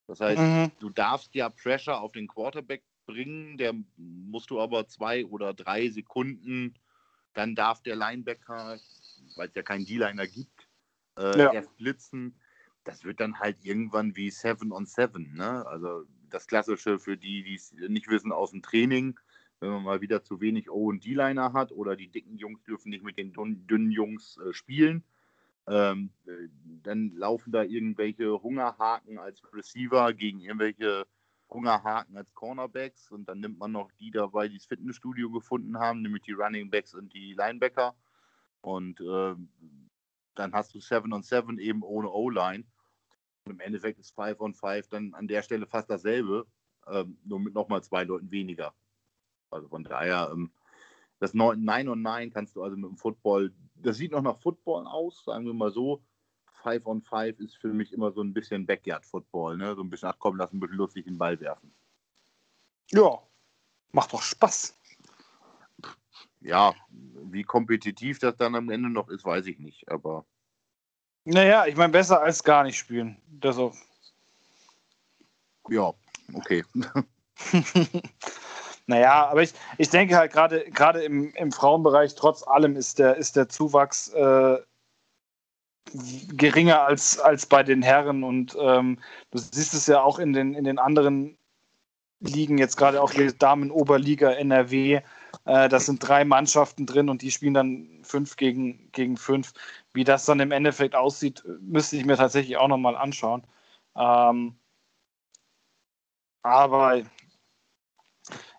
Das 0.07 0.21
heißt, 0.21 0.39
mhm. 0.39 0.71
du 0.81 0.91
darfst 0.91 1.35
ja 1.35 1.49
Pressure 1.49 1.99
auf 1.99 2.13
den 2.13 2.29
Quarterback 2.29 2.83
bringen, 3.07 3.57
der 3.57 3.75
musst 3.97 4.51
du 4.51 4.61
aber 4.61 4.87
zwei 4.87 5.25
oder 5.25 5.55
drei 5.55 5.89
Sekunden, 5.89 6.75
dann 7.33 7.55
darf 7.55 7.83
der 7.83 7.97
Linebacker, 7.97 8.79
weil 9.37 9.49
es 9.49 9.55
ja 9.55 9.63
keinen 9.63 9.87
D-Liner 9.87 10.27
gibt, 10.27 10.69
äh, 11.19 11.39
ja. 11.39 11.55
erst 11.55 11.75
blitzen. 11.79 12.39
Das 12.85 13.03
wird 13.03 13.19
dann 13.19 13.39
halt 13.39 13.65
irgendwann 13.65 14.15
wie 14.15 14.31
Seven 14.31 14.73
on 14.73 14.85
Seven, 14.85 15.33
ne? 15.33 15.65
Also 15.67 16.05
das 16.31 16.47
Klassische 16.47 16.99
für 16.99 17.17
die, 17.17 17.43
die 17.43 17.55
es 17.55 17.73
nicht 17.73 18.09
wissen 18.09 18.33
aus 18.33 18.51
dem 18.51 18.63
Training, 18.63 19.19
wenn 19.61 19.71
man 19.71 19.83
mal 19.83 20.01
wieder 20.01 20.23
zu 20.23 20.41
wenig 20.41 20.71
O- 20.71 20.89
und 20.89 21.05
D-Liner 21.05 21.53
hat 21.53 21.73
oder 21.73 21.97
die 21.97 22.09
dicken 22.09 22.39
Jungs 22.39 22.63
dürfen 22.63 22.91
nicht 22.91 23.05
mit 23.05 23.19
den 23.19 23.33
dünnen 23.33 23.91
Jungs 23.91 24.39
äh, 24.39 24.53
spielen, 24.53 25.05
ähm, 25.67 26.11
äh, 26.27 26.49
dann 26.83 27.13
laufen 27.17 27.53
da 27.53 27.63
irgendwelche 27.63 28.43
Hungerhaken 28.43 29.19
als 29.19 29.43
Receiver 29.53 30.13
gegen 30.15 30.41
irgendwelche 30.41 31.07
Hungerhaken 31.51 32.17
als 32.17 32.35
Cornerbacks 32.35 33.11
und 33.11 33.29
dann 33.29 33.41
nimmt 33.41 33.59
man 33.59 33.73
noch 33.73 33.91
die 34.01 34.11
dabei, 34.11 34.49
die 34.49 34.57
das 34.57 34.67
Fitnessstudio 34.67 35.31
gefunden 35.31 35.79
haben, 35.79 36.03
nämlich 36.03 36.23
die 36.23 36.33
Running 36.33 36.71
Backs 36.71 36.95
und 36.95 37.13
die 37.13 37.35
Linebacker. 37.35 37.95
Und 38.63 39.01
äh, 39.01 39.35
dann 40.35 40.53
hast 40.53 40.75
du 40.75 40.81
7 40.81 41.13
on 41.13 41.23
7 41.23 41.59
eben 41.59 41.83
ohne 41.83 42.11
O-Line. 42.11 42.65
Und 43.45 43.53
im 43.53 43.61
Endeffekt 43.61 43.99
ist 43.99 44.15
5 44.15 44.41
on 44.41 44.55
5 44.55 44.89
dann 44.89 45.15
an 45.15 45.29
der 45.29 45.43
Stelle 45.43 45.67
fast 45.67 45.91
dasselbe, 45.91 46.47
ähm, 46.87 47.19
nur 47.25 47.41
mit 47.41 47.55
nochmal 47.55 47.83
zwei 47.83 48.05
Leuten 48.05 48.31
weniger. 48.31 48.75
Also 49.51 49.69
von 49.69 49.85
daher, 49.85 50.31
ähm, 50.33 50.51
das 51.19 51.35
9 51.35 51.89
on 51.89 52.03
9 52.03 52.31
kannst 52.31 52.57
du 52.57 52.63
also 52.63 52.77
mit 52.77 52.91
dem 52.91 52.97
Football, 52.97 53.53
das 53.75 53.97
sieht 53.97 54.13
noch 54.13 54.23
nach 54.23 54.41
Football 54.41 54.87
aus, 54.87 55.25
sagen 55.25 55.47
wir 55.47 55.55
mal 55.55 55.73
so. 55.73 56.03
5 56.63 56.87
on 56.87 57.03
5 57.03 57.41
ist 57.41 57.57
für 57.57 57.73
mich 57.73 57.93
immer 57.93 58.13
so 58.13 58.23
ein 58.23 58.35
bisschen 58.35 58.67
Backyard-Football, 58.67 59.57
ne? 59.57 59.75
so 59.75 59.83
ein 59.83 59.91
bisschen 59.91 60.09
abkommen 60.09 60.39
lassen, 60.39 60.57
ein 60.57 60.61
bisschen 60.61 60.77
lustig 60.77 61.05
den 61.05 61.19
Ball 61.19 61.41
werfen. 61.41 61.73
Ja, 62.91 63.19
macht 63.93 64.13
doch 64.13 64.23
Spaß. 64.23 64.77
Ja, 66.41 66.75
wie 66.91 67.43
kompetitiv 67.43 68.19
das 68.19 68.37
dann 68.37 68.55
am 68.55 68.71
Ende 68.71 68.91
noch 68.91 69.09
ist, 69.09 69.25
weiß 69.25 69.47
ich 69.47 69.59
nicht, 69.59 69.91
aber. 69.91 70.27
Naja, 71.31 71.67
ich 71.67 71.77
meine, 71.77 71.93
besser 71.93 72.21
als 72.21 72.43
gar 72.43 72.65
nicht 72.65 72.77
spielen. 72.77 73.17
Das 73.29 73.57
auch. 73.57 73.75
Ja, 75.69 75.93
okay. 76.35 76.65
naja, 78.87 79.29
aber 79.29 79.43
ich, 79.43 79.53
ich 79.79 79.91
denke 79.91 80.17
halt 80.17 80.33
gerade 80.33 80.65
gerade 80.71 81.05
im, 81.05 81.33
im 81.35 81.53
Frauenbereich, 81.53 82.17
trotz 82.17 82.43
allem 82.43 82.75
ist 82.75 82.99
der, 82.99 83.17
ist 83.17 83.37
der 83.37 83.49
Zuwachs 83.49 84.09
äh, 84.09 84.59
geringer 86.33 86.83
als, 86.83 87.21
als 87.21 87.47
bei 87.47 87.63
den 87.63 87.83
Herren. 87.83 88.25
Und 88.25 88.57
ähm, 88.61 88.99
du 89.31 89.39
siehst 89.39 89.75
es 89.75 89.87
ja 89.87 90.03
auch 90.03 90.19
in 90.19 90.33
den, 90.33 90.55
in 90.55 90.65
den 90.65 90.81
anderen 90.81 91.39
Ligen, 92.19 92.59
jetzt 92.59 92.77
gerade 92.77 93.01
auch 93.01 93.13
die 93.13 93.37
Damen-Oberliga 93.39 94.33
NRW. 94.33 95.01
Äh, 95.45 95.69
das 95.69 95.87
sind 95.87 96.07
drei 96.07 96.25
Mannschaften 96.25 96.87
drin 96.87 97.09
und 97.09 97.23
die 97.23 97.31
spielen 97.31 97.55
dann 97.55 98.01
fünf 98.03 98.37
gegen, 98.37 98.91
gegen 98.93 99.17
fünf. 99.17 99.53
Wie 99.93 100.05
das 100.05 100.25
dann 100.25 100.41
im 100.41 100.53
Endeffekt 100.53 100.95
aussieht, 100.95 101.45
müsste 101.61 101.97
ich 101.97 102.05
mir 102.05 102.17
tatsächlich 102.17 102.57
auch 102.57 102.69
nochmal 102.69 102.97
anschauen. 102.97 103.43
Ähm, 103.97 104.57
aber 106.43 107.03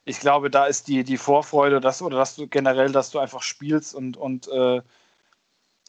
ich 0.05 0.19
glaube, 0.19 0.49
da 0.49 0.65
ist 0.65 0.87
die, 0.87 1.03
die 1.03 1.17
Vorfreude, 1.17 1.79
dass, 1.79 2.01
oder 2.01 2.17
dass 2.17 2.35
du 2.35 2.47
generell, 2.47 2.91
dass 2.91 3.11
du 3.11 3.19
einfach 3.19 3.41
spielst 3.41 3.95
und, 3.95 4.17
und 4.17 4.47
äh, 4.49 4.81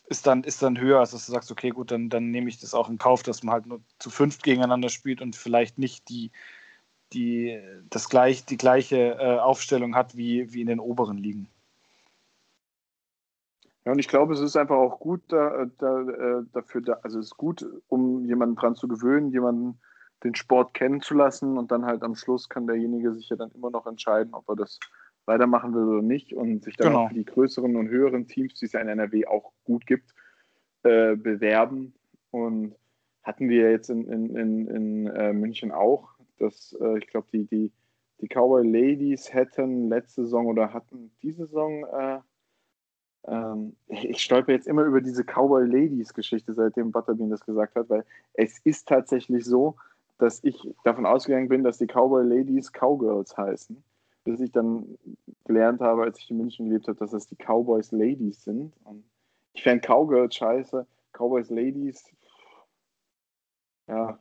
ist 0.06 0.26
dann, 0.26 0.44
ist 0.44 0.62
dann 0.62 0.78
höher, 0.78 1.00
als 1.00 1.12
dass 1.12 1.26
du 1.26 1.32
sagst, 1.32 1.50
okay, 1.50 1.70
gut, 1.70 1.90
dann, 1.90 2.08
dann 2.10 2.30
nehme 2.30 2.48
ich 2.48 2.58
das 2.58 2.74
auch 2.74 2.88
in 2.88 2.98
Kauf, 2.98 3.22
dass 3.22 3.42
man 3.42 3.54
halt 3.54 3.66
nur 3.66 3.80
zu 3.98 4.10
fünft 4.10 4.42
gegeneinander 4.42 4.90
spielt 4.90 5.22
und 5.22 5.36
vielleicht 5.36 5.78
nicht 5.78 6.08
die, 6.08 6.30
die, 7.12 7.58
das 7.90 8.08
gleich, 8.08 8.44
die 8.44 8.58
gleiche 8.58 9.16
äh, 9.18 9.38
Aufstellung 9.38 9.94
hat 9.94 10.16
wie, 10.16 10.52
wie 10.52 10.60
in 10.60 10.66
den 10.66 10.80
oberen 10.80 11.18
Ligen. 11.18 11.48
Ja, 13.84 13.92
und 13.92 13.98
ich 13.98 14.08
glaube, 14.08 14.32
es 14.34 14.40
ist 14.40 14.56
einfach 14.56 14.76
auch 14.76 15.00
gut 15.00 15.22
da, 15.28 15.66
da, 15.78 16.00
äh, 16.02 16.42
dafür, 16.52 16.82
da, 16.82 16.92
also 17.02 17.18
es 17.18 17.26
ist 17.26 17.36
gut, 17.36 17.66
um 17.88 18.24
jemanden 18.24 18.54
dran 18.54 18.76
zu 18.76 18.86
gewöhnen, 18.86 19.30
jemanden 19.30 19.80
den 20.22 20.34
Sport 20.36 20.74
kennenzulassen 20.74 21.58
und 21.58 21.72
dann 21.72 21.84
halt 21.84 22.02
am 22.02 22.14
Schluss 22.14 22.48
kann 22.48 22.68
derjenige 22.68 23.12
sich 23.12 23.28
ja 23.28 23.36
dann 23.36 23.50
immer 23.50 23.70
noch 23.70 23.86
entscheiden, 23.86 24.34
ob 24.34 24.48
er 24.48 24.56
das 24.56 24.78
weitermachen 25.26 25.74
will 25.74 25.84
oder 25.84 26.02
nicht 26.02 26.32
und 26.32 26.62
sich 26.62 26.76
dann 26.76 26.88
genau. 26.88 27.04
auch 27.04 27.08
für 27.08 27.14
die 27.14 27.24
größeren 27.24 27.76
und 27.76 27.88
höheren 27.88 28.26
Teams, 28.26 28.54
die 28.54 28.66
es 28.66 28.72
ja 28.72 28.80
in 28.80 28.88
NRW 28.88 29.26
auch 29.26 29.52
gut 29.64 29.86
gibt, 29.86 30.12
äh, 30.82 31.16
bewerben. 31.16 31.94
Und 32.30 32.74
hatten 33.22 33.48
wir 33.48 33.70
jetzt 33.70 33.90
in, 33.90 34.06
in, 34.06 34.36
in, 34.36 34.66
in 34.68 35.06
äh, 35.08 35.32
München 35.32 35.70
auch, 35.70 36.08
dass 36.38 36.76
äh, 36.80 36.98
ich 36.98 37.06
glaube, 37.06 37.28
die, 37.32 37.46
die, 37.46 37.72
die 38.20 38.28
Cowboy 38.28 38.66
Ladies 38.66 39.32
hätten 39.32 39.88
letzte 39.88 40.24
Saison 40.24 40.46
oder 40.46 40.72
hatten 40.72 41.12
diese 41.22 41.46
Saison, 41.46 41.84
äh, 41.84 42.18
ähm, 43.26 43.76
ich 43.88 44.22
stolper 44.22 44.52
jetzt 44.52 44.66
immer 44.66 44.82
über 44.84 45.00
diese 45.00 45.24
Cowboy 45.24 45.66
Ladies 45.66 46.14
Geschichte, 46.14 46.54
seitdem 46.54 46.92
Butterbean 46.92 47.30
das 47.30 47.44
gesagt 47.44 47.76
hat, 47.76 47.88
weil 47.88 48.04
es 48.34 48.58
ist 48.64 48.88
tatsächlich 48.88 49.44
so, 49.44 49.76
dass 50.18 50.42
ich 50.44 50.68
davon 50.84 51.06
ausgegangen 51.06 51.48
bin, 51.48 51.64
dass 51.64 51.78
die 51.78 51.86
Cowboy 51.86 52.24
Ladies 52.24 52.72
Cowgirls 52.72 53.36
heißen 53.36 53.82
bis 54.24 54.40
ich 54.40 54.52
dann 54.52 54.98
gelernt 55.44 55.80
habe, 55.80 56.02
als 56.02 56.18
ich 56.18 56.30
in 56.30 56.38
München 56.38 56.66
gelebt 56.68 56.88
habe, 56.88 56.98
dass 56.98 57.10
das 57.10 57.26
die 57.26 57.36
Cowboys 57.36 57.92
Ladies 57.92 58.44
sind. 58.44 58.72
Und 58.84 59.04
ich 59.52 59.62
fände 59.62 59.86
Cowgirls 59.86 60.34
scheiße, 60.34 60.86
Cowboys 61.12 61.50
Ladies. 61.50 62.10
Ja, 63.88 64.18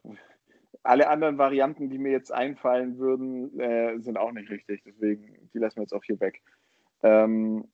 alle 0.84 1.08
anderen 1.10 1.38
Varianten, 1.38 1.90
die 1.90 2.00
mir 2.00 2.12
jetzt 2.12 2.32
einfallen 2.32 2.98
würden, 2.98 3.60
äh, 3.60 4.00
sind 4.00 4.18
auch 4.18 4.32
nicht 4.32 4.50
richtig. 4.50 4.82
Deswegen, 4.84 5.50
die 5.54 5.60
lassen 5.60 5.78
wir 5.78 5.84
jetzt 5.84 5.94
auch 5.94 6.04
hier 6.04 6.20
weg. 6.20 6.42
Ähm, 7.04 7.66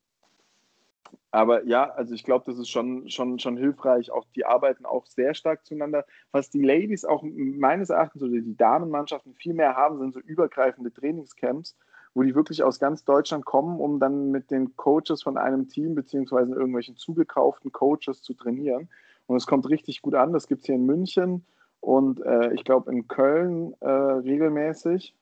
aber 1.32 1.66
ja, 1.66 1.90
also 1.92 2.14
ich 2.14 2.24
glaube, 2.24 2.46
das 2.46 2.58
ist 2.58 2.70
schon, 2.70 3.10
schon, 3.10 3.40
schon 3.40 3.58
hilfreich. 3.58 4.12
Auch 4.12 4.26
die 4.36 4.46
arbeiten 4.46 4.86
auch 4.86 5.06
sehr 5.06 5.34
stark 5.34 5.66
zueinander. 5.66 6.06
Was 6.32 6.50
die 6.50 6.62
Ladies 6.62 7.06
auch 7.06 7.24
meines 7.24 7.90
Erachtens 7.90 8.24
oder 8.24 8.32
die 8.32 8.58
Damenmannschaften 8.58 9.36
viel 9.36 9.54
mehr 9.54 9.76
haben, 9.76 10.00
sind 10.00 10.14
so 10.14 10.20
übergreifende 10.20 10.92
Trainingscamps, 10.92 11.76
wo 12.14 12.24
die 12.24 12.36
wirklich 12.36 12.64
aus 12.64 12.80
ganz 12.80 13.04
Deutschland 13.04 13.46
kommen, 13.46 13.80
um 13.80 14.00
dann 14.00 14.32
mit 14.32 14.50
den 14.52 14.76
Coaches 14.78 15.22
von 15.24 15.38
einem 15.38 15.68
Team 15.68 15.96
beziehungsweise 15.96 16.54
irgendwelchen 16.54 16.96
zugekauften 16.96 17.72
Coaches 17.72 18.22
zu 18.22 18.34
trainieren. 18.34 18.90
Und 19.28 19.36
es 19.36 19.46
kommt 19.46 19.70
richtig 19.70 20.02
gut 20.02 20.16
an. 20.16 20.34
Das 20.34 20.48
gibt 20.48 20.62
es 20.62 20.66
hier 20.66 20.76
in 20.76 20.86
München 20.86 21.46
und 21.82 22.26
äh, 22.26 22.54
ich 22.54 22.64
glaube 22.64 22.92
in 22.92 23.08
Köln 23.08 23.74
äh, 23.82 23.90
regelmäßig. 23.90 25.14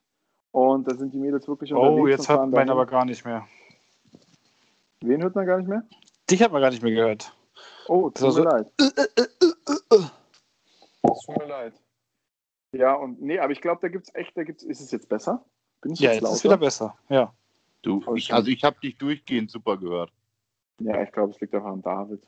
Und 0.51 0.89
da 0.89 0.95
sind 0.95 1.13
die 1.13 1.19
Mädels 1.19 1.49
wirklich 1.49 1.73
unterwegs. 1.73 2.01
Oh, 2.01 2.07
jetzt 2.07 2.29
hört 2.29 2.49
man 2.49 2.69
aber 2.69 2.85
gar 2.85 3.03
nicht 3.03 3.25
mehr. 3.25 3.45
Wen 5.07 5.21
hört 5.21 5.35
man 5.35 5.45
gar 5.45 5.57
nicht 5.57 5.67
mehr? 5.67 5.83
Dich 6.29 6.41
hat 6.41 6.51
man 6.51 6.61
gar 6.61 6.71
nicht 6.71 6.81
mehr 6.81 6.93
gehört. 6.93 7.31
Oh, 7.87 8.09
tut 8.09 8.25
also, 8.25 8.43
mir 8.43 8.49
leid. 8.49 8.71
Es 8.77 8.93
tut 11.25 11.37
mir 11.37 11.47
leid. 11.47 11.73
Ja, 12.71 12.93
und 12.93 13.21
nee, 13.21 13.39
aber 13.39 13.53
ich 13.53 13.61
glaube, 13.61 13.79
da 13.81 13.87
gibt 13.87 14.07
es 14.07 14.15
echt, 14.15 14.35
da 14.35 14.43
gibt's, 14.43 14.63
ist 14.63 14.81
es 14.81 14.91
jetzt 14.91 15.07
besser? 15.07 15.45
Bin 15.81 15.93
ich 15.93 15.99
ja, 15.99 16.11
jetzt, 16.11 16.23
jetzt 16.23 16.33
ist 16.33 16.43
wieder 16.43 16.57
besser. 16.57 16.97
Ja. 17.09 17.33
Du, 17.83 18.03
ich, 18.15 18.33
also 18.33 18.49
ich 18.49 18.63
habe 18.63 18.79
dich 18.81 18.97
durchgehend 18.97 19.51
super 19.51 19.77
gehört. 19.77 20.11
Ja, 20.79 21.01
ich 21.03 21.11
glaube, 21.11 21.31
es 21.31 21.39
liegt 21.39 21.53
einfach 21.53 21.71
an 21.71 21.83
David. 21.83 22.27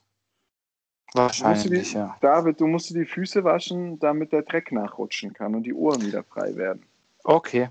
Wahrscheinlich, 1.13 1.89
die, 1.89 1.97
ja. 1.97 2.15
David, 2.21 2.61
du 2.61 2.67
musst 2.67 2.89
dir 2.89 2.99
die 2.99 3.05
Füße 3.05 3.43
waschen, 3.43 3.97
damit 3.99 4.31
der 4.31 4.43
Dreck 4.43 4.71
nachrutschen 4.71 5.33
kann 5.33 5.55
und 5.55 5.63
die 5.63 5.73
Ohren 5.73 6.01
wieder 6.01 6.23
frei 6.23 6.55
werden. 6.55 6.85
Okay. 7.23 7.69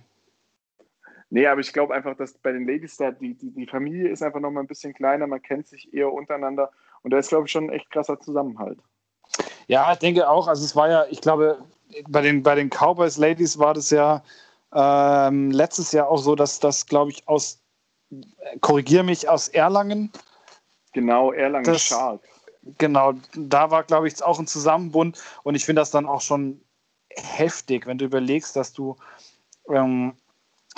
Nee, 1.31 1.47
aber 1.47 1.61
ich 1.61 1.73
glaube 1.73 1.95
einfach, 1.95 2.17
dass 2.17 2.35
bei 2.35 2.53
den 2.53 2.67
Ladies 2.67 2.97
da 2.97 3.11
die, 3.11 3.35
die, 3.35 3.51
die 3.51 3.67
Familie 3.67 4.09
ist 4.09 4.23
einfach 4.23 4.41
noch 4.41 4.51
mal 4.51 4.61
ein 4.61 4.67
bisschen 4.67 4.95
kleiner, 4.95 5.27
man 5.27 5.43
kennt 5.43 5.67
sich 5.67 5.93
eher 5.93 6.13
untereinander 6.13 6.71
und 7.03 7.11
da 7.11 7.19
ist, 7.19 7.29
glaube 7.29 7.47
ich, 7.47 7.53
schon 7.53 7.65
ein 7.65 7.73
echt 7.73 7.91
krasser 7.91 8.21
Zusammenhalt. 8.21 8.79
Ja, 9.67 9.93
ich 9.93 9.99
denke 9.99 10.29
auch. 10.29 10.47
Also 10.47 10.65
es 10.65 10.77
war 10.77 10.89
ja, 10.89 11.07
ich 11.11 11.21
glaube, 11.21 11.59
bei 12.09 12.21
den, 12.21 12.43
bei 12.43 12.55
den 12.55 12.71
Cowboys 12.71 13.17
Ladies 13.17 13.59
war 13.59 13.75
das 13.75 13.91
ja 13.91 14.23
ähm, 14.73 15.51
letztes 15.51 15.93
Jahr 15.93 16.09
auch 16.09 16.19
so, 16.19 16.35
dass 16.35 16.61
das, 16.61 16.87
glaube 16.87 17.11
ich, 17.11 17.27
aus, 17.27 17.61
korrigiere 18.61 19.05
mich, 19.05 19.29
aus 19.29 19.49
Erlangen. 19.49 20.13
Genau, 20.93 21.33
Erlangen 21.33 21.79
Sharks. 21.79 22.29
Genau, 22.79 23.15
da 23.37 23.71
war, 23.71 23.85
glaube 23.85 24.09
ich, 24.09 24.23
auch 24.23 24.41
ein 24.41 24.47
Zusammenbund 24.47 25.23
und 25.45 25.55
ich 25.55 25.65
finde 25.65 25.83
das 25.83 25.93
dann 25.93 26.07
auch 26.07 26.21
schon 26.21 26.61
heftig, 27.11 27.87
wenn 27.87 27.99
du 27.99 28.05
überlegst, 28.05 28.57
dass 28.57 28.73
du 28.73 28.97
ähm, 29.69 30.15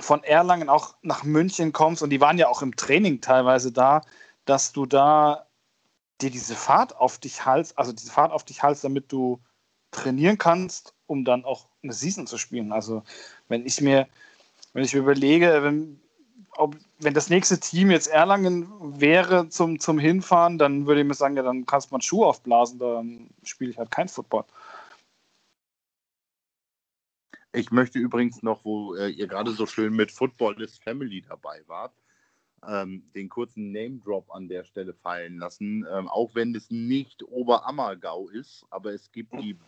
von 0.01 0.23
Erlangen 0.25 0.69
auch 0.69 0.95
nach 1.03 1.25
München 1.25 1.73
kommst 1.73 2.03
und 2.03 2.11
die 2.11 2.21
waren 2.21 2.39
ja 2.39 2.49
auch 2.49 2.63
im 2.63 2.77
Training 2.77 3.21
teilweise 3.21 3.73
da, 3.73 4.03
dass 4.45 4.73
du 4.73 4.87
da 4.87 5.47
dir 6.21 6.31
diese 6.31 6.55
Fahrt 6.55 6.97
auf 6.97 7.19
dich 7.19 7.45
halst, 7.45 7.79
also 7.79 7.93
diese 7.93 8.11
Fahrt 8.13 8.33
auf 8.33 8.45
dich 8.45 8.63
halst, 8.63 8.85
damit 8.85 9.13
du 9.13 9.41
trainieren 9.91 10.39
kannst, 10.39 10.95
um 11.07 11.25
dann 11.25 11.45
auch 11.45 11.67
eine 11.83 11.93
Season 11.93 12.27
zu 12.27 12.39
spielen. 12.39 12.73
Also 12.73 13.03
wenn 13.49 13.67
ich 13.67 13.81
mir, 13.81 14.07
Wenn 14.75 14.85
ich 14.85 14.95
überlege, 14.95 15.63
wenn, 15.63 15.99
ob, 16.57 16.77
wenn 17.01 17.15
das 17.15 17.31
nächste 17.31 17.59
Team 17.59 17.91
jetzt 17.91 18.07
Erlangen 18.09 18.69
wäre 19.01 19.49
zum, 19.49 19.81
zum 19.81 19.99
Hinfahren, 19.99 20.59
dann 20.59 20.87
würde 20.87 21.01
ich 21.01 21.07
mir 21.07 21.15
sagen, 21.15 21.37
ja, 21.37 21.43
dann 21.43 21.65
kannst 21.65 21.89
du 21.89 21.95
mal 21.95 21.97
einen 21.97 22.03
Schuh 22.03 22.25
aufblasen, 22.25 22.79
dann 22.79 23.31
spiele 23.43 23.71
ich 23.71 23.79
halt 23.79 23.91
kein 23.91 24.09
Football. 24.09 24.45
Ich 27.59 27.73
möchte 27.73 27.99
übrigens 27.99 28.45
noch, 28.45 28.65
wo 28.65 28.95
äh, 28.95 29.09
ihr 29.09 29.27
gerade 29.27 29.51
so 29.51 29.67
schön 29.67 29.93
mit 29.93 30.13
Football 30.13 30.63
is 30.63 30.79
Family 30.79 31.25
dabei 31.29 31.61
wart, 31.67 31.93
ähm, 32.65 33.03
den 33.17 33.29
kurzen 33.29 33.73
Name-Drop 33.73 34.31
an 34.31 34.47
der 34.47 34.63
Stelle 34.63 34.95
fallen 34.95 35.39
lassen. 35.39 35.85
Ähm, 35.93 36.07
auch 36.07 36.37
wenn 36.37 36.55
es 36.55 36.71
nicht 36.71 37.25
Oberammergau 37.25 38.29
ist, 38.29 38.65
aber 38.71 38.93
es 38.93 39.11
gibt 39.11 39.33
die 39.43 39.59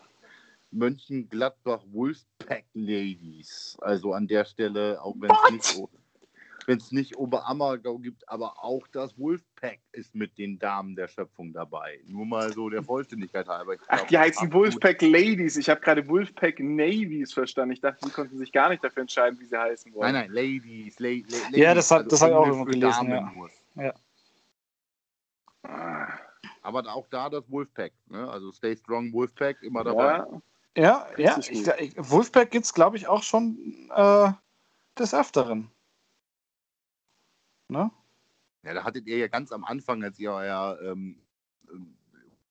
Mönchengladbach 0.71 1.83
Wolfpack 1.91 2.65
Ladies. 2.75 3.77
Also 3.81 4.13
an 4.13 4.29
der 4.29 4.45
Stelle, 4.45 5.03
auch 5.03 5.17
wenn 5.19 5.33
es 5.33 5.51
nicht 5.51 5.65
wenn 6.67 6.79
es 6.79 6.93
nicht 6.93 7.17
Oberammergau 7.17 7.99
gibt, 7.99 8.29
aber 8.29 8.65
auch 8.65 8.87
das 8.89 9.19
Wolfpack 9.19 9.81
ist 9.93 10.15
mit 10.15 10.39
den 10.39 10.59
Damen 10.59 10.97
der 10.97 11.09
Schöpfung 11.09 11.53
dabei. 11.53 12.01
Nur 12.07 12.27
mal 12.27 12.53
so 12.53 12.69
der 12.69 12.83
Vollständigkeit 12.83 13.49
halber. 13.49 13.77
Ach, 13.89 13.99
glaub, 13.99 14.09
die 14.09 14.19
heißen 14.19 14.53
Wolfpack 14.53 15.03
Ladies. 15.03 15.57
Ich 15.57 15.69
habe 15.69 15.81
gerade 15.81 16.07
Wolfpack 16.09 16.61
Navies 16.61 17.33
verstanden. 17.33 17.73
Ich 17.73 17.81
dachte, 17.81 18.07
die 18.07 18.13
konnten 18.13 18.39
sich 18.39 18.53
gar 18.53 18.69
nicht 18.69 18.83
dafür 18.83 19.03
entscheiden, 19.03 19.39
wie 19.41 19.45
sie 19.45 19.57
heißen 19.57 19.93
wollen. 19.95 20.13
Nein, 20.13 20.31
nein, 20.33 20.35
Ladies. 20.35 20.99
La 20.99 21.09
La 21.09 21.15
Ladies 21.15 21.59
ja, 21.59 21.75
das, 21.75 21.91
hat, 21.91 21.99
also 21.99 22.11
das 22.11 22.23
habe 22.23 22.33
ich 22.33 22.39
auch 22.39 22.47
immer 22.47 22.65
gelesen. 22.67 23.11
Ja. 23.11 23.33
ja. 23.77 23.95
Aber 26.63 26.95
auch 26.95 27.07
da 27.09 27.29
das 27.29 27.51
Wolfpack. 27.51 27.93
Ne? 28.09 28.29
Also 28.31 28.53
Stay 28.53 28.77
Strong 28.77 29.13
Wolfpack 29.13 29.63
immer 29.63 29.85
dabei. 29.85 30.19
Ja, 30.19 30.27
ja. 30.77 31.09
ja. 31.17 31.39
Ich, 31.39 31.51
ich, 31.51 31.95
Wolfpack 31.97 32.51
gibt 32.51 32.65
es, 32.65 32.75
glaube 32.75 32.97
ich, 32.97 33.09
auch 33.09 33.23
schon 33.23 33.91
äh, 33.95 34.31
des 34.99 35.15
Öfteren. 35.15 35.71
Ne? 37.71 37.91
Ja, 38.63 38.75
da 38.75 38.85
hattet 38.85 39.07
ihr 39.07 39.17
ja 39.17 39.29
ganz 39.29 39.53
am 39.53 39.65
Anfang, 39.65 40.03
als 40.03 40.19
ihr 40.19 40.33
euer 40.33 40.79
ähm, 40.83 41.23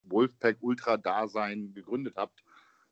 Wolfpack 0.03 0.57
Ultra-Dasein 0.61 1.74
gegründet 1.74 2.15
habt, 2.17 2.43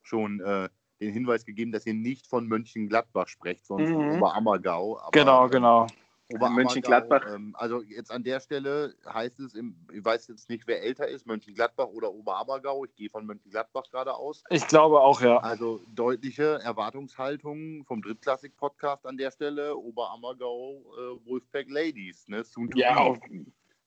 schon 0.01 0.39
äh, 0.41 0.69
den 0.99 1.13
Hinweis 1.13 1.45
gegeben, 1.45 1.71
dass 1.71 1.85
ihr 1.85 1.93
nicht 1.93 2.27
von 2.27 2.47
Mönchengladbach 2.47 3.27
sprecht, 3.27 3.65
sondern 3.65 3.89
mhm. 3.89 3.93
von 3.93 4.17
Oberammergau. 4.17 4.99
Aber, 4.99 5.11
genau, 5.11 5.45
ähm, 5.45 5.51
genau. 5.51 5.87
Mönchengladbach. 6.29 7.25
Ähm, 7.33 7.55
also 7.57 7.81
jetzt 7.83 8.11
an 8.11 8.23
der 8.23 8.39
Stelle 8.39 8.95
heißt 9.07 9.39
es, 9.39 9.53
im, 9.53 9.75
ich 9.93 10.03
weiß 10.03 10.27
jetzt 10.27 10.49
nicht, 10.49 10.67
wer 10.67 10.83
älter 10.83 11.07
ist, 11.07 11.25
Mönchengladbach 11.25 11.87
oder 11.87 12.11
Oberammergau. 12.11 12.85
Ich 12.85 12.95
gehe 12.95 13.09
von 13.09 13.25
Mönchengladbach 13.25 13.89
gerade 13.89 14.13
aus. 14.13 14.43
Ich 14.49 14.67
glaube 14.67 14.99
auch, 14.99 15.21
ja. 15.21 15.37
Also 15.37 15.81
deutliche 15.95 16.59
Erwartungshaltung 16.63 17.85
vom 17.85 18.01
Drittklassik-Podcast 18.01 19.05
an 19.05 19.17
der 19.17 19.31
Stelle. 19.31 19.75
Oberammergau, 19.77 20.81
äh, 20.97 21.25
Wolfpack 21.25 21.69
Ladies. 21.69 22.27
Ne? 22.27 22.43
Soon 22.43 22.69
to 22.69 22.77
ja, 22.77 22.95
auf, 22.97 23.19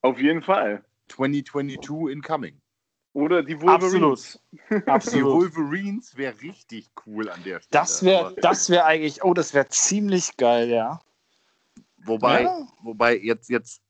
auf, 0.02 0.18
jeden 0.18 0.42
Fall. 0.42 0.84
2022 1.08 2.12
incoming. 2.12 2.60
Oder 3.12 3.42
die 3.42 3.60
Wolverines. 3.60 4.40
Absolut. 4.68 4.88
Absolut. 4.88 5.20
Die 5.20 5.24
Wolverines 5.24 6.16
wäre 6.16 6.40
richtig 6.40 6.88
cool 7.04 7.28
an 7.28 7.42
der 7.44 7.60
Stelle. 7.60 7.68
Das 7.70 8.04
wäre 8.04 8.34
das 8.36 8.70
wär 8.70 8.86
eigentlich, 8.86 9.24
oh, 9.24 9.34
das 9.34 9.52
wäre 9.52 9.68
ziemlich 9.68 10.36
geil, 10.36 10.70
ja. 10.70 11.00
Wobei, 12.04 12.42
ja. 12.42 12.66
wobei 12.82 13.18
jetzt, 13.18 13.48
jetzt, 13.50 13.82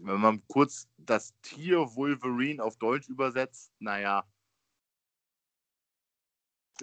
wenn 0.00 0.20
man 0.20 0.46
kurz 0.46 0.88
das 0.96 1.34
Tier 1.42 1.78
Wolverine 1.94 2.62
auf 2.62 2.76
Deutsch 2.76 3.08
übersetzt, 3.08 3.72
naja. 3.78 4.24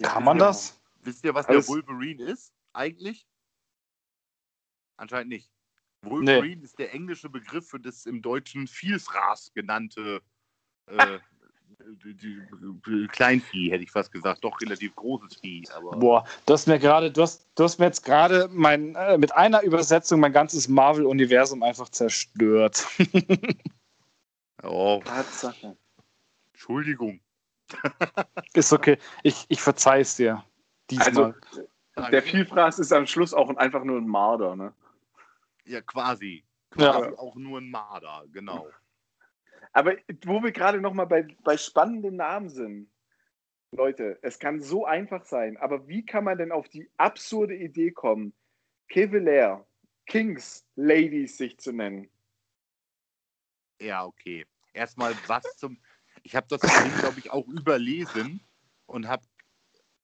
Kann 0.02 0.24
man 0.24 0.38
das? 0.38 0.80
Wisst 1.02 1.24
ihr, 1.24 1.34
was 1.34 1.46
also 1.46 1.60
der 1.60 1.68
Wolverine 1.68 2.24
ist 2.24 2.54
eigentlich? 2.72 3.26
Anscheinend 4.96 5.30
nicht. 5.30 5.50
Wolverine 6.02 6.56
nee. 6.56 6.64
ist 6.64 6.78
der 6.78 6.92
englische 6.94 7.28
Begriff 7.28 7.68
für 7.68 7.80
das 7.80 8.06
im 8.06 8.22
Deutschen 8.22 8.66
Vielfraß 8.66 9.52
genannte 9.52 10.22
äh, 10.86 11.18
Kleinvieh, 13.08 13.70
hätte 13.70 13.84
ich 13.84 13.90
fast 13.90 14.12
gesagt. 14.12 14.44
Doch 14.44 14.60
relativ 14.60 14.94
großes 14.96 15.40
Vieh. 15.40 15.64
Aber 15.74 15.96
Boah, 15.96 16.24
du 16.46 16.52
hast 16.52 16.66
mir 16.66 16.78
gerade, 16.78 17.10
du 17.10 17.22
hast, 17.22 17.46
du 17.54 17.64
hast 17.64 17.78
mir 17.78 17.86
jetzt 17.86 18.04
gerade 18.04 18.48
mein, 18.52 18.94
äh, 18.94 19.18
mit 19.18 19.34
einer 19.34 19.62
Übersetzung 19.62 20.20
mein 20.20 20.32
ganzes 20.32 20.68
Marvel-Universum 20.68 21.62
einfach 21.62 21.88
zerstört. 21.88 22.86
oh. 24.62 25.00
Tatsache. 25.04 25.76
Entschuldigung. 26.52 27.20
ist 28.54 28.72
okay. 28.72 28.98
Ich, 29.22 29.46
ich 29.48 29.60
verzeih 29.60 30.00
es 30.00 30.16
dir. 30.16 30.44
Diesmal. 30.90 31.34
Also, 31.94 32.10
der 32.10 32.22
Vielfraß 32.22 32.78
ist 32.78 32.92
am 32.92 33.06
Schluss 33.06 33.34
auch 33.34 33.54
einfach 33.56 33.84
nur 33.84 33.98
ein 33.98 34.06
Marder, 34.06 34.56
ne? 34.56 34.72
Ja, 35.64 35.80
quasi. 35.80 36.44
Quasi 36.70 37.10
ja. 37.10 37.18
auch 37.18 37.34
nur 37.36 37.60
ein 37.60 37.70
Marder, 37.70 38.24
genau. 38.32 38.66
Aber 39.72 39.94
wo 40.24 40.42
wir 40.42 40.52
gerade 40.52 40.80
noch 40.80 40.94
mal 40.94 41.04
bei, 41.04 41.26
bei 41.44 41.56
spannenden 41.56 42.16
Namen 42.16 42.48
sind, 42.48 42.90
Leute, 43.72 44.18
es 44.22 44.38
kann 44.38 44.60
so 44.60 44.84
einfach 44.84 45.24
sein, 45.24 45.56
aber 45.56 45.86
wie 45.86 46.04
kann 46.04 46.24
man 46.24 46.38
denn 46.38 46.50
auf 46.50 46.68
die 46.68 46.90
absurde 46.96 47.54
Idee 47.54 47.92
kommen, 47.92 48.32
Kevelair, 48.88 49.64
Kings, 50.06 50.66
Ladies 50.74 51.36
sich 51.36 51.58
zu 51.58 51.72
nennen? 51.72 52.10
Ja, 53.80 54.04
okay. 54.04 54.44
Erstmal 54.72 55.14
was 55.26 55.44
zum. 55.56 55.78
Ich 56.22 56.34
habe 56.34 56.46
das, 56.48 56.60
glaube 56.60 57.18
ich, 57.18 57.30
auch 57.30 57.46
überlesen 57.46 58.40
und 58.86 59.08
habe 59.08 59.22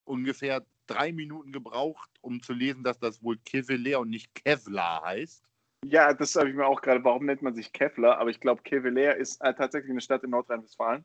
ungefähr 0.04 0.64
drei 0.86 1.12
Minuten 1.12 1.52
gebraucht, 1.52 2.08
um 2.20 2.40
zu 2.40 2.52
lesen, 2.52 2.84
dass 2.84 2.98
das 2.98 3.22
wohl 3.22 3.36
Kevelair 3.38 4.00
und 4.00 4.10
nicht 4.10 4.34
Kevlar 4.34 5.02
heißt. 5.04 5.44
Ja, 5.84 6.12
das 6.14 6.34
habe 6.36 6.48
ich 6.48 6.54
mir 6.54 6.66
auch 6.66 6.80
gerade. 6.80 7.04
Warum 7.04 7.26
nennt 7.26 7.42
man 7.42 7.54
sich 7.54 7.72
Kevlar? 7.72 8.18
Aber 8.18 8.30
ich 8.30 8.40
glaube, 8.40 8.62
Kevelair 8.62 9.16
ist 9.16 9.40
äh, 9.42 9.54
tatsächlich 9.54 9.90
eine 9.90 10.00
Stadt 10.00 10.24
in 10.24 10.30
Nordrhein-Westfalen. 10.30 11.04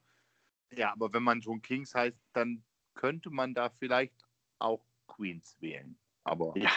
Ja, 0.71 0.91
aber 0.93 1.13
wenn 1.13 1.23
man 1.23 1.41
schon 1.41 1.61
Kings 1.61 1.93
heißt, 1.93 2.17
dann 2.33 2.63
könnte 2.95 3.29
man 3.29 3.53
da 3.53 3.69
vielleicht 3.69 4.13
auch 4.59 4.81
Queens 5.07 5.57
wählen. 5.59 5.97
Aber 6.23 6.53
ja, 6.55 6.71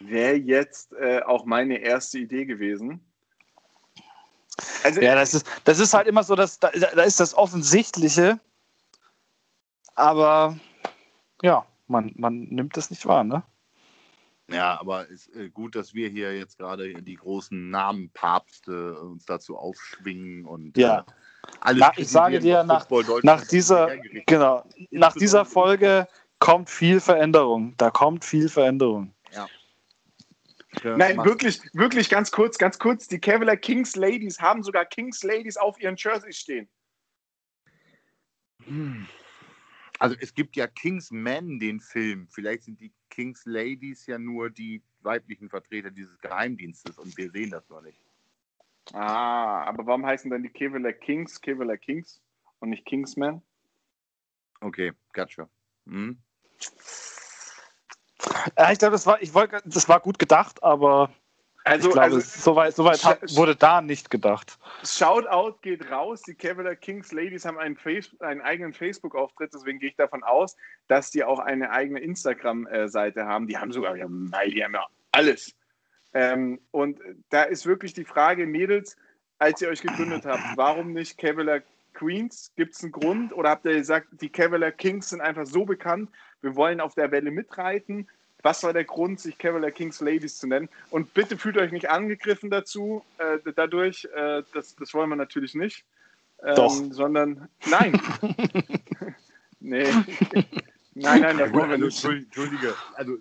wäre 0.00 0.36
jetzt 0.36 0.92
äh, 0.92 1.22
auch 1.22 1.44
meine 1.44 1.78
erste 1.78 2.18
Idee 2.18 2.44
gewesen. 2.44 3.00
Also, 4.82 5.00
ja, 5.00 5.14
das 5.14 5.34
ist, 5.34 5.46
das 5.64 5.78
ist 5.78 5.94
halt 5.94 6.06
immer 6.06 6.22
so, 6.22 6.34
dass 6.34 6.58
da, 6.58 6.70
da 6.70 7.02
ist 7.02 7.20
das 7.20 7.34
Offensichtliche, 7.34 8.40
aber 9.94 10.58
ja, 11.42 11.64
man, 11.86 12.12
man 12.16 12.40
nimmt 12.44 12.76
das 12.76 12.90
nicht 12.90 13.06
wahr, 13.06 13.24
ne? 13.24 13.42
Ja, 14.50 14.80
aber 14.80 15.10
es 15.10 15.26
ist 15.26 15.36
äh, 15.36 15.50
gut, 15.50 15.74
dass 15.76 15.92
wir 15.94 16.08
hier 16.08 16.36
jetzt 16.36 16.58
gerade 16.58 16.94
die 17.02 17.16
großen 17.16 17.70
Namenpapste 17.70 18.98
uns 19.00 19.26
dazu 19.26 19.56
aufschwingen 19.56 20.46
und 20.46 20.76
ja. 20.76 21.00
Äh, 21.00 21.02
alles 21.60 21.80
Na, 21.80 21.92
ich 21.96 22.08
sage 22.08 22.40
dir, 22.40 22.64
nach, 22.64 22.86
nach 23.22 23.46
dieser, 23.46 23.96
genau, 24.26 24.64
nach 24.90 25.14
dieser 25.14 25.44
Folge 25.44 26.08
kommt 26.38 26.68
viel 26.68 27.00
Veränderung. 27.00 27.74
Da 27.76 27.90
kommt 27.90 28.24
viel 28.24 28.48
Veränderung. 28.48 29.14
Ja. 29.32 29.46
Nein, 30.96 31.16
wirklich, 31.24 31.60
wirklich 31.72 32.08
ganz 32.08 32.30
kurz, 32.30 32.58
ganz 32.58 32.78
kurz. 32.78 33.08
Die 33.08 33.18
Cavalier 33.18 33.56
Kings 33.56 33.96
Ladies 33.96 34.40
haben 34.40 34.62
sogar 34.62 34.84
Kings 34.84 35.22
Ladies 35.22 35.56
auf 35.56 35.80
ihren 35.80 35.96
Jerseys 35.96 36.36
stehen. 36.36 36.68
Hm. 38.64 39.06
Also 39.98 40.16
es 40.20 40.32
gibt 40.34 40.56
ja 40.56 40.66
Kings 40.66 41.10
Men, 41.10 41.58
den 41.58 41.80
Film. 41.80 42.28
Vielleicht 42.30 42.64
sind 42.64 42.80
die 42.80 42.92
Kings 43.10 43.44
Ladies 43.44 44.06
ja 44.06 44.18
nur 44.18 44.50
die 44.50 44.82
weiblichen 45.00 45.48
Vertreter 45.48 45.90
dieses 45.90 46.18
Geheimdienstes 46.20 46.98
und 46.98 47.16
wir 47.16 47.30
sehen 47.30 47.50
das 47.50 47.68
noch 47.68 47.82
nicht. 47.82 48.00
Ah, 48.92 49.64
aber 49.64 49.86
warum 49.86 50.06
heißen 50.06 50.30
dann 50.30 50.42
die 50.42 50.48
Kevlar 50.48 50.92
Kings 50.92 51.40
Kevlar 51.40 51.76
Kings 51.76 52.22
und 52.60 52.70
nicht 52.70 52.86
Kingsmen? 52.86 53.42
Okay, 54.60 54.92
gotcha. 55.12 55.48
Hm. 55.86 56.18
Ja, 58.56 58.72
ich 58.72 58.78
glaube, 58.78 58.92
das 58.92 59.06
war, 59.06 59.22
ich 59.22 59.34
wollte, 59.34 59.62
das 59.64 59.88
war 59.88 60.00
gut 60.00 60.18
gedacht, 60.18 60.62
aber 60.62 61.12
also, 61.68 61.88
ich 61.88 61.94
glaube, 61.94 62.14
also, 62.16 62.20
soweit, 62.20 62.74
soweit 62.74 63.36
wurde 63.36 63.56
da 63.56 63.80
nicht 63.80 64.10
gedacht. 64.10 64.58
Shoutout 64.84 65.58
geht 65.62 65.90
raus. 65.90 66.22
Die 66.22 66.34
Cavalier 66.34 66.76
Kings 66.76 67.12
Ladies 67.12 67.44
haben 67.44 67.58
einen, 67.58 67.76
Face 67.76 68.10
einen 68.20 68.40
eigenen 68.40 68.72
Facebook-Auftritt, 68.72 69.52
deswegen 69.54 69.78
gehe 69.78 69.90
ich 69.90 69.96
davon 69.96 70.22
aus, 70.22 70.56
dass 70.88 71.10
die 71.10 71.24
auch 71.24 71.38
eine 71.38 71.70
eigene 71.70 72.00
Instagram-Seite 72.00 73.26
haben. 73.26 73.46
Die 73.46 73.58
haben 73.58 73.72
sogar, 73.72 73.96
ja, 73.96 74.06
die 74.06 74.64
haben 74.64 74.74
ja 74.74 74.86
alles. 75.12 75.54
Ähm, 76.14 76.60
und 76.70 76.98
da 77.30 77.42
ist 77.42 77.66
wirklich 77.66 77.92
die 77.92 78.04
Frage, 78.04 78.46
Mädels, 78.46 78.96
als 79.38 79.60
ihr 79.62 79.68
euch 79.68 79.82
gegründet 79.82 80.24
habt, 80.26 80.56
warum 80.56 80.92
nicht 80.92 81.18
Cavalier 81.18 81.62
Queens? 81.94 82.52
Gibt 82.56 82.74
es 82.74 82.82
einen 82.82 82.92
Grund? 82.92 83.32
Oder 83.32 83.50
habt 83.50 83.64
ihr 83.66 83.74
gesagt, 83.74 84.08
die 84.12 84.28
Cavalier 84.28 84.72
Kings 84.72 85.10
sind 85.10 85.20
einfach 85.20 85.46
so 85.46 85.64
bekannt, 85.64 86.10
wir 86.40 86.54
wollen 86.56 86.80
auf 86.80 86.94
der 86.94 87.10
Welle 87.10 87.30
mitreiten? 87.30 88.08
Was 88.42 88.62
war 88.62 88.72
der 88.72 88.84
Grund, 88.84 89.20
sich 89.20 89.36
Cavalier 89.38 89.70
Kings 89.70 90.00
Ladies 90.00 90.38
zu 90.38 90.46
nennen? 90.46 90.68
Und 90.90 91.12
bitte 91.14 91.36
fühlt 91.36 91.58
euch 91.58 91.72
nicht 91.72 91.90
angegriffen 91.90 92.50
dazu, 92.50 93.04
äh, 93.18 93.38
dadurch, 93.54 94.08
äh, 94.14 94.42
das, 94.54 94.76
das 94.76 94.94
wollen 94.94 95.10
wir 95.10 95.16
natürlich 95.16 95.54
nicht. 95.54 95.84
Ähm, 96.42 96.54
Doch. 96.54 96.72
Sondern, 96.90 97.48
nein. 97.66 98.00
nee. 99.60 99.90
Nein, 100.94 101.20
nein, 101.20 101.38
das 101.38 101.52
wollen 101.52 101.70
wir 101.70 101.78
nicht. 101.78 102.04
Entschuldige, 102.04 102.74
also 102.94 103.18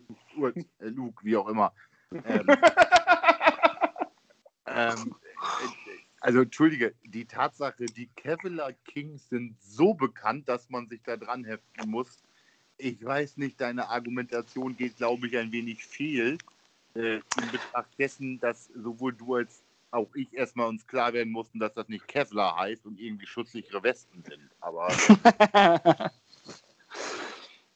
äh, 0.80 0.90
Luke, 0.90 1.24
wie 1.24 1.36
auch 1.36 1.48
immer. 1.48 1.74
Ähm, 2.12 2.48
ähm, 4.68 5.16
also 6.20 6.42
entschuldige, 6.42 6.94
die 7.04 7.26
Tatsache, 7.26 7.86
die 7.86 8.08
Kevlar 8.16 8.74
Kings 8.86 9.30
sind 9.30 9.56
so 9.62 9.94
bekannt, 9.94 10.50
dass 10.50 10.70
man 10.70 10.88
sich 10.88 11.02
da 11.04 11.18
dran 11.18 11.44
heften 11.44 11.90
muss. 11.90 12.24
Ich 12.78 13.04
weiß 13.04 13.38
nicht, 13.38 13.60
deine 13.60 13.90
Argumentation 13.90 14.78
geht, 14.78 14.98
glaube 14.98 15.28
ich, 15.28 15.38
ein 15.38 15.52
wenig 15.52 15.84
fehl. 15.84 16.38
Äh, 16.94 17.16
in 17.16 17.52
Betracht 17.52 17.90
dessen, 18.00 18.40
dass 18.40 18.70
sowohl 18.76 19.14
du 19.14 19.36
als 19.36 19.62
auch 19.92 20.14
ich 20.16 20.34
erstmal 20.34 20.68
uns 20.68 20.86
klar 20.86 21.14
werden 21.14 21.32
mussten, 21.32 21.60
dass 21.60 21.74
das 21.74 21.88
nicht 21.90 22.08
Kevlar 22.08 22.58
heißt 22.58 22.86
und 22.86 23.00
irgendwie 23.00 23.26
schutzsichere 23.26 23.82
Westen 23.84 24.24
sind. 24.24 24.50
Aber. 24.60 24.90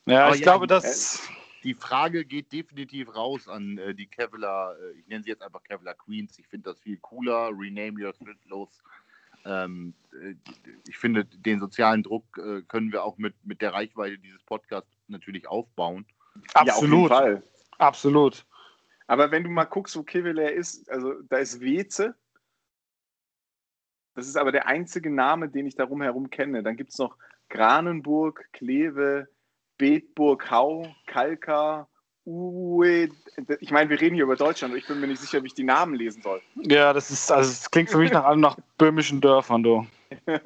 ja, 0.06 0.26
aber 0.26 0.36
ich 0.36 0.42
ja, 0.42 0.46
glaube, 0.46 0.68
dass. 0.68 1.22
Die 1.64 1.76
Frage 1.76 2.26
geht 2.26 2.52
definitiv 2.52 3.16
raus 3.16 3.48
an 3.48 3.78
äh, 3.78 3.94
die 3.94 4.08
Kevlar, 4.08 4.76
äh, 4.80 4.94
ich 5.00 5.06
nenne 5.06 5.24
sie 5.24 5.30
jetzt 5.30 5.44
einfach 5.44 5.62
Kevlar 5.62 5.94
Queens. 5.94 6.40
Ich 6.40 6.48
finde 6.48 6.72
das 6.72 6.80
viel 6.80 6.98
cooler. 6.98 7.52
Rename 7.56 8.04
your 8.04 8.14
los. 8.48 8.82
Ähm, 9.46 9.94
äh, 10.14 10.36
ich 10.88 10.98
finde, 10.98 11.26
den 11.26 11.60
sozialen 11.60 12.04
Druck 12.04 12.38
äh, 12.38 12.62
können 12.64 12.92
wir 12.92 13.04
auch 13.04 13.18
mit, 13.18 13.36
mit 13.44 13.62
der 13.62 13.74
Reichweite 13.74 14.18
dieses 14.18 14.44
Podcasts 14.44 14.92
natürlich 15.08 15.48
aufbauen. 15.48 16.06
Absolut. 16.54 17.12
Ja, 17.12 17.42
Absolut. 17.78 18.46
Aber 19.08 19.32
wenn 19.32 19.44
du 19.44 19.50
mal 19.50 19.66
guckst, 19.66 19.98
wo 19.98 20.04
Kevlar 20.04 20.52
ist, 20.52 20.90
also 20.90 21.22
da 21.24 21.38
ist 21.38 21.60
Weze. 21.60 22.16
Das 24.14 24.28
ist 24.28 24.38
aber 24.38 24.52
der 24.52 24.68
einzige 24.68 25.10
Name, 25.10 25.50
den 25.50 25.66
ich 25.66 25.76
darum 25.76 26.02
herum 26.02 26.30
kenne. 26.30 26.64
Dann 26.64 26.78
gibt 26.78 26.92
es 26.92 27.00
noch 27.00 27.18
Granenburg, 27.50 28.48
Kleve, 28.54 29.28
Bedburg, 29.78 30.52
Hau, 30.52 30.96
Kalka, 31.08 31.90
Uwe. 32.26 33.10
Ich 33.60 33.72
meine, 33.72 33.90
wir 33.90 34.00
reden 34.00 34.16
hier 34.16 34.26
über 34.26 34.36
Deutschland 34.36 34.76
ich 34.76 34.86
bin 34.88 35.00
mir 35.00 35.08
nicht 35.08 35.22
sicher, 35.22 35.42
wie 35.42 35.48
ich 35.48 35.54
die 35.54 35.64
Namen 35.64 35.96
lesen 35.96 36.22
soll. 36.22 36.42
Ja, 36.56 36.94
das 36.94 37.10
ist, 37.10 37.32
also 37.32 37.50
es 37.50 37.72
klingt 37.72 37.90
für 37.90 37.98
mich 37.98 38.12
nach 38.12 38.26
allem 38.26 38.40
nach 38.42 38.58
böhmischen 38.78 39.22
Dörfern, 39.22 39.64
du. 39.64 39.88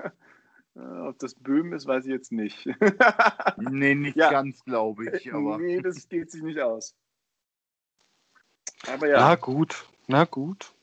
Ob 0.76 1.18
das 1.20 1.36
Böhm 1.36 1.74
ist, 1.74 1.88
weiß 1.88 2.06
ich 2.06 2.12
jetzt 2.12 2.32
nicht. 2.32 2.66
nee, 3.58 3.96
nicht 3.96 4.18
ja. 4.18 4.30
ganz, 4.30 4.64
glaube 4.66 5.10
ich. 5.10 5.34
Aber. 5.34 5.58
Nee, 5.58 5.82
das 5.82 6.10
geht 6.10 6.32
sich 6.32 6.44
nicht 6.44 6.60
aus. 6.60 6.96
Aber 8.88 9.08
ja. 9.08 9.20
Na 9.20 9.36
gut, 9.36 9.86
na 10.08 10.26
gut. 10.26 10.74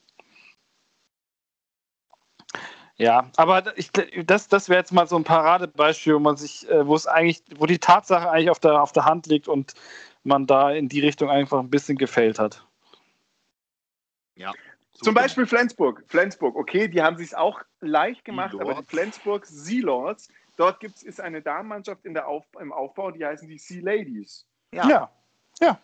Ja, 2.96 3.30
aber 3.36 3.76
ich, 3.76 3.90
das, 4.24 4.48
das 4.48 4.68
wäre 4.68 4.78
jetzt 4.78 4.92
mal 4.92 5.06
so 5.06 5.16
ein 5.16 5.24
Paradebeispiel, 5.24 6.14
wo 6.14 6.20
man 6.20 6.36
sich, 6.36 6.68
äh, 6.70 6.86
wo 6.86 6.94
es 6.94 7.06
eigentlich, 7.06 7.42
wo 7.56 7.66
die 7.66 7.78
Tatsache 7.78 8.30
eigentlich 8.30 8.50
auf 8.50 8.60
der, 8.60 8.80
auf 8.80 8.92
der 8.92 9.06
Hand 9.06 9.26
liegt 9.26 9.48
und 9.48 9.74
man 10.24 10.46
da 10.46 10.70
in 10.70 10.88
die 10.88 11.00
Richtung 11.00 11.30
einfach 11.30 11.58
ein 11.58 11.70
bisschen 11.70 11.96
gefällt 11.96 12.38
hat. 12.38 12.66
Ja. 14.34 14.52
Zum 14.94 15.14
Beispiel 15.14 15.46
Flensburg. 15.46 16.04
Flensburg, 16.06 16.54
okay, 16.54 16.88
die 16.88 17.02
haben 17.02 17.16
sich 17.16 17.36
auch 17.36 17.60
leicht 17.80 18.24
gemacht, 18.24 18.54
die 18.54 18.60
aber 18.60 18.74
die 18.74 18.84
Flensburg 18.84 19.46
Sea 19.46 19.82
Lords, 19.82 20.28
dort 20.56 20.80
gibt's, 20.80 21.02
ist 21.02 21.20
eine 21.20 21.42
Damenmannschaft 21.42 22.04
in 22.04 22.14
der 22.14 22.28
Auf, 22.28 22.44
im 22.60 22.72
Aufbau, 22.72 23.10
die 23.10 23.24
heißen 23.24 23.48
die 23.48 23.58
Sea 23.58 23.82
Ladies. 23.82 24.46
Ja. 24.72 24.88
Ja. 24.88 25.10
ja. 25.60 25.80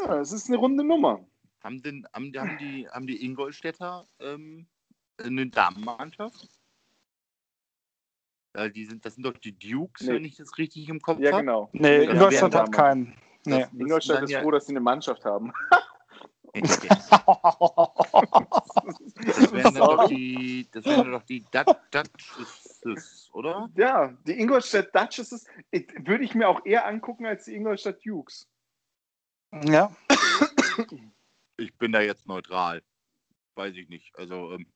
Ja, 0.00 0.06
das 0.06 0.32
ist 0.32 0.48
eine 0.48 0.56
runde 0.56 0.84
Nummer. 0.84 1.24
Haben, 1.62 1.82
denn, 1.82 2.06
haben, 2.12 2.32
haben, 2.36 2.58
die, 2.58 2.88
haben 2.88 3.06
die 3.06 3.24
Ingolstädter 3.24 4.06
ähm, 4.20 4.66
eine 5.22 5.46
Damenmannschaft? 5.46 6.48
Ja, 8.54 8.68
die 8.68 8.84
sind, 8.84 9.04
das 9.04 9.14
sind 9.14 9.24
doch 9.24 9.36
die 9.38 9.58
Dukes, 9.58 10.02
nee. 10.02 10.14
wenn 10.14 10.24
ich 10.24 10.36
das 10.36 10.58
richtig 10.58 10.88
im 10.88 11.00
Kopf 11.00 11.16
habe. 11.16 11.24
Ja, 11.24 11.40
genau. 11.40 11.70
Nee, 11.72 12.04
Ingolstadt 12.04 12.54
hat 12.54 12.72
keinen. 12.72 13.14
Nee. 13.46 13.66
Ingolstadt 13.76 14.22
ist 14.24 14.30
ja... 14.30 14.42
froh, 14.42 14.50
dass 14.50 14.66
sie 14.66 14.72
eine 14.72 14.80
Mannschaft 14.80 15.24
haben. 15.24 15.52
das 16.54 16.82
wären 19.52 19.74
doch 19.74 20.06
die, 20.06 20.68
das 20.70 20.84
wären 20.84 21.12
doch 21.12 21.22
die 21.22 21.42
Duchesses, 21.50 23.30
oder? 23.32 23.70
Ja, 23.74 24.12
die 24.26 24.38
Ingolstadt 24.38 24.94
Duchesses 24.94 25.46
würde 25.70 26.24
ich 26.24 26.34
mir 26.34 26.46
auch 26.48 26.66
eher 26.66 26.86
angucken 26.86 27.24
als 27.24 27.46
die 27.46 27.54
Ingolstadt 27.54 28.04
Dukes. 28.04 28.46
Ja. 29.64 29.96
Ich 31.56 31.74
bin 31.78 31.92
da 31.92 32.02
jetzt 32.02 32.26
neutral. 32.26 32.82
Weiß 33.54 33.74
ich 33.76 33.88
nicht. 33.88 34.14
Also, 34.18 34.52
ähm, 34.52 34.66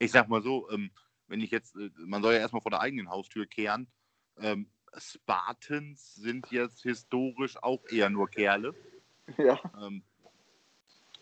ich 0.00 0.10
sag 0.10 0.28
mal 0.28 0.42
so, 0.42 0.68
ähm, 0.70 0.90
wenn 1.32 1.40
ich 1.40 1.50
jetzt, 1.50 1.74
äh, 1.76 1.90
man 1.96 2.22
soll 2.22 2.34
ja 2.34 2.40
erstmal 2.40 2.60
vor 2.60 2.70
der 2.70 2.82
eigenen 2.82 3.08
Haustür 3.08 3.46
kehren. 3.46 3.88
Ähm, 4.36 4.70
Spartans 4.98 6.14
sind 6.14 6.50
jetzt 6.50 6.82
historisch 6.82 7.56
auch 7.62 7.82
eher 7.88 8.10
nur 8.10 8.28
Kerle. 8.28 8.74
Ja. 9.38 9.58
Ähm, 9.80 10.02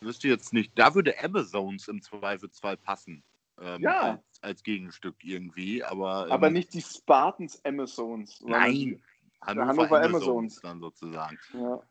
wüsste 0.01 0.27
jetzt 0.27 0.55
nicht. 0.55 0.73
Da 0.75 0.95
würde 0.95 1.23
Amazones 1.23 1.87
im 1.87 2.01
Zweifelsfall 2.01 2.79
passen. 2.79 3.23
Ähm, 3.61 3.83
ja. 3.83 4.01
Als, 4.01 4.43
als, 4.43 4.63
Gegenstück 4.63 5.17
irgendwie, 5.23 5.85
aber. 5.85 6.25
Ähm, 6.27 6.33
aber 6.33 6.51
nicht 6.51 6.73
die 6.73 6.81
Spartans 6.81 7.63
Amazones. 7.63 8.41
Nein. 8.41 9.03
Hannover, 9.43 9.69
Hannover 9.69 10.03
Amazons, 10.03 10.25
Amazons 10.25 10.61
dann 10.63 10.81
sozusagen. 10.81 11.39
Ja. 11.53 11.83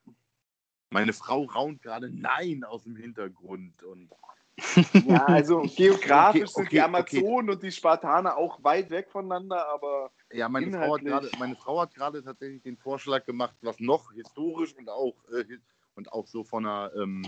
Meine 0.89 1.13
Frau 1.13 1.43
raunt 1.43 1.83
gerade 1.83 2.09
Nein 2.09 2.63
aus 2.63 2.83
dem 2.83 2.95
Hintergrund. 2.95 3.83
Und 3.83 4.09
ja, 5.05 5.25
also 5.25 5.61
geografisch 5.75 6.41
okay, 6.41 6.51
okay, 6.51 6.61
sind 6.61 6.71
die 6.71 6.81
Amazonen 6.81 7.49
okay. 7.49 7.51
und 7.51 7.63
die 7.63 7.71
Spartaner 7.71 8.37
auch 8.37 8.63
weit 8.63 8.89
weg 8.89 9.09
voneinander, 9.09 9.67
aber. 9.67 10.11
Ja, 10.31 10.47
meine 10.49 10.71
Frau, 10.71 10.95
hat 10.95 11.05
grade, 11.05 11.31
meine 11.39 11.55
Frau 11.55 11.81
hat 11.81 11.93
gerade 11.93 12.23
tatsächlich 12.23 12.61
den 12.61 12.77
Vorschlag 12.77 13.25
gemacht, 13.25 13.55
was 13.61 13.79
noch 13.79 14.11
historisch 14.13 14.75
und 14.75 14.89
auch, 14.89 15.15
äh, 15.33 15.57
und 15.95 16.11
auch 16.13 16.27
so 16.27 16.43
von 16.43 16.65
einer, 16.65 16.91
ähm, 16.95 17.25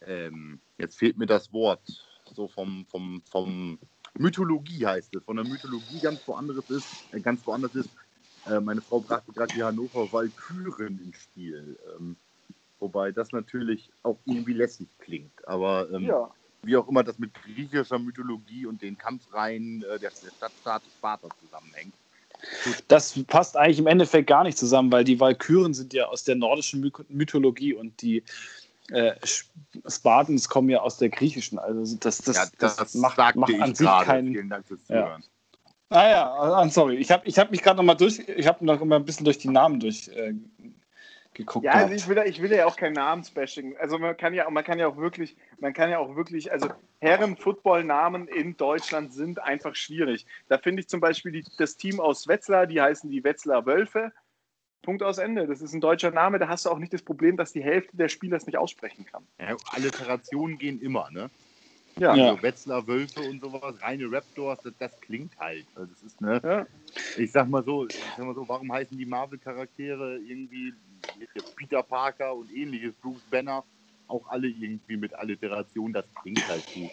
ähm, 0.00 0.60
jetzt 0.78 0.98
fehlt 0.98 1.16
mir 1.16 1.26
das 1.26 1.52
Wort, 1.52 1.82
so 2.24 2.48
vom, 2.48 2.86
vom, 2.86 3.22
vom 3.30 3.78
Mythologie 4.18 4.86
heißt 4.86 5.14
es, 5.14 5.24
von 5.24 5.36
der 5.36 5.46
Mythologie 5.46 6.00
ganz 6.00 6.26
woanders 6.26 6.68
ist, 6.70 6.86
äh, 7.12 7.20
ganz 7.20 7.46
woanders 7.46 7.74
ist. 7.74 7.90
Äh, 8.46 8.60
meine 8.60 8.80
Frau 8.80 9.00
brachte 9.00 9.32
gerade 9.32 9.54
die 9.54 9.62
Hannover 9.62 10.12
Walküren 10.12 11.00
ins 11.00 11.16
Spiel. 11.18 11.78
Ähm, 11.96 12.16
Wobei 12.82 13.12
das 13.12 13.30
natürlich 13.30 13.92
auch 14.02 14.18
irgendwie 14.24 14.54
lässig 14.54 14.88
klingt. 14.98 15.46
Aber 15.46 15.88
ähm, 15.92 16.02
ja. 16.02 16.28
wie 16.64 16.76
auch 16.76 16.88
immer 16.88 17.04
das 17.04 17.16
mit 17.16 17.32
griechischer 17.32 18.00
Mythologie 18.00 18.66
und 18.66 18.82
den 18.82 18.98
Kampfreihen 18.98 19.84
äh, 19.84 20.00
der, 20.00 20.10
der 20.10 20.30
Stadtstaat 20.36 20.82
Sparta 20.98 21.28
zusammenhängt. 21.40 21.94
Das 22.88 23.16
passt 23.28 23.56
eigentlich 23.56 23.78
im 23.78 23.86
Endeffekt 23.86 24.26
gar 24.26 24.42
nicht 24.42 24.58
zusammen, 24.58 24.90
weil 24.90 25.04
die 25.04 25.20
Walküren 25.20 25.74
sind 25.74 25.94
ja 25.94 26.06
aus 26.06 26.24
der 26.24 26.34
nordischen 26.34 26.92
Mythologie 27.08 27.72
und 27.72 28.02
die 28.02 28.24
äh, 28.90 29.12
Spartans 29.86 30.48
kommen 30.48 30.68
ja 30.68 30.80
aus 30.80 30.98
der 30.98 31.08
griechischen. 31.08 31.60
Also 31.60 31.96
das, 32.00 32.18
das, 32.18 32.34
ja, 32.34 32.46
das, 32.58 32.74
das 32.74 32.94
macht, 32.94 33.16
macht 33.36 33.54
an 33.60 33.76
sich 33.76 33.86
keinen. 33.86 34.32
Vielen 34.32 34.50
Dank 34.50 34.66
fürs 34.66 34.84
Zuhören. 34.84 35.22
Ja. 35.22 35.96
Ah 35.96 36.08
ja, 36.08 36.32
ah, 36.32 36.68
sorry. 36.68 36.96
Ich 36.96 37.12
habe 37.12 37.24
ich 37.28 37.38
hab 37.38 37.52
mich 37.52 37.62
gerade 37.62 37.76
noch 37.76 37.84
mal 37.84 37.94
durch, 37.94 38.18
ich 38.18 38.46
habe 38.48 38.64
noch 38.64 38.82
mal 38.82 38.96
ein 38.96 39.04
bisschen 39.04 39.24
durch 39.24 39.38
die 39.38 39.50
Namen 39.50 39.78
durch, 39.78 40.08
äh, 40.08 40.34
geguckt 41.34 41.64
Ja, 41.64 41.72
also 41.72 41.94
ich 41.94 42.08
will, 42.08 42.22
ich 42.26 42.40
will 42.42 42.52
ja 42.52 42.66
auch 42.66 42.76
kein 42.76 42.92
Namensbashing. 42.92 43.76
Also 43.78 43.98
man 43.98 44.16
kann 44.16 44.34
ja, 44.34 44.48
man 44.50 44.64
kann 44.64 44.78
ja 44.78 44.86
auch 44.86 44.96
wirklich, 44.96 45.36
man 45.60 45.72
kann 45.72 45.90
ja 45.90 45.98
auch 45.98 46.16
wirklich, 46.16 46.52
also 46.52 46.68
Herren-Football-Namen 47.00 48.28
in 48.28 48.56
Deutschland 48.56 49.12
sind 49.12 49.42
einfach 49.42 49.74
schwierig. 49.74 50.26
Da 50.48 50.58
finde 50.58 50.80
ich 50.80 50.88
zum 50.88 51.00
Beispiel 51.00 51.32
die, 51.32 51.44
das 51.58 51.76
Team 51.76 52.00
aus 52.00 52.28
Wetzlar, 52.28 52.66
die 52.66 52.80
heißen 52.80 53.10
die 53.10 53.24
Wetzlar 53.24 53.66
Wölfe. 53.66 54.12
Punkt 54.82 55.02
aus 55.02 55.18
Ende. 55.18 55.46
Das 55.46 55.62
ist 55.62 55.72
ein 55.72 55.80
deutscher 55.80 56.10
Name, 56.10 56.38
da 56.38 56.48
hast 56.48 56.66
du 56.66 56.70
auch 56.70 56.78
nicht 56.78 56.92
das 56.92 57.02
Problem, 57.02 57.36
dass 57.36 57.52
die 57.52 57.62
Hälfte 57.62 57.96
der 57.96 58.08
Spieler 58.08 58.36
es 58.36 58.46
nicht 58.46 58.58
aussprechen 58.58 59.06
kann. 59.06 59.26
Ja, 59.38 59.56
Alliterationen 59.70 60.58
gehen 60.58 60.80
immer, 60.80 61.08
ne? 61.10 61.30
Ja. 61.98 62.12
Also 62.12 62.42
Wetzlar, 62.42 62.86
Wölfe 62.86 63.20
und 63.20 63.40
sowas, 63.40 63.80
reine 63.82 64.10
Raptors, 64.10 64.58
das, 64.62 64.72
das 64.78 65.00
klingt 65.00 65.38
halt. 65.38 65.66
Also 65.74 65.92
das 65.92 66.02
ist, 66.02 66.20
ne? 66.20 66.40
Ja. 66.42 66.66
Ich 67.16 67.30
sag 67.32 67.48
mal 67.48 67.62
so, 67.62 67.86
ich 67.86 68.02
sag 68.16 68.26
mal 68.26 68.34
so, 68.34 68.48
warum 68.48 68.72
heißen 68.72 68.96
die 68.96 69.06
Marvel-Charaktere 69.06 70.18
irgendwie 70.18 70.72
Peter 71.56 71.82
Parker 71.82 72.34
und 72.34 72.50
ähnliches, 72.52 72.94
Bruce 72.94 73.22
Banner, 73.30 73.64
auch 74.08 74.26
alle 74.28 74.48
irgendwie 74.48 74.96
mit 74.96 75.14
Alliteration, 75.14 75.92
das 75.92 76.04
klingt 76.20 76.46
halt 76.48 76.64
gut. 76.74 76.90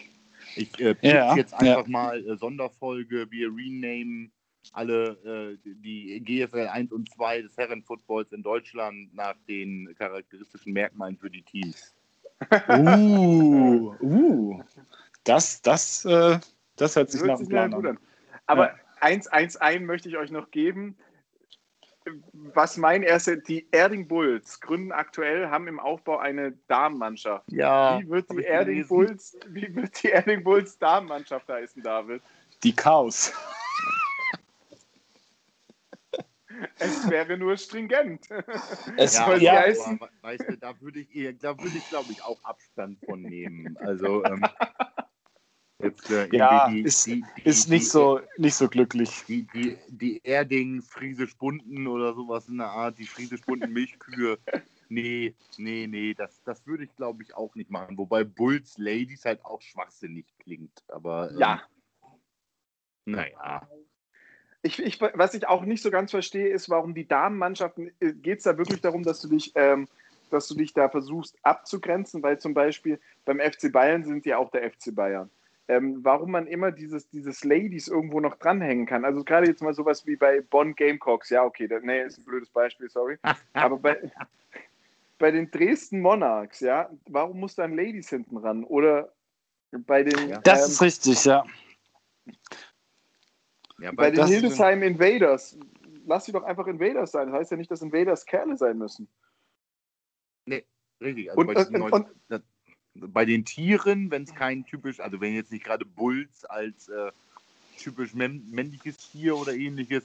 Ich 0.56 0.80
äh, 0.80 0.96
ja, 1.02 1.36
jetzt 1.36 1.54
einfach 1.54 1.86
ja. 1.86 1.92
mal 1.92 2.26
äh, 2.26 2.38
Sonderfolge, 2.38 3.30
wir 3.30 3.48
renamen 3.48 4.32
alle 4.74 5.58
äh, 5.64 5.72
die 5.84 6.22
GFL 6.22 6.68
1 6.68 6.92
und 6.92 7.10
2 7.14 7.44
des 7.44 7.58
Herrenfootballs 7.58 8.32
in 8.32 8.44
Deutschland 8.44 9.14
nach 9.14 9.36
den 9.48 9.94
charakteristischen 9.98 10.74
Merkmalen 10.74 11.18
für 11.18 11.30
die 11.30 11.42
Teams. 11.42 11.94
Uh, 12.70 13.96
uh. 14.02 14.64
Das, 15.24 15.62
das, 15.62 16.06
äh, 16.06 16.40
das 16.78 16.96
hört 16.96 17.12
sich 17.12 17.22
nach 17.24 17.38
einem 17.38 17.50
Plan 17.50 17.74
an. 17.74 18.00
Aber 18.46 18.68
ja. 18.68 18.76
eins, 19.02 19.28
eins, 19.28 19.58
ein 19.58 19.86
möchte 19.86 20.10
ich 20.10 20.18
euch 20.18 20.32
noch 20.32 20.52
geben 20.52 20.96
was 22.32 22.78
mein 22.78 23.04
erster, 23.04 23.38
die 23.38 23.68
Erding 23.72 24.08
Bulls 24.08 24.60
gründen 24.60 24.92
aktuell, 24.92 25.50
haben 25.50 25.68
im 25.68 25.80
Aufbau 25.80 26.18
eine 26.18 26.54
Damenmannschaft. 26.68 27.52
Ja. 27.52 28.00
Wie 28.00 28.10
wird 28.10 28.32
die 28.32 28.44
Erding 28.44 28.88
Bulls, 28.88 29.38
wie 29.48 29.74
wird 29.76 30.04
die 30.04 30.10
Erding 30.10 30.44
Bulls 30.44 30.78
Damenmannschaft 30.78 31.48
heißen, 31.50 31.82
David? 31.84 32.22
Die 32.64 32.76
Chaos. 32.76 33.34
es 36.80 37.10
wäre 37.10 37.38
nur 37.38 37.58
stringent. 37.58 38.28
Es 38.98 39.16
ja, 39.16 39.26
soll 39.26 39.42
ja, 39.42 39.54
heißen. 39.60 40.00
Aber, 40.02 40.10
weißt 40.22 40.46
du, 40.50 40.58
da 40.58 40.80
würde 40.82 41.00
ich, 41.00 41.38
da 41.40 41.58
würde 41.58 41.78
ich, 41.78 41.90
glaube 41.90 42.12
ich, 42.12 42.24
auch 42.24 42.44
Abstand 42.44 43.00
von 43.06 43.22
nehmen. 43.22 43.78
Also 43.78 44.24
ähm, 44.26 44.44
jetzt, 45.80 46.10
äh, 46.10 46.28
ja, 46.36 46.70
die, 46.70 46.82
ist, 46.82 47.06
die, 47.06 47.24
die, 47.38 47.50
ist 47.50 47.70
nicht 47.70 47.90
so 47.90 48.20
nicht 48.38 48.56
so 48.56 48.68
glücklich. 48.68 49.24
Die, 49.28 49.48
die, 49.54 49.78
die 49.88 50.22
Erding 50.24 50.82
Friesisch 50.82 51.36
Bunten 51.38 51.88
oder 51.88 52.14
sowas 52.14 52.48
in 52.48 52.58
der 52.58 52.68
Art, 52.68 52.98
die 52.98 53.06
Friesisch 53.06 53.42
Bunten 53.42 53.72
Milchkühe. 53.72 54.38
Nee, 54.92 55.36
nee, 55.58 55.86
nee, 55.86 56.16
das, 56.16 56.42
das 56.46 56.66
würde 56.66 56.84
ich 56.84 56.96
glaube 56.96 57.22
ich 57.22 57.36
auch 57.36 57.54
nicht 57.54 57.70
machen. 57.70 57.96
Wobei 58.00 58.24
Bulls 58.24 58.80
Ladies 58.80 59.24
halt 59.24 59.46
auch 59.46 59.62
schwachsinnig 59.62 60.26
klingt. 60.40 60.84
Aber 60.88 61.30
ähm, 61.30 61.38
ja. 61.38 61.62
Naja. 63.06 63.70
Ich, 64.64 64.80
ich, 64.80 65.00
was 65.00 65.36
ich 65.36 65.48
auch 65.48 65.64
nicht 65.64 65.84
so 65.84 65.92
ganz 65.92 66.10
verstehe, 66.10 66.50
ist, 66.50 66.72
warum 66.72 66.96
die 66.96 67.08
Damenmannschaften, 67.08 67.92
äh, 68.00 68.14
geht 68.14 68.40
es 68.40 68.46
da 68.46 68.58
wirklich 68.58 68.82
darum, 68.82 69.04
dass 69.04 69.22
du 69.22 69.30
dich, 69.30 69.52
ähm, 69.54 69.88
dass 70.32 70.48
du 70.48 70.56
dich 70.56 70.74
da 70.74 70.90
versuchst 70.90 71.38
abzugrenzen, 71.44 72.24
weil 72.24 72.40
zum 72.40 72.56
Beispiel 72.56 73.00
beim 73.26 73.40
FC 73.40 73.72
Bayern 73.72 74.04
sind 74.04 74.26
ja 74.26 74.40
auch 74.40 74.50
der 74.50 74.72
FC 74.72 74.94
Bayern. 74.94 75.30
Ähm, 75.70 76.04
warum 76.04 76.32
man 76.32 76.48
immer 76.48 76.72
dieses, 76.72 77.08
dieses 77.10 77.44
Ladies 77.44 77.88
irgendwo 77.88 78.20
noch 78.20 78.34
dranhängen 78.38 78.88
kann. 78.88 79.06
Also 79.06 79.24
gerade 79.24 79.46
jetzt 79.46 79.62
mal 79.62 79.76
sowas 79.76 80.04
wie 80.08 80.16
bei 80.16 80.42
Bonn 80.42 80.74
Gamecocks, 80.74 81.30
ja, 81.30 81.44
okay, 81.44 81.68
das, 81.68 81.84
nee, 81.84 82.02
ist 82.02 82.18
ein 82.18 82.26
blödes 82.26 82.50
Beispiel, 82.50 82.90
sorry. 82.90 83.20
Aber 83.54 83.78
bei, 83.78 84.12
bei 85.20 85.30
den 85.30 85.52
Dresden 85.52 86.02
Monarchs, 86.02 86.62
ja, 86.62 86.90
warum 87.08 87.40
muss 87.40 87.54
dann 87.54 87.76
Ladies 87.76 88.10
hinten 88.10 88.38
ran? 88.38 88.64
Oder 88.64 89.14
bei 89.72 90.02
den. 90.02 90.40
Das 90.44 90.66
ähm, 90.66 90.72
ist 90.72 90.82
richtig, 90.82 91.26
ja. 91.26 91.46
Ja, 93.78 93.92
bei, 93.92 94.10
den 94.10 94.26
Hildesheim 94.26 94.82
Invaders, 94.82 95.56
lass 96.08 96.26
sie 96.26 96.32
doch 96.32 96.44
einfach 96.44 96.66
Invaders 96.66 97.12
sein. 97.12 97.28
Das 97.28 97.42
heißt 97.42 97.52
ja 97.52 97.58
nicht, 97.58 97.70
dass 97.70 97.84
Invaders 97.84 98.26
Kerle 98.26 98.58
sein 98.58 98.80
müssen. 98.80 99.08
Nee, 100.46 100.66
richtig. 101.00 101.30
Also 101.30 101.42
und, 101.42 101.54
bei, 101.54 101.66
und, 101.68 101.94
und, 101.94 102.08
und, 102.30 102.44
bei, 103.00 103.26
den 103.26 103.46
Tieren, 103.46 104.12
wenn 104.12 104.24
es 104.24 104.34
kein 104.34 104.66
typisch, 104.66 105.00
also 105.00 105.22
wenn 105.22 105.34
jetzt 105.34 105.52
nicht 105.52 105.64
gerade 105.64 105.86
Bulls 105.86 106.46
als 106.46 106.90
äh, 106.90 107.12
typisch 107.78 108.14
männliches 108.14 108.98
Tier 108.98 109.36
oder 109.38 109.54
ähnliches, 109.54 110.04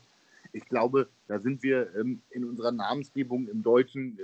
ich 0.52 0.64
glaube, 0.66 1.08
da 1.26 1.38
sind 1.38 1.62
wir 1.62 1.94
ähm, 1.96 2.22
in 2.30 2.44
unserer 2.44 2.72
Namensgebung 2.72 3.48
im 3.48 3.62
Deutschen, 3.62 4.18
äh, 4.18 4.22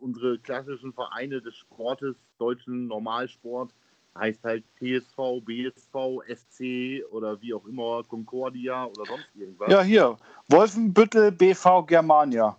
unsere 0.00 0.38
klassischen 0.38 0.92
Vereine 0.92 1.40
des 1.40 1.56
Sportes, 1.56 2.16
deutschen 2.38 2.88
Normalsport, 2.88 3.70
heißt 4.16 4.42
halt 4.42 4.64
PSV, 4.76 5.44
BSV, 5.44 6.22
SC 6.26 7.04
oder 7.10 7.40
wie 7.40 7.54
auch 7.54 7.64
immer, 7.66 8.02
Concordia 8.04 8.86
oder 8.86 9.06
sonst 9.06 9.28
irgendwas. 9.34 9.70
Ja, 9.70 9.82
hier. 9.82 10.16
Wolfenbüttel, 10.48 11.30
BV 11.32 11.86
Germania. 11.86 12.56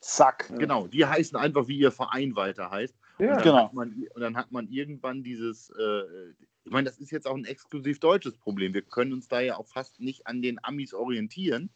Zack. 0.00 0.50
Genau, 0.58 0.86
die 0.86 1.04
heißen 1.04 1.36
einfach, 1.36 1.66
wie 1.68 1.78
ihr 1.78 1.92
Verein 1.92 2.34
weiter 2.36 2.70
heißt. 2.70 2.94
Ja, 3.18 3.36
und 3.36 3.42
genau. 3.42 3.70
Man, 3.72 4.06
und 4.14 4.20
dann 4.20 4.36
hat 4.36 4.52
man 4.52 4.68
irgendwann 4.68 5.22
dieses, 5.22 5.70
äh, 5.70 6.30
ich 6.64 6.72
meine, 6.72 6.88
das 6.88 6.98
ist 6.98 7.10
jetzt 7.10 7.26
auch 7.26 7.36
ein 7.36 7.44
exklusiv 7.44 7.98
deutsches 8.00 8.36
Problem. 8.36 8.74
Wir 8.74 8.82
können 8.82 9.12
uns 9.12 9.28
da 9.28 9.40
ja 9.40 9.56
auch 9.56 9.66
fast 9.66 10.00
nicht 10.00 10.26
an 10.26 10.42
den 10.42 10.62
Amis 10.62 10.94
orientieren, 10.94 11.70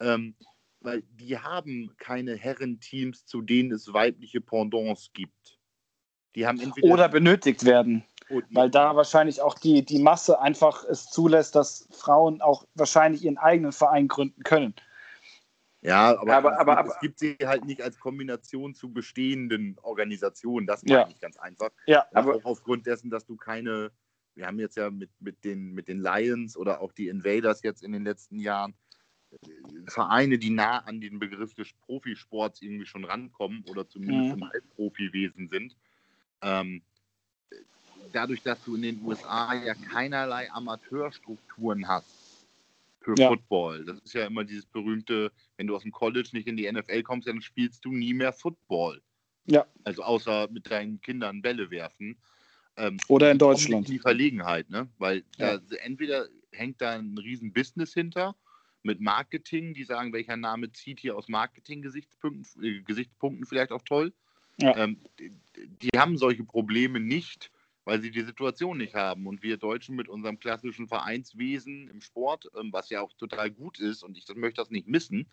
ähm, 0.00 0.34
weil 0.80 1.02
die 1.02 1.38
haben 1.38 1.94
keine 1.98 2.36
Herrenteams, 2.36 3.26
zu 3.26 3.42
denen 3.42 3.72
es 3.72 3.92
weibliche 3.92 4.40
Pendants 4.40 5.10
gibt. 5.12 5.58
Die 6.34 6.46
haben 6.46 6.60
entweder 6.60 6.92
Oder 6.92 7.08
benötigt 7.08 7.64
werden. 7.64 8.04
Weil 8.50 8.70
da 8.70 8.96
wahrscheinlich 8.96 9.40
auch 9.40 9.54
die, 9.54 9.84
die 9.84 10.00
Masse 10.00 10.40
einfach 10.40 10.84
es 10.84 11.06
zulässt, 11.06 11.54
dass 11.54 11.88
Frauen 11.92 12.40
auch 12.42 12.66
wahrscheinlich 12.74 13.24
ihren 13.24 13.38
eigenen 13.38 13.72
Verein 13.72 14.08
gründen 14.08 14.42
können. 14.42 14.74
Ja, 15.86 16.18
aber, 16.18 16.36
aber, 16.36 16.60
aber, 16.60 16.78
aber, 16.78 16.90
es 16.90 16.98
gibt 17.00 17.20
sie 17.20 17.36
halt 17.44 17.64
nicht 17.64 17.80
als 17.80 18.00
Kombination 18.00 18.74
zu 18.74 18.92
bestehenden 18.92 19.78
Organisationen. 19.82 20.66
Das 20.66 20.82
meine 20.82 21.02
ja. 21.02 21.08
ich 21.08 21.20
ganz 21.20 21.36
einfach. 21.36 21.70
Ja, 21.86 22.06
aber 22.12 22.34
auch 22.34 22.44
aufgrund 22.44 22.86
dessen, 22.86 23.08
dass 23.08 23.24
du 23.24 23.36
keine, 23.36 23.92
wir 24.34 24.46
haben 24.46 24.58
jetzt 24.58 24.76
ja 24.76 24.90
mit, 24.90 25.10
mit, 25.20 25.44
den, 25.44 25.74
mit 25.74 25.86
den 25.86 26.00
Lions 26.00 26.56
oder 26.56 26.80
auch 26.80 26.90
die 26.90 27.06
Invaders 27.06 27.62
jetzt 27.62 27.84
in 27.84 27.92
den 27.92 28.02
letzten 28.02 28.40
Jahren 28.40 28.74
äh, 29.30 29.36
Vereine, 29.86 30.38
die 30.38 30.50
nah 30.50 30.78
an 30.78 31.00
den 31.00 31.20
Begriff 31.20 31.54
des 31.54 31.72
Profisports 31.72 32.62
irgendwie 32.62 32.86
schon 32.86 33.04
rankommen 33.04 33.64
oder 33.68 33.88
zumindest 33.88 34.36
mhm. 34.36 34.42
im 34.42 34.50
Halbprofiwesen 34.50 35.48
sind. 35.48 35.76
Ähm, 36.42 36.82
dadurch, 38.12 38.42
dass 38.42 38.62
du 38.64 38.74
in 38.74 38.82
den 38.82 39.04
USA 39.04 39.54
ja 39.54 39.74
keinerlei 39.74 40.50
Amateurstrukturen 40.50 41.86
hast 41.86 42.25
für 43.06 43.14
ja. 43.16 43.28
Football. 43.28 43.84
Das 43.84 44.00
ist 44.00 44.14
ja 44.14 44.26
immer 44.26 44.42
dieses 44.42 44.66
berühmte, 44.66 45.30
wenn 45.56 45.68
du 45.68 45.76
aus 45.76 45.82
dem 45.82 45.92
College 45.92 46.28
nicht 46.32 46.48
in 46.48 46.56
die 46.56 46.70
NFL 46.70 47.04
kommst, 47.04 47.28
dann 47.28 47.40
spielst 47.40 47.84
du 47.84 47.92
nie 47.92 48.12
mehr 48.12 48.32
Football. 48.32 49.00
Ja. 49.46 49.64
Also 49.84 50.02
außer 50.02 50.48
mit 50.50 50.68
deinen 50.68 51.00
Kindern 51.00 51.40
Bälle 51.40 51.70
werfen. 51.70 52.16
Ähm, 52.76 52.98
Oder 53.06 53.30
in 53.30 53.38
Deutschland. 53.38 53.88
Die 53.88 54.00
Verlegenheit, 54.00 54.68
ne? 54.70 54.88
Weil 54.98 55.22
ja. 55.38 55.58
da, 55.58 55.76
entweder 55.76 56.26
hängt 56.50 56.82
da 56.82 56.96
ein 56.96 57.16
riesen 57.16 57.52
Business 57.52 57.94
hinter 57.94 58.34
mit 58.82 59.00
Marketing, 59.00 59.72
die 59.72 59.84
sagen, 59.84 60.12
welcher 60.12 60.36
Name 60.36 60.72
zieht 60.72 60.98
hier 60.98 61.16
aus 61.16 61.28
Marketing-Gesichtspunkten 61.28 62.64
äh, 62.64 62.80
Gesichtspunkten 62.82 63.46
vielleicht 63.46 63.70
auch 63.70 63.82
toll. 63.82 64.12
Ja. 64.58 64.76
Ähm, 64.76 64.98
die, 65.20 65.30
die, 65.80 65.96
haben 65.96 66.18
solche 66.18 66.42
Probleme 66.42 66.98
nicht, 66.98 67.52
weil 67.86 68.02
sie 68.02 68.10
die 68.10 68.22
Situation 68.22 68.76
nicht 68.76 68.94
haben. 68.94 69.26
Und 69.26 69.42
wir 69.42 69.56
Deutschen 69.56 69.94
mit 69.96 70.08
unserem 70.08 70.38
klassischen 70.38 70.88
Vereinswesen 70.88 71.88
im 71.88 72.02
Sport, 72.02 72.50
ähm, 72.58 72.72
was 72.72 72.90
ja 72.90 73.00
auch 73.00 73.12
total 73.14 73.50
gut 73.50 73.78
ist 73.78 74.02
und 74.02 74.18
ich 74.18 74.26
möchte 74.34 74.60
das 74.60 74.70
nicht 74.70 74.88
missen, 74.88 75.30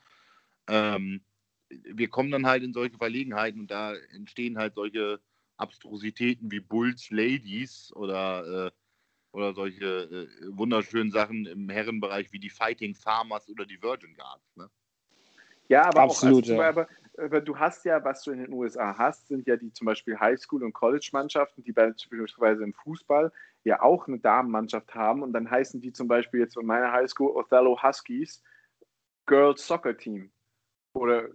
ähm, 0.68 1.22
wir 1.70 2.08
kommen 2.08 2.30
dann 2.30 2.46
halt 2.46 2.64
in 2.64 2.72
solche 2.72 2.98
Verlegenheiten 2.98 3.60
und 3.60 3.72
da 3.72 3.96
entstehen 4.14 4.60
halt 4.60 4.76
solche 4.76 5.20
Abstrusitäten 5.58 6.52
wie 6.52 6.60
Bulls 6.60 7.10
Ladies 7.10 7.92
oder, 7.96 8.68
äh, 8.68 8.72
oder 9.32 9.56
solche 9.56 10.04
äh, 10.04 10.28
wunderschönen 10.56 11.12
Sachen 11.12 11.48
im 11.48 11.70
Herrenbereich 11.70 12.32
wie 12.32 12.40
die 12.40 12.52
Fighting 12.52 12.94
Farmers 12.94 13.50
oder 13.50 13.66
die 13.66 13.82
Virgin 13.82 14.14
Guards. 14.14 14.56
Ne? 14.56 14.70
Ja, 15.70 15.86
aber 15.86 16.02
Absolut, 16.02 16.44
auch, 16.44 16.50
also, 16.50 16.62
ja. 16.62 16.70
aber 16.70 16.88
aber 17.18 17.42
du 17.42 17.58
hast 17.58 17.86
ja, 17.86 18.04
was 18.04 18.24
du 18.24 18.32
in 18.32 18.40
den 18.40 18.54
USA 18.54 18.98
hast, 18.98 19.28
sind 19.28 19.48
ja 19.48 19.56
die 19.56 19.72
zum 19.72 19.86
Beispiel 19.86 20.18
Highschool- 20.18 20.64
und 20.64 20.74
College-Mannschaften, 20.74 21.64
die 21.64 21.72
beispielsweise 21.72 22.64
im 22.64 22.74
Fußball 22.74 23.32
ja 23.64 23.82
auch 23.82 24.08
eine 24.08 24.20
Damenmannschaft 24.20 24.94
haben. 24.96 25.22
Und 25.22 25.34
dann 25.34 25.50
heißen 25.50 25.80
die 25.82 25.94
zum 25.94 26.08
Beispiel 26.08 26.42
jetzt 26.42 26.56
von 26.56 26.66
meiner 26.66 26.92
Highschool 26.92 27.32
Othello 27.32 27.82
Huskies 27.82 28.44
Girls 29.26 29.66
Soccer 29.66 29.98
Team. 29.98 30.32
Oder 30.94 31.30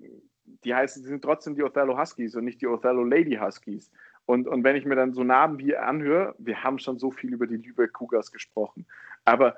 die 0.64 0.74
heißen, 0.74 1.02
die 1.02 1.08
sind 1.08 1.22
trotzdem 1.22 1.54
die 1.54 1.62
Othello 1.62 1.98
Huskies 1.98 2.34
und 2.34 2.44
nicht 2.44 2.60
die 2.60 2.66
Othello 2.66 3.04
Lady 3.04 3.36
Huskies. 3.36 3.90
Und, 4.26 4.46
und 4.46 4.62
wenn 4.64 4.76
ich 4.76 4.84
mir 4.84 4.96
dann 4.96 5.14
so 5.14 5.24
Namen 5.24 5.58
wie 5.58 5.76
anhöre, 5.76 6.34
wir 6.38 6.62
haben 6.62 6.78
schon 6.78 6.98
so 6.98 7.10
viel 7.10 7.32
über 7.32 7.46
die 7.46 7.56
Lübeck 7.56 7.94
Cougars 7.94 8.30
gesprochen, 8.30 8.86
aber 9.24 9.56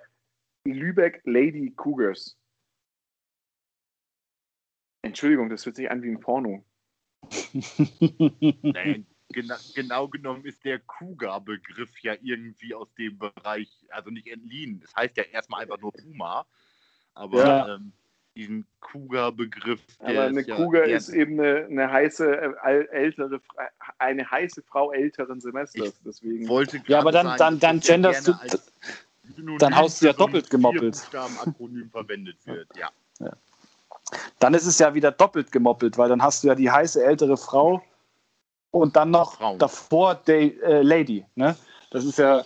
Lübeck 0.65 1.23
Lady 1.25 1.73
Cougars, 1.75 2.39
Entschuldigung, 5.03 5.49
das 5.49 5.65
hört 5.65 5.77
sich 5.77 5.91
an 5.91 6.03
wie 6.03 6.11
ein 6.11 6.21
Porno. 6.21 6.65
Nein, 8.63 9.07
genau, 9.31 9.57
genau 9.75 10.09
genommen 10.09 10.45
ist 10.45 10.65
der 10.65 10.79
Kuga-Begriff 10.81 11.91
ja 12.03 12.15
irgendwie 12.23 12.75
aus 12.75 12.93
dem 12.95 13.19
Bereich, 13.19 13.69
also 13.91 14.11
nicht 14.11 14.27
entliehen. 14.27 14.81
Das 14.81 14.95
heißt 14.95 15.17
ja 15.17 15.25
erstmal 15.25 15.63
einfach 15.63 15.79
nur 15.81 15.93
Puma, 15.93 16.47
aber 17.15 17.39
ja. 17.39 17.75
ähm, 17.75 17.93
diesen 18.37 18.67
Kuga-Begriff. 18.81 19.81
Aber 20.01 20.25
eine 20.25 20.41
ist 20.41 20.51
Kuga 20.51 20.87
ja, 20.87 20.97
ist 20.97 21.09
eben 21.11 21.41
eine, 21.41 21.67
eine, 21.67 21.91
heiße, 21.91 22.55
äh, 22.65 22.87
ältere, 22.91 23.41
eine 23.99 24.31
heiße 24.31 24.63
Frau 24.63 24.93
älteren 24.93 25.41
Semesters. 25.41 26.01
Deswegen. 26.05 26.49
Wollte 26.49 26.83
ja, 26.87 27.01
aber 27.01 27.13
dann, 27.13 27.27
sagen, 27.27 27.39
dann, 27.39 27.59
dann 27.61 27.81
genderst 27.81 28.29
du. 28.29 28.35
Dann 29.59 29.75
haust 29.77 30.03
du 30.03 30.07
ja 30.07 30.13
doppelt 30.13 30.51
gemoppelt. 30.51 31.09
Akronym 31.15 31.89
verwendet 31.91 32.45
wird, 32.47 32.69
ja. 32.77 32.91
ja 33.21 33.33
dann 34.39 34.55
ist 34.55 34.67
es 34.67 34.79
ja 34.79 34.95
wieder 34.95 35.11
doppelt 35.11 35.53
gemoppelt, 35.53 35.99
weil 35.99 36.09
dann 36.09 36.23
hast 36.23 36.43
du 36.43 36.49
ja 36.49 36.55
die 36.55 36.71
heiße 36.71 37.05
ältere 37.05 37.37
Frau 37.37 37.83
und 38.71 38.97
dann 38.97 39.11
noch 39.11 39.37
Frauen. 39.37 39.59
davor 39.59 40.15
die 40.15 40.61
äh, 40.63 40.83
Lady. 40.83 41.25
Ne? 41.35 41.57
Das 41.91 42.05
ist 42.05 42.19
ja, 42.19 42.45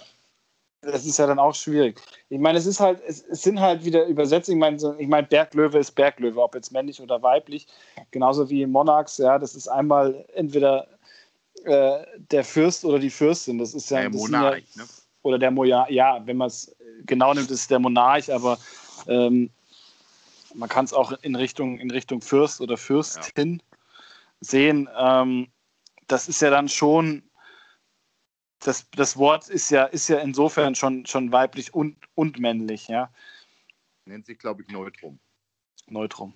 das 0.82 1.04
ist 1.04 1.18
ja 1.18 1.26
dann 1.26 1.38
auch 1.38 1.54
schwierig. 1.54 2.00
Ich 2.28 2.38
meine, 2.38 2.58
es 2.58 2.66
ist 2.66 2.80
halt, 2.80 3.00
es, 3.06 3.24
sind 3.30 3.60
halt 3.60 3.84
wieder 3.84 4.06
Übersetzungen. 4.06 4.56
Ich 4.56 4.60
meine, 4.60 4.96
ich 4.98 5.08
meine, 5.08 5.26
Berglöwe 5.26 5.78
ist 5.78 5.92
Berglöwe, 5.92 6.40
ob 6.40 6.54
jetzt 6.54 6.72
männlich 6.72 7.00
oder 7.00 7.22
weiblich. 7.22 7.66
Genauso 8.10 8.48
wie 8.48 8.66
Monarchs, 8.66 9.18
ja, 9.18 9.38
das 9.38 9.54
ist 9.54 9.68
einmal 9.68 10.24
entweder 10.34 10.86
äh, 11.64 12.04
der 12.30 12.44
Fürst 12.44 12.84
oder 12.84 12.98
die 12.98 13.10
Fürstin. 13.10 13.58
Das 13.58 13.74
ist 13.74 13.90
ja 13.90 14.00
der 14.00 14.10
Monarch, 14.10 14.64
ja, 14.74 14.82
ne? 14.82 14.88
Oder 15.22 15.38
der 15.38 15.50
Monarch, 15.50 15.90
ja, 15.90 16.20
wenn 16.26 16.36
man 16.36 16.48
es 16.48 16.74
genau 17.06 17.32
nimmt, 17.32 17.50
ist 17.50 17.60
es 17.60 17.68
der 17.68 17.78
Monarch, 17.78 18.32
aber 18.32 18.58
ähm, 19.06 19.50
man 20.54 20.68
kann 20.68 20.84
es 20.84 20.92
auch 20.92 21.12
in 21.22 21.34
Richtung, 21.34 21.78
in 21.78 21.90
Richtung 21.90 22.20
Fürst 22.20 22.60
oder 22.60 22.76
Fürstin 22.76 23.62
ja. 23.70 23.78
sehen. 24.40 24.88
Ähm, 24.96 25.48
das 26.06 26.28
ist 26.28 26.40
ja 26.40 26.50
dann 26.50 26.68
schon, 26.68 27.22
das, 28.60 28.90
das 28.90 29.16
Wort 29.16 29.48
ist 29.48 29.70
ja, 29.70 29.84
ist 29.84 30.08
ja 30.08 30.18
insofern 30.18 30.74
schon, 30.74 31.06
schon 31.06 31.32
weiblich 31.32 31.74
und, 31.74 31.96
und 32.14 32.38
männlich, 32.38 32.88
ja. 32.88 33.10
Nennt 34.06 34.26
sich, 34.26 34.38
glaube 34.38 34.62
ich, 34.62 34.68
Neutrum. 34.68 35.18
Neutrum. 35.86 36.34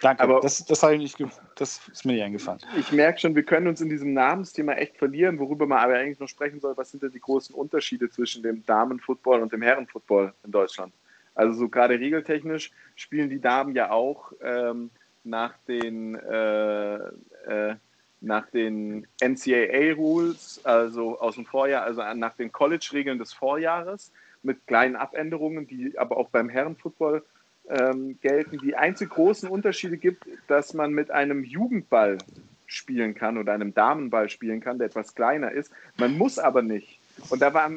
Danke, 0.00 0.22
aber 0.22 0.40
das, 0.40 0.64
das, 0.64 0.82
ich 0.82 1.18
nicht, 1.18 1.18
das 1.56 1.88
ist 1.88 2.04
mir 2.04 2.14
nicht 2.14 2.22
eingefallen. 2.22 2.60
Ich 2.78 2.90
merke 2.92 3.20
schon, 3.20 3.34
wir 3.34 3.42
können 3.42 3.66
uns 3.66 3.80
in 3.80 3.88
diesem 3.88 4.14
Namensthema 4.14 4.72
echt 4.72 4.96
verlieren, 4.96 5.38
worüber 5.38 5.66
man 5.66 5.78
aber 5.78 5.94
eigentlich 5.94 6.18
noch 6.18 6.28
sprechen 6.28 6.60
soll, 6.60 6.76
was 6.76 6.90
sind 6.90 7.02
denn 7.02 7.12
die 7.12 7.20
großen 7.20 7.54
Unterschiede 7.54 8.08
zwischen 8.10 8.42
dem 8.42 8.64
Damenfootball 8.64 9.42
und 9.42 9.52
dem 9.52 9.62
Herrenfootball 9.62 10.32
in 10.42 10.50
Deutschland? 10.50 10.92
Also 11.34 11.54
so 11.54 11.68
gerade 11.68 11.98
regeltechnisch 11.98 12.70
spielen 12.94 13.30
die 13.30 13.40
Damen 13.40 13.74
ja 13.74 13.90
auch 13.90 14.32
ähm, 14.42 14.90
nach 15.24 15.54
den 15.66 16.14
äh, 16.16 16.94
äh, 16.96 17.76
nach 18.20 18.46
den 18.50 19.06
NCAA-Rules, 19.20 20.64
also 20.64 21.18
aus 21.20 21.34
dem 21.34 21.44
Vorjahr, 21.44 21.84
also 21.84 22.02
nach 22.14 22.34
den 22.36 22.50
College-Regeln 22.50 23.18
des 23.18 23.34
Vorjahres 23.34 24.12
mit 24.42 24.66
kleinen 24.66 24.96
Abänderungen, 24.96 25.66
die 25.66 25.98
aber 25.98 26.16
auch 26.16 26.30
beim 26.30 26.48
Herrenfootball 26.48 27.22
ähm, 27.68 28.18
gelten. 28.20 28.58
Die 28.58 28.76
einzig 28.76 29.10
großen 29.10 29.48
Unterschiede 29.48 29.96
gibt, 29.96 30.26
dass 30.48 30.74
man 30.74 30.92
mit 30.92 31.10
einem 31.10 31.44
Jugendball 31.44 32.18
spielen 32.66 33.14
kann 33.14 33.38
oder 33.38 33.52
einem 33.52 33.74
Damenball 33.74 34.28
spielen 34.28 34.60
kann, 34.60 34.78
der 34.78 34.88
etwas 34.88 35.14
kleiner 35.14 35.52
ist. 35.52 35.70
Man 35.96 36.16
muss 36.16 36.38
aber 36.38 36.62
nicht. 36.62 36.98
Und 37.30 37.42
da 37.42 37.52
war, 37.54 37.70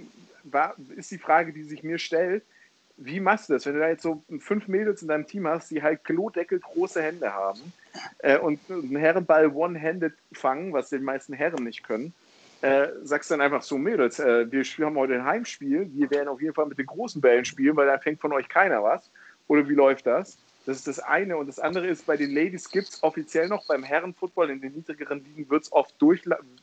war, 0.44 0.76
ist 0.96 1.12
die 1.12 1.18
Frage, 1.18 1.54
die 1.54 1.64
sich 1.64 1.84
mir 1.84 2.00
stellt, 2.00 2.44
wie 2.98 3.20
machst 3.20 3.50
du 3.50 3.54
das, 3.54 3.66
wenn 3.66 3.74
du 3.74 3.80
da 3.80 3.90
jetzt 3.90 4.04
so 4.04 4.24
fünf 4.40 4.68
Mädels 4.68 5.02
in 5.02 5.08
deinem 5.08 5.28
Team 5.28 5.48
hast, 5.48 5.70
die 5.70 5.82
halt 5.82 6.04
klodeckel 6.04 6.60
große 6.60 7.02
Hände 7.02 7.34
haben 7.34 7.62
äh, 8.20 8.38
und 8.38 8.60
einen 8.70 8.96
Herrenball 8.96 9.48
one-handed 9.48 10.14
fangen, 10.34 10.74
was 10.74 10.90
die 10.90 10.98
meisten 10.98 11.34
Herren 11.34 11.64
nicht 11.64 11.84
können, 11.84 12.14
äh, 12.62 12.88
sagst 13.04 13.30
dann 13.30 13.42
einfach 13.42 13.62
so, 13.62 13.78
Mädels, 13.78 14.20
äh, 14.20 14.52
wir 14.52 14.64
haben 14.86 14.98
heute 14.98 15.14
ein 15.14 15.26
Heimspiel, 15.26 15.90
wir 15.94 16.10
werden 16.10 16.28
auf 16.28 16.42
jeden 16.42 16.56
Fall 16.56 16.66
mit 16.66 16.80
den 16.80 16.88
großen 16.88 17.22
Bällen 17.22 17.46
spielen, 17.46 17.76
weil 17.76 17.86
da 17.86 18.00
fängt 18.00 18.20
von 18.20 18.34
euch 18.34 18.50
keiner 18.50 18.84
was. 18.84 19.12
Oder 19.48 19.70
wie 19.70 19.76
läuft 19.76 20.08
das? 20.08 20.38
Das 20.66 20.76
ist 20.76 20.88
das 20.88 21.00
eine. 21.00 21.38
Und 21.38 21.48
das 21.48 21.60
andere 21.60 21.88
ist, 21.88 22.06
bei 22.06 22.18
den 22.18 22.32
Ladies 22.36 22.70
gibt 22.70 22.90
es 22.90 23.02
offiziell 23.02 23.48
noch, 23.48 23.66
beim 23.68 23.84
Herrenfootball 23.84 24.50
in 24.50 24.60
den 24.60 24.74
niedrigeren 24.74 25.24
Ligen 25.24 25.50
wird's 25.50 25.72
oft 25.72 25.96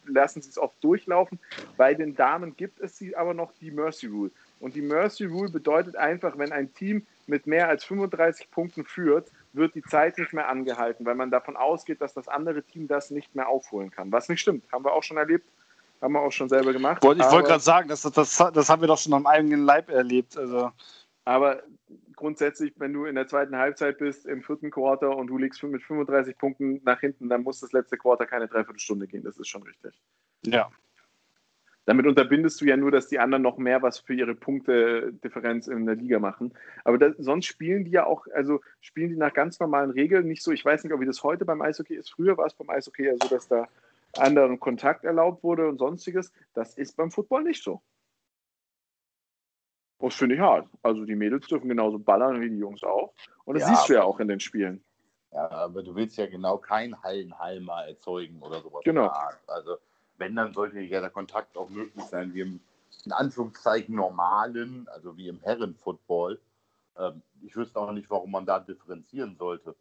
lassen 0.07 0.43
sie 0.43 0.51
es 0.51 0.59
oft 0.59 0.75
durchlaufen. 0.85 1.39
Bei 1.79 1.95
den 1.95 2.15
Damen 2.15 2.55
gibt 2.55 2.81
es 2.81 2.99
sie 2.99 3.17
aber 3.17 3.33
noch 3.33 3.53
die 3.63 3.71
Mercy 3.71 4.09
Rule. 4.09 4.31
Und 4.65 4.75
die 4.75 4.81
Mercy 4.81 5.27
Rule 5.27 5.51
bedeutet 5.51 5.95
einfach, 5.95 6.39
wenn 6.39 6.51
ein 6.51 6.73
Team 6.73 7.07
mit 7.27 7.47
mehr 7.47 7.69
als 7.69 7.85
35 7.85 8.51
Punkten 8.51 8.87
führt, 8.87 9.31
wird 9.53 9.75
die 9.75 9.83
Zeit 9.83 10.17
nicht 10.17 10.33
mehr 10.33 10.49
angehalten, 10.49 11.05
weil 11.05 11.17
man 11.17 11.31
davon 11.31 11.55
ausgeht, 11.55 12.01
dass 12.01 12.15
das 12.15 12.29
andere 12.29 12.63
Team 12.63 12.89
das 12.89 13.11
nicht 13.11 13.35
mehr 13.35 13.47
aufholen 13.47 13.91
kann. 13.91 14.11
Was 14.11 14.31
nicht 14.31 14.41
stimmt, 14.41 14.65
haben 14.73 14.83
wir 14.83 14.95
auch 14.95 15.03
schon 15.03 15.19
erlebt, 15.19 15.47
haben 16.01 16.15
wir 16.15 16.23
auch 16.23 16.33
schon 16.33 16.49
selber 16.49 16.73
gemacht. 16.73 17.05
Ich 17.05 17.09
wollte 17.11 17.49
gerade 17.49 17.63
sagen, 17.63 17.89
das, 17.91 18.01
das, 18.01 18.39
das 18.55 18.69
haben 18.71 18.81
wir 18.81 18.89
doch 18.89 18.97
schon 18.97 19.13
am 19.13 19.27
eigenen 19.27 19.67
Leib 19.67 19.91
erlebt. 19.91 20.35
Also. 20.39 20.73
Aber 21.27 21.63
grundsätzlich, 22.17 22.73
wenn 22.77 22.95
du 22.95 23.05
in 23.05 23.17
der 23.17 23.29
zweiten 23.29 23.59
Halbzeit 23.59 23.99
bist, 23.99 24.25
im 24.25 24.43
vierten 24.43 24.71
Quarter 24.71 25.15
und 25.15 25.27
du 25.27 25.37
liegst 25.37 25.63
mit 25.63 25.83
35 25.83 26.39
Punkten 26.39 26.81
nach 26.85 27.01
hinten, 27.01 27.29
dann 27.29 27.43
muss 27.43 27.61
das 27.61 27.73
letzte 27.73 27.99
Quarter 27.99 28.25
keine 28.25 28.49
Dreiviertelstunde 28.49 29.09
gehen. 29.09 29.25
Das 29.25 29.37
ist 29.37 29.49
schon 29.49 29.63
richtig. 29.63 29.93
Ja. 30.47 30.71
Damit 31.87 32.07
unterbindest 32.07 32.61
du 32.61 32.65
ja 32.65 32.77
nur, 32.77 32.91
dass 32.91 33.09
die 33.09 33.19
anderen 33.19 33.43
noch 33.43 33.59
mehr 33.59 33.83
was 33.83 33.99
für 33.99 34.15
ihre 34.15 34.35
Punktedifferenz 34.35 35.67
in 35.67 35.85
der 35.85 35.97
Liga 35.97 36.19
machen. 36.19 36.55
Aber 36.83 36.97
das, 36.97 37.15
sonst 37.19 37.45
spielen 37.47 37.85
die 37.85 37.91
ja 37.91 38.07
auch, 38.07 38.27
also 38.35 38.61
spielen 38.81 39.11
die 39.11 39.17
nach 39.17 39.35
ganz 39.35 39.61
normalen 39.61 39.91
Regeln 39.91 40.27
nicht 40.27 40.43
so. 40.43 40.51
Ich 40.53 40.65
weiß 40.65 40.83
nicht, 40.85 40.93
ob 40.95 41.01
wie 41.01 41.07
das 41.07 41.23
heute 41.23 41.45
beim 41.45 41.61
Eishockey 41.61 41.95
ist. 41.95 42.11
Früher 42.11 42.39
war 42.39 42.47
es 42.47 42.55
beim 42.55 42.71
Eishockey 42.71 43.05
ja 43.05 43.13
so, 43.21 43.29
dass 43.29 43.49
da 43.49 43.69
anderen 44.17 44.59
Kontakt 44.61 45.05
erlaubt 45.05 45.43
wurde 45.43 45.69
und 45.69 45.79
sonstiges. 45.79 46.33
Das 46.55 46.75
ist 46.75 46.97
beim 46.97 47.11
Football 47.11 47.43
nicht 47.43 47.63
so. 47.63 47.83
Das 49.99 50.15
finde 50.15 50.37
ich 50.37 50.41
hart. 50.41 50.69
Also 50.83 51.05
die 51.05 51.15
Mädels 51.15 51.47
dürfen 51.49 51.69
genauso 51.69 51.99
ballern 51.99 52.41
wie 52.41 52.51
die 52.51 52.59
Jungs 52.59 52.83
auch. 52.83 53.13
Und 53.45 53.55
das 53.59 53.69
ja, 53.69 53.75
siehst 53.75 53.89
du 53.89 53.95
ja 53.95 54.03
auch 54.05 54.21
in 54.21 54.29
den 54.29 54.41
Spielen. 54.41 54.83
Ja, 55.33 55.51
aber 55.51 55.83
du 55.83 55.95
willst 55.95 56.17
ja 56.17 56.27
genau 56.27 56.59
keinen 56.59 57.03
Hallenhalmer 57.03 57.87
erzeugen 57.87 58.41
oder 58.41 58.63
sowas. 58.63 58.83
Genau. 58.85 59.13
Also 59.47 59.77
wenn, 60.19 60.37
dann 60.37 60.53
sollte 60.53 60.81
ja 60.81 61.01
der 61.01 61.11
Kontakt 61.11 61.57
auch 61.57 61.69
möglich 61.69 62.05
sein, 62.05 62.35
wie 62.35 62.41
im 62.41 62.61
in 63.05 63.13
Anführungszeichen 63.13 63.95
normalen, 63.95 64.89
also 64.89 65.17
wie 65.17 65.29
im 65.29 65.41
Herrenfootball. 65.41 66.39
Ähm, 66.97 67.23
ich 67.43 67.55
wüsste 67.57 67.79
auch 67.79 67.93
nicht, 67.93 68.11
warum 68.11 68.31
man 68.31 68.47
da 68.47 68.61
differenzieren 68.61 69.37
sollte. 69.37 69.75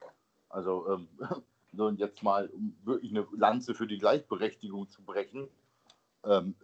Also 0.49 0.87
ähm, 0.89 1.07
so 1.73 1.89
jetzt 1.89 2.23
mal, 2.23 2.49
um 2.49 2.75
wirklich 2.83 3.11
eine 3.11 3.25
Lanze 3.35 3.73
für 3.73 3.87
die 3.87 3.97
Gleichberechtigung 3.97 4.89
zu 4.89 5.01
brechen, 5.01 5.47
ähm, 6.25 6.55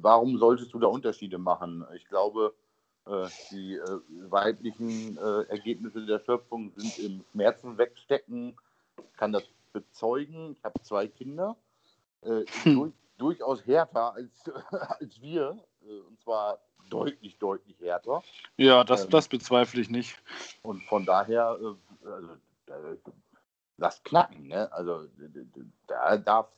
warum 0.00 0.38
solltest 0.38 0.72
du 0.74 0.78
da 0.78 0.86
Unterschiede 0.86 1.38
machen? 1.38 1.86
Ich 1.94 2.06
glaube, 2.06 2.54
äh, 3.06 3.28
die 3.50 3.76
äh, 3.76 4.00
weiblichen 4.30 5.16
äh, 5.16 5.42
Ergebnisse 5.44 6.04
der 6.04 6.20
Schöpfung 6.20 6.72
sind 6.76 6.98
im 6.98 7.24
Schmerzen 7.32 7.78
wegstecken. 7.78 8.56
Ich 8.98 9.16
kann 9.16 9.32
das 9.32 9.44
bezeugen. 9.72 10.52
Ich 10.58 10.64
habe 10.64 10.80
zwei 10.82 11.08
Kinder. 11.08 11.56
Hm. 12.22 12.44
Durch, 12.64 12.92
durchaus 13.18 13.66
härter 13.66 14.14
als, 14.14 14.44
als 15.00 15.20
wir. 15.20 15.58
und 16.08 16.20
zwar 16.20 16.60
deutlich, 16.88 17.38
deutlich 17.38 17.78
härter. 17.80 18.22
Ja, 18.56 18.84
das, 18.84 19.04
ähm, 19.04 19.10
das 19.10 19.28
bezweifle 19.28 19.80
ich 19.80 19.90
nicht. 19.90 20.16
Und 20.62 20.82
von 20.84 21.04
daher, 21.06 21.46
also, 21.46 21.78
das 23.80 24.02
knacken. 24.02 24.48
Ne? 24.48 24.70
Also 24.72 25.08
da 25.86 26.16
darf 26.18 26.48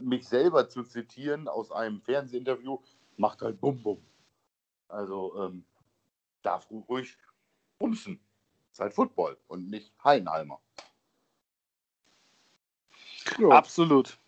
mich 0.00 0.28
selber 0.28 0.68
zu 0.68 0.84
zitieren 0.84 1.48
aus 1.48 1.72
einem 1.72 2.00
Fernsehinterview, 2.02 2.78
macht 3.16 3.42
halt 3.42 3.60
Bum 3.60 3.82
Bum. 3.82 4.04
Also 4.88 5.34
ähm, 5.42 5.64
darf 6.42 6.68
ruhig 6.70 7.16
bumsen. 7.78 8.20
Ist 8.70 8.80
halt 8.80 8.94
Football 8.94 9.36
und 9.48 9.70
nicht 9.70 9.92
Heidenheimer. 10.02 10.60
Ja. 13.38 13.48
Absolut. 13.48 14.18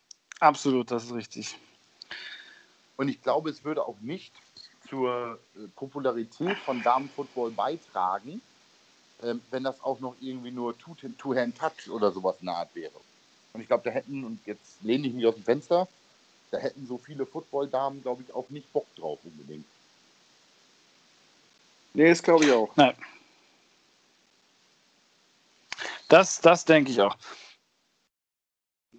Absolut, 0.41 0.91
das 0.91 1.05
ist 1.05 1.15
richtig. 1.15 1.57
Und 2.97 3.09
ich 3.09 3.21
glaube, 3.23 3.51
es 3.51 3.65
würde 3.65 3.87
auch 3.87 3.99
nicht 4.01 4.35
zur 4.89 5.39
äh, 5.57 5.69
Popularität 5.77 6.57
von 6.59 6.83
Damenfootball 6.83 7.51
beitragen, 7.51 8.41
ähm, 9.23 9.41
wenn 9.51 9.65
das 9.65 9.83
auch 9.83 10.01
noch 10.01 10.17
irgendwie 10.21 10.51
nur 10.51 10.77
Two-Hand-Touch 10.79 11.91
oder 11.91 12.13
sowas 12.13 12.37
nahe 12.43 12.69
wäre. 12.75 13.01
Und 13.53 13.61
ich 13.61 13.67
glaube, 13.67 13.85
da 13.85 13.91
hätten, 13.91 14.25
und 14.25 14.47
jetzt 14.47 14.83
lehne 14.83 15.09
ich 15.09 15.15
mich 15.15 15.27
aus 15.27 15.35
dem 15.35 15.45
Fenster, 15.45 15.89
da 16.51 16.59
hätten 16.59 16.87
so 16.87 16.99
viele 16.99 17.27
Football-Damen, 17.27 18.03
glaube 18.03 18.23
ich, 18.23 18.33
auch 18.35 18.49
nicht 18.51 18.71
Bock 18.73 18.87
drauf 18.95 19.19
unbedingt. 19.25 19.67
Nee, 21.95 22.11
das 22.11 22.23
glaube 22.23 22.45
ich 22.45 22.53
auch. 22.53 22.75
Nein. 22.77 22.95
Das, 26.09 26.41
das 26.41 26.65
denke 26.65 26.93
ich 26.93 27.01
auch. 27.01 27.17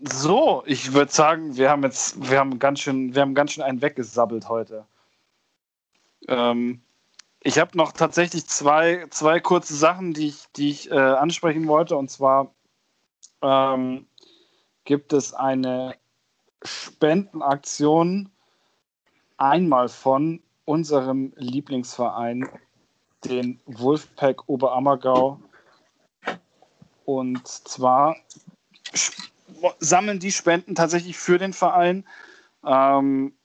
So, 0.02 0.64
ich 0.66 0.94
würde 0.94 1.12
sagen, 1.12 1.56
wir 1.58 1.70
haben 1.70 1.84
jetzt, 1.84 2.30
wir 2.30 2.40
haben 2.40 2.60
ganz 2.60 2.82
schön, 2.82 3.16
wir 3.16 3.22
haben 3.22 3.34
ganz 3.34 3.54
schön 3.54 3.64
einen 3.64 3.82
weggesabbelt 3.82 4.48
heute. 4.48 4.86
Ähm, 6.28 6.82
ich 7.42 7.58
habe 7.60 7.76
noch 7.78 7.94
tatsächlich 7.94 8.46
zwei, 8.48 9.08
zwei 9.10 9.40
kurze 9.40 9.76
Sachen, 9.76 10.14
die 10.14 10.28
ich, 10.28 10.46
die 10.56 10.70
ich 10.70 10.92
äh, 10.92 10.96
ansprechen 10.96 11.68
wollte. 11.68 11.98
Und 11.98 12.12
zwar 12.12 12.54
ähm, 13.42 14.06
gibt 14.84 15.14
es 15.14 15.34
eine 15.34 15.96
Spendenaktion 16.64 18.30
einmal 19.38 19.90
von 19.90 20.42
unserem 20.66 21.34
Lieblingsverein 21.38 22.48
den 23.24 23.60
Wolfpack 23.66 24.48
Oberammergau. 24.48 25.40
Und 27.06 27.48
zwar 27.48 28.16
sammeln 29.80 30.20
die 30.20 30.32
Spenden 30.32 30.76
tatsächlich 30.76 31.18
für 31.18 31.38
den 31.38 31.54
Verein. 31.54 32.06
Ähm, 32.66 33.38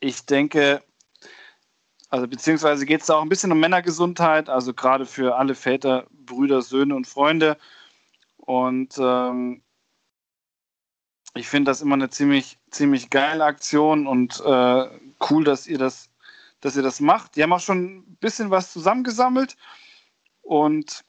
ich 0.00 0.26
denke, 0.26 0.82
also 2.10 2.28
beziehungsweise 2.28 2.86
geht 2.86 3.00
es 3.00 3.06
da 3.06 3.16
auch 3.16 3.22
ein 3.22 3.28
bisschen 3.28 3.52
um 3.52 3.60
Männergesundheit, 3.60 4.48
also 4.48 4.74
gerade 4.74 5.06
für 5.06 5.36
alle 5.36 5.54
Väter, 5.54 6.06
Brüder, 6.10 6.62
Söhne 6.62 6.94
und 6.94 7.06
Freunde. 7.06 7.56
Und 8.36 8.96
ähm, 8.98 9.62
ich 11.34 11.48
finde 11.48 11.70
das 11.70 11.82
immer 11.82 11.94
eine 11.94 12.10
ziemlich, 12.10 12.58
ziemlich 12.70 13.10
geile 13.10 13.44
Aktion 13.44 14.06
und 14.06 14.40
äh, 14.44 14.88
cool, 15.30 15.44
dass 15.44 15.66
ihr 15.66 15.78
das 15.78 16.10
dass 16.60 16.76
ihr 16.76 16.82
das 16.82 17.00
macht. 17.00 17.36
Die 17.36 17.42
haben 17.42 17.52
auch 17.52 17.60
schon 17.60 17.98
ein 17.98 18.16
bisschen 18.16 18.50
was 18.50 18.72
zusammengesammelt 18.72 19.56
und 20.42 21.04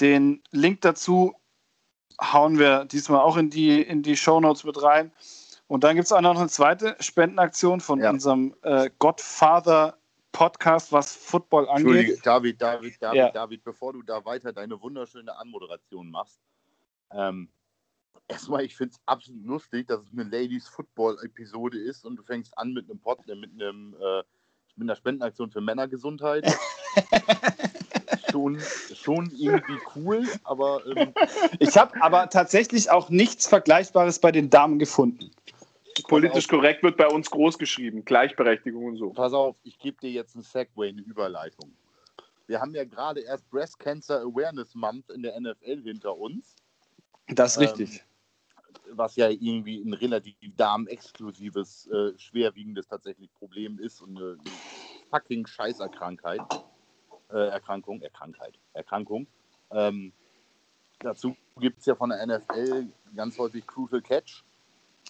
den 0.00 0.42
Link 0.50 0.80
dazu 0.80 1.34
hauen 2.20 2.58
wir 2.58 2.84
diesmal 2.84 3.20
auch 3.20 3.36
in 3.36 3.50
die, 3.50 3.82
in 3.82 4.02
die 4.02 4.16
Show 4.16 4.40
Notes 4.40 4.64
mit 4.64 4.82
rein. 4.82 5.12
Und 5.66 5.84
dann 5.84 5.94
gibt 5.94 6.06
es 6.06 6.12
auch 6.12 6.20
noch 6.20 6.38
eine 6.38 6.48
zweite 6.48 6.96
Spendenaktion 7.00 7.80
von 7.80 8.00
ja. 8.00 8.10
unserem 8.10 8.54
äh, 8.62 8.90
Godfather 8.98 9.96
Podcast, 10.32 10.92
was 10.92 11.14
Football 11.14 11.68
angeht. 11.68 11.86
Entschuldige, 11.86 12.20
David, 12.22 12.62
David, 12.62 13.02
David, 13.02 13.16
ja. 13.16 13.30
David, 13.30 13.64
bevor 13.64 13.92
du 13.92 14.02
da 14.02 14.24
weiter 14.24 14.52
deine 14.52 14.80
wunderschöne 14.80 15.36
Anmoderation 15.36 16.10
machst. 16.10 16.40
Ähm, 17.12 17.48
erstmal, 18.28 18.64
ich 18.64 18.76
finde 18.76 18.94
es 18.94 19.00
absolut 19.06 19.44
lustig, 19.44 19.88
dass 19.88 20.00
es 20.02 20.12
eine 20.12 20.24
Ladies 20.24 20.68
Football 20.68 21.18
Episode 21.22 21.78
ist 21.78 22.04
und 22.04 22.16
du 22.16 22.22
fängst 22.22 22.56
an 22.58 22.72
mit 22.72 22.88
einem 22.88 23.00
Pod, 23.00 23.26
mit 23.26 23.52
einem 23.52 23.94
äh, 24.00 24.22
mit 24.76 24.88
einer 24.88 24.96
Spendenaktion 24.96 25.50
für 25.50 25.60
Männergesundheit. 25.60 26.44
schon, 28.30 28.60
schon 28.94 29.30
irgendwie 29.36 29.78
cool, 29.94 30.26
aber. 30.44 30.84
Ähm, 30.86 31.12
ich 31.58 31.76
habe 31.76 32.00
aber 32.02 32.28
tatsächlich 32.30 32.90
auch 32.90 33.08
nichts 33.10 33.46
Vergleichbares 33.46 34.18
bei 34.18 34.32
den 34.32 34.50
Damen 34.50 34.78
gefunden. 34.78 35.30
Politisch 36.08 36.48
korrekt 36.48 36.82
wird 36.82 36.96
bei 36.96 37.08
uns 37.08 37.30
groß 37.30 37.58
geschrieben, 37.58 38.04
Gleichberechtigung 38.04 38.84
und 38.84 38.96
so. 38.96 39.10
Pass 39.10 39.32
auf, 39.32 39.56
ich 39.64 39.78
gebe 39.78 40.00
dir 40.00 40.10
jetzt 40.10 40.34
ein 40.34 40.42
Segway, 40.42 40.88
eine 40.88 41.02
Überleitung. 41.02 41.72
Wir 42.46 42.60
haben 42.60 42.74
ja 42.74 42.84
gerade 42.84 43.20
erst 43.20 43.48
Breast 43.50 43.78
Cancer 43.78 44.20
Awareness 44.20 44.74
Month 44.74 45.10
in 45.10 45.22
der 45.22 45.38
NFL 45.38 45.82
hinter 45.82 46.16
uns. 46.16 46.56
Das 47.28 47.56
ist 47.56 47.62
richtig. 47.62 47.96
Ähm, 47.96 48.00
was 48.92 49.16
ja 49.16 49.28
irgendwie 49.28 49.80
ein 49.82 49.92
relativ 49.92 50.34
damenexklusives, 50.56 51.86
äh, 51.88 52.18
schwerwiegendes 52.18 52.88
tatsächlich 52.88 53.32
Problem 53.34 53.78
ist 53.78 54.00
und 54.00 54.16
eine 54.16 54.36
fucking 55.10 55.46
Scheißerkrankheit. 55.46 56.40
Äh, 57.32 57.48
Erkrankung, 57.48 58.02
Erkrankheit, 58.02 58.58
Erkrankung. 58.72 59.26
Ähm, 59.70 60.12
dazu 60.98 61.36
gibt 61.58 61.78
es 61.78 61.86
ja 61.86 61.94
von 61.94 62.10
der 62.10 62.26
NFL 62.26 62.88
ganz 63.14 63.38
häufig 63.38 63.66
Crucial 63.66 64.02
Catch. 64.02 64.44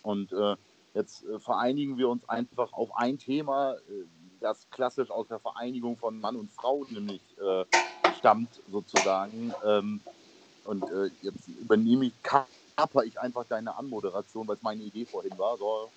Und 0.03 0.33
äh, 0.33 0.57
jetzt 0.95 1.25
äh, 1.25 1.39
vereinigen 1.39 1.97
wir 1.97 2.09
uns 2.09 2.29
einfach 2.29 2.73
auf 2.73 2.95
ein 2.97 3.19
Thema, 3.19 3.75
äh, 3.75 4.05
das 4.41 4.69
klassisch 4.71 5.11
aus 5.11 5.29
der 5.29 5.39
Vereinigung 5.41 5.97
von 5.97 6.21
Mann 6.21 6.37
und 6.37 6.53
Frau 6.53 6.85
nämlich 6.91 7.23
äh, 7.39 7.65
stammt, 8.11 8.63
sozusagen. 8.67 9.53
Ähm, 9.65 10.03
und 10.65 10.85
äh, 10.91 11.11
jetzt 11.23 11.49
übernehme 11.49 12.07
ich, 12.07 12.23
kaper 12.23 13.05
ich 13.05 13.19
einfach 13.19 13.45
deine 13.45 13.77
Anmoderation, 13.77 14.47
weil 14.47 14.57
es 14.57 14.63
meine 14.63 14.83
Idee 14.83 15.07
vorhin 15.07 15.39
war. 15.39 15.57
So? 15.59 15.93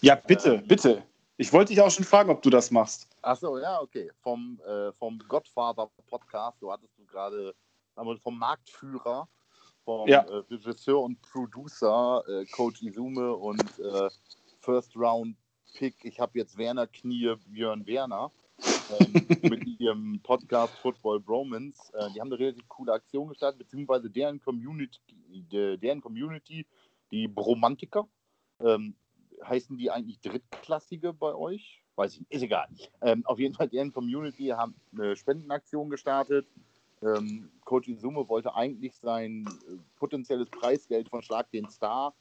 Ja, 0.00 0.14
bitte, 0.14 0.54
ähm, 0.54 0.66
bitte. 0.66 1.02
Ich 1.40 1.54
wollte 1.54 1.72
dich 1.72 1.80
auch 1.80 1.90
schon 1.90 2.04
fragen, 2.04 2.28
ob 2.28 2.42
du 2.42 2.50
das 2.50 2.70
machst. 2.70 3.08
Achso, 3.22 3.56
ja, 3.56 3.80
okay. 3.80 4.10
Vom, 4.20 4.60
äh, 4.60 4.92
vom 4.92 5.18
Godfather-Podcast, 5.26 6.60
so 6.60 6.70
hattest 6.70 6.98
du 6.98 7.06
gerade, 7.06 7.54
vom 8.22 8.38
Marktführer, 8.38 9.26
vom 9.82 10.06
ja. 10.06 10.20
äh, 10.20 10.34
Regisseur 10.50 11.00
und 11.00 11.18
Producer, 11.22 12.22
äh, 12.28 12.44
Coach 12.44 12.82
Izume 12.82 13.34
und 13.34 13.62
äh, 13.78 14.10
First 14.60 14.94
Round 14.94 15.34
Pick, 15.72 16.04
ich 16.04 16.20
habe 16.20 16.38
jetzt 16.38 16.58
Werner 16.58 16.86
Knie, 16.86 17.34
Björn 17.46 17.86
Werner, 17.86 18.30
ähm, 18.98 19.26
mit 19.42 19.66
ihrem 19.80 20.20
Podcast 20.22 20.74
Football 20.82 21.20
Bromance. 21.20 21.90
Äh, 21.94 22.12
die 22.12 22.20
haben 22.20 22.28
eine 22.28 22.38
relativ 22.38 22.68
coole 22.68 22.92
Aktion 22.92 23.28
gestartet, 23.28 23.60
beziehungsweise 23.60 24.10
deren 24.10 24.42
Community, 24.42 25.00
deren 25.50 26.02
Community 26.02 26.66
die 27.10 27.28
Bromantiker, 27.28 28.06
ähm, 28.62 28.94
heißen 29.44 29.76
die 29.76 29.90
eigentlich 29.90 30.20
Drittklassige 30.20 31.12
bei 31.12 31.34
euch? 31.34 31.82
Weiß 31.96 32.14
ich 32.14 32.20
nicht, 32.20 32.32
ist 32.32 32.42
egal. 32.42 32.68
Ähm, 33.02 33.24
auf 33.26 33.38
jeden 33.38 33.54
Fall, 33.54 33.68
deren 33.68 33.92
Community 33.92 34.48
haben 34.48 34.74
eine 34.92 35.16
Spendenaktion 35.16 35.90
gestartet. 35.90 36.46
Ähm, 37.02 37.50
Coach 37.64 37.88
Izume 37.88 38.28
wollte 38.28 38.54
eigentlich 38.54 38.94
sein 38.96 39.46
äh, 39.46 39.76
potenzielles 39.98 40.50
Preisgeld 40.50 41.08
von 41.08 41.22
Schlag 41.22 41.50
den 41.50 41.68
Star 41.70 42.14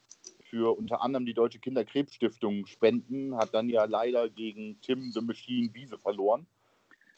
für 0.49 0.77
unter 0.77 1.01
anderem 1.01 1.25
die 1.25 1.33
Deutsche 1.33 1.59
Kinderkrebsstiftung 1.59 2.65
spenden, 2.65 3.35
hat 3.35 3.53
dann 3.53 3.69
ja 3.69 3.85
leider 3.85 4.29
gegen 4.29 4.79
Tim 4.81 5.11
the 5.11 5.21
Machine 5.21 5.73
Wiese 5.73 5.97
verloren. 5.97 6.47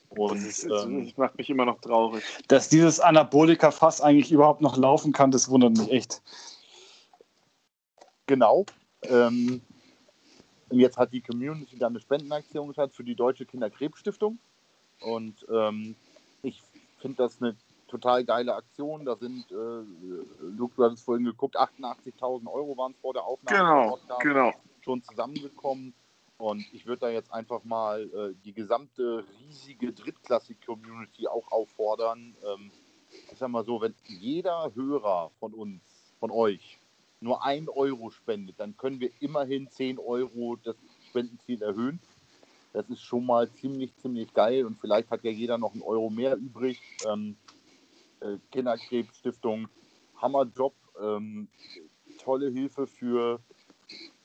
Und, 0.10 0.36
das, 0.36 0.60
ist, 0.60 0.64
ähm, 0.66 1.06
das 1.06 1.18
macht 1.18 1.38
mich 1.38 1.49
immer 1.49 1.66
noch 1.66 1.80
traurig. 1.80 2.24
Dass 2.49 2.68
dieses 2.68 2.99
Anabolika-Fass 2.99 4.02
eigentlich 4.02 4.32
überhaupt 4.32 4.62
noch 4.62 4.76
laufen 4.76 5.14
kann, 5.14 5.32
das 5.32 5.47
wundert 5.49 5.78
mich 5.78 5.89
echt. 5.89 6.22
Genau. 8.26 8.66
Ähm, 9.04 9.62
jetzt 10.80 10.97
hat 10.97 11.13
die 11.13 11.22
Community 11.22 11.78
dann 11.78 11.93
eine 11.93 11.99
Spendenaktion 11.99 12.67
gestartet 12.67 12.95
für 12.95 13.03
die 13.03 13.15
Deutsche 13.15 13.45
Kinderkrebsstiftung. 13.45 14.39
Und 15.01 15.45
ähm, 15.51 15.95
ich 16.43 16.61
finde 16.99 17.17
das 17.17 17.41
eine 17.41 17.55
total 17.88 18.24
geile 18.24 18.55
Aktion. 18.55 19.05
Da 19.05 19.15
sind, 19.15 19.51
äh, 19.51 19.84
Luke, 20.41 20.76
du 20.76 20.84
hattest 20.84 21.03
vorhin 21.05 21.26
geguckt, 21.26 21.59
88.000 21.59 22.51
Euro 22.51 22.78
waren 22.78 22.91
es 22.93 22.97
vor 22.99 23.13
der 23.13 23.24
Aufnahme. 23.24 23.57
Genau, 23.57 24.19
genau. 24.19 24.53
Schon 24.82 25.03
zusammengekommen. 25.03 25.93
Und 26.38 26.65
ich 26.74 26.88
würde 26.88 27.01
da 27.01 27.09
jetzt 27.09 27.32
einfach 27.32 27.63
mal 27.63 28.01
äh, 28.01 28.34
die 28.43 28.53
gesamte 28.53 29.24
riesige 29.39 29.93
Drittklassik-Community 29.93 31.28
auch 31.28 31.51
auffordern. 31.51 32.36
Ähm, 32.43 32.72
ich 33.32 33.38
sag 33.38 33.49
mal 33.49 33.63
so, 33.63 33.80
wenn 33.82 33.93
jeder 34.07 34.72
Hörer 34.74 35.30
von 35.39 35.53
uns, 35.53 35.84
von 36.19 36.32
euch, 36.32 36.81
nur 37.22 37.43
ein 37.43 37.69
Euro 37.69 38.09
spendet, 38.09 38.59
dann 38.59 38.76
können 38.76 38.99
wir 38.99 39.11
immerhin 39.19 39.69
10 39.69 39.99
Euro 39.99 40.57
das 40.63 40.76
Spendenziel 41.09 41.61
erhöhen. 41.61 41.99
Das 42.74 42.89
ist 42.89 43.01
schon 43.01 43.26
mal 43.26 43.51
ziemlich, 43.51 43.95
ziemlich 43.97 44.34
geil 44.34 44.65
und 44.65 44.80
vielleicht 44.80 45.09
hat 45.11 45.24
ja 45.24 45.32
jeder 45.32 45.57
noch 45.57 45.74
einen 45.74 45.84
Euro 45.84 46.09
mehr 46.09 46.36
übrig. 46.36 46.82
Ähm, 47.07 47.36
äh, 48.22 48.38
Kinderkrebsstiftung, 48.51 49.67
Hammerjob, 50.17 50.74
ähm, 51.01 51.47
tolle 52.19 52.49
Hilfe 52.49 52.88
für 52.88 53.39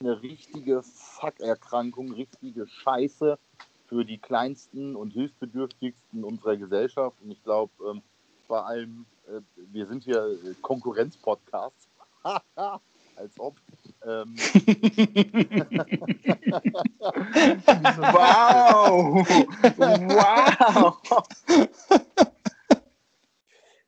eine 0.00 0.22
richtige 0.22 0.82
Fuck-Erkrankung, 0.82 2.12
richtige 2.12 2.66
Scheiße 2.66 3.38
für 3.86 4.04
die 4.04 4.18
kleinsten 4.18 4.96
und 4.96 5.12
hilfsbedürftigsten 5.12 6.24
unserer 6.24 6.56
Gesellschaft. 6.56 7.16
Und 7.22 7.30
ich 7.30 7.42
glaube, 7.42 7.72
ähm, 7.90 8.02
bei 8.48 8.60
allem, 8.60 9.06
äh, 9.28 9.40
wir 9.72 9.86
sind 9.86 10.04
hier 10.04 10.36
Konkurrenz-Podcast. 10.62 11.88
Als 13.16 13.38
ob. 13.38 13.60
Ähm. 14.04 14.36
wow! 18.12 19.26
Wow! 19.78 20.98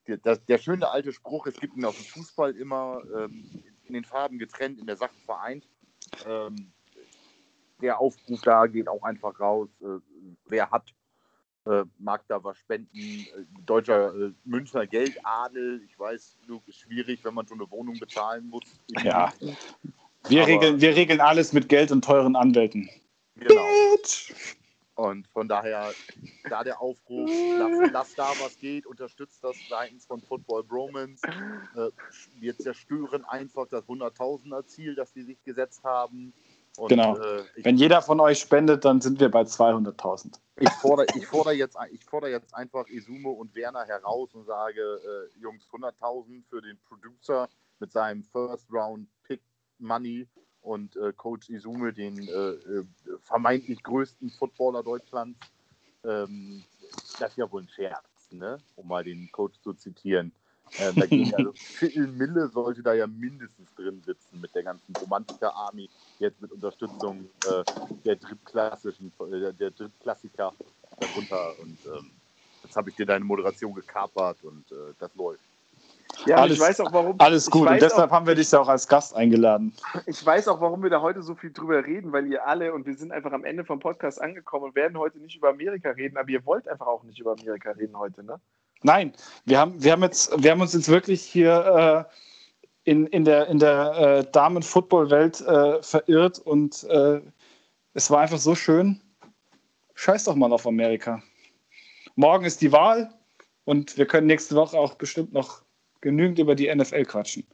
Der, 0.06 0.36
der, 0.36 0.58
schöne 0.58 0.88
alte 0.88 1.12
Spruch, 1.12 1.46
es 1.46 1.60
gibt 1.60 1.76
ihn 1.76 1.84
auf 1.84 1.94
dem 1.94 2.06
Fußball 2.06 2.56
immer 2.56 3.02
ähm, 3.14 3.62
in 3.84 3.92
den 3.92 4.04
Farben 4.04 4.38
getrennt, 4.38 4.78
in 4.78 4.86
der 4.86 4.96
Sache 4.96 5.14
vereint. 5.26 5.68
Ähm, 6.26 6.72
der 7.82 8.00
Aufruf 8.00 8.40
da 8.40 8.66
geht 8.66 8.88
auch 8.88 9.02
einfach 9.02 9.38
raus. 9.38 9.68
Äh, 9.82 10.00
wer 10.46 10.70
hat, 10.70 10.94
äh, 11.68 11.84
mag 11.98 12.24
da 12.28 12.42
was 12.42 12.58
spenden. 12.58 12.96
Äh, 12.96 13.26
deutscher 13.66 14.14
äh, 14.14 14.32
Münchner 14.44 14.86
Geldadel. 14.86 15.82
Ich 15.86 15.98
weiß, 15.98 16.38
Luke, 16.46 16.68
ist 16.68 16.80
schwierig, 16.80 17.24
wenn 17.24 17.34
man 17.34 17.46
schon 17.46 17.60
eine 17.60 17.70
Wohnung 17.70 17.98
bezahlen 17.98 18.48
muss. 18.48 18.64
Ja. 19.02 19.32
Wir, 20.28 20.46
regeln, 20.46 20.80
wir 20.80 20.96
regeln 20.96 21.20
alles 21.20 21.52
mit 21.52 21.68
Geld 21.68 21.92
und 21.92 22.04
teuren 22.04 22.36
Anwälten. 22.36 22.88
Genau. 23.36 23.66
Und 24.98 25.28
von 25.28 25.46
daher, 25.46 25.92
da 26.50 26.64
der 26.64 26.80
Aufruf, 26.80 27.30
lasst 27.56 27.92
lass 27.92 28.14
da 28.16 28.32
was 28.42 28.58
geht, 28.58 28.84
unterstützt 28.84 29.44
das 29.44 29.56
seitens 29.68 30.04
von 30.06 30.20
Football 30.20 30.64
Bromance. 30.64 31.22
Äh, 31.76 31.90
wir 32.40 32.58
zerstören 32.58 33.24
einfach 33.24 33.68
das 33.68 33.84
100.000er 33.84 34.66
Ziel, 34.66 34.96
das 34.96 35.12
sie 35.12 35.22
sich 35.22 35.40
gesetzt 35.44 35.84
haben. 35.84 36.32
Und, 36.78 36.88
genau. 36.88 37.16
Äh, 37.16 37.44
Wenn 37.56 37.76
jeder 37.76 38.02
von 38.02 38.20
euch 38.20 38.38
spendet, 38.38 38.84
dann 38.84 39.00
sind 39.00 39.18
wir 39.20 39.30
bei 39.30 39.42
200.000. 39.42 40.38
Ich 40.60 40.70
fordere, 40.70 41.06
ich, 41.16 41.26
fordere 41.26 41.54
jetzt, 41.54 41.76
ich 41.90 42.04
fordere 42.04 42.30
jetzt 42.30 42.54
einfach 42.54 42.86
Isumo 42.88 43.32
und 43.32 43.54
Werner 43.54 43.84
heraus 43.84 44.34
und 44.34 44.44
sage, 44.46 44.80
äh, 44.80 45.40
Jungs, 45.40 45.64
100.000 45.72 46.44
für 46.48 46.60
den 46.62 46.78
Producer 46.88 47.48
mit 47.80 47.92
seinem 47.92 48.24
First 48.24 48.70
Round 48.72 49.08
Pick 49.24 49.40
Money 49.78 50.28
und 50.60 50.96
äh, 50.96 51.12
Coach 51.12 51.50
Isume, 51.50 51.92
den 51.92 52.18
äh, 52.28 52.30
äh, 52.30 52.84
vermeintlich 53.22 53.82
größten 53.82 54.30
Footballer 54.30 54.82
Deutschlands. 54.82 55.38
Ähm, 56.04 56.64
das 57.18 57.30
ist 57.30 57.38
ja 57.38 57.50
wohl 57.50 57.62
ein 57.62 57.68
Scherz, 57.68 58.30
ne? 58.30 58.58
um 58.76 58.88
mal 58.88 59.04
den 59.04 59.30
Coach 59.32 59.60
zu 59.60 59.74
zitieren. 59.74 60.32
Äh, 60.78 60.92
da 60.94 61.06
ging 61.06 61.32
also 61.34 61.52
Phil 61.54 62.06
Mille 62.08 62.48
sollte 62.48 62.82
da 62.82 62.94
ja 62.94 63.06
mindestens 63.06 63.74
drin 63.74 64.02
sitzen 64.04 64.40
mit 64.40 64.54
der 64.54 64.62
ganzen 64.62 64.94
Romantiker 64.96 65.54
Army, 65.54 65.88
jetzt 66.18 66.40
mit 66.40 66.52
Unterstützung 66.52 67.28
äh, 67.46 67.64
der 68.04 68.16
drittklassischen, 68.16 69.12
äh, 69.32 69.52
der 69.52 69.70
Drittklassiker 69.70 70.52
darunter. 71.00 71.58
Und 71.60 71.78
ähm, 71.86 72.10
jetzt 72.64 72.76
habe 72.76 72.90
ich 72.90 72.96
dir 72.96 73.06
deine 73.06 73.24
Moderation 73.24 73.74
gekapert 73.74 74.42
und 74.42 74.70
äh, 74.72 74.94
das 74.98 75.14
läuft. 75.14 75.40
Ja, 76.26 76.36
alles, 76.36 76.56
ich 76.56 76.62
weiß 76.62 76.80
auch 76.80 76.92
warum. 76.92 77.14
Alles 77.18 77.48
gut, 77.48 77.68
und 77.68 77.80
deshalb 77.80 78.10
auch, 78.10 78.14
haben 78.14 78.26
wir 78.26 78.34
dich 78.34 78.50
ja 78.50 78.60
auch 78.60 78.68
als 78.68 78.88
Gast 78.88 79.14
eingeladen. 79.14 79.72
Ich 80.06 80.24
weiß 80.24 80.48
auch, 80.48 80.60
warum 80.60 80.82
wir 80.82 80.90
da 80.90 81.00
heute 81.00 81.22
so 81.22 81.34
viel 81.34 81.52
drüber 81.52 81.84
reden, 81.84 82.12
weil 82.12 82.26
ihr 82.26 82.46
alle, 82.46 82.72
und 82.72 82.86
wir 82.86 82.96
sind 82.96 83.12
einfach 83.12 83.32
am 83.32 83.44
Ende 83.44 83.64
vom 83.64 83.78
Podcast 83.78 84.20
angekommen 84.20 84.66
und 84.66 84.74
werden 84.74 84.98
heute 84.98 85.18
nicht 85.18 85.36
über 85.36 85.50
Amerika 85.50 85.90
reden, 85.90 86.16
aber 86.16 86.28
ihr 86.28 86.44
wollt 86.44 86.66
einfach 86.66 86.86
auch 86.86 87.04
nicht 87.04 87.20
über 87.20 87.32
Amerika 87.32 87.70
reden 87.70 87.96
heute, 87.96 88.24
ne? 88.24 88.40
Nein, 88.82 89.12
wir 89.44 89.58
haben, 89.58 89.82
wir 89.82 89.92
haben, 89.92 90.02
jetzt, 90.02 90.30
wir 90.42 90.50
haben 90.50 90.60
uns 90.60 90.72
jetzt 90.72 90.88
wirklich 90.88 91.22
hier 91.22 92.06
äh, 92.08 92.90
in, 92.90 93.06
in 93.08 93.24
der, 93.24 93.48
in 93.48 93.58
der 93.58 93.96
äh, 94.26 94.30
Damen-Football-Welt 94.30 95.40
äh, 95.40 95.82
verirrt 95.82 96.38
und 96.38 96.84
äh, 96.84 97.20
es 97.94 98.10
war 98.10 98.20
einfach 98.20 98.38
so 98.38 98.54
schön. 98.54 99.00
Scheiß 99.94 100.24
doch 100.24 100.36
mal 100.36 100.52
auf 100.52 100.66
Amerika. 100.66 101.22
Morgen 102.14 102.44
ist 102.44 102.62
die 102.62 102.72
Wahl 102.72 103.12
und 103.64 103.98
wir 103.98 104.06
können 104.06 104.28
nächste 104.28 104.54
Woche 104.54 104.78
auch 104.78 104.94
bestimmt 104.94 105.32
noch 105.32 105.62
genügend 106.00 106.38
über 106.38 106.54
die 106.54 106.72
NFL 106.72 107.04
quatschen. 107.04 107.46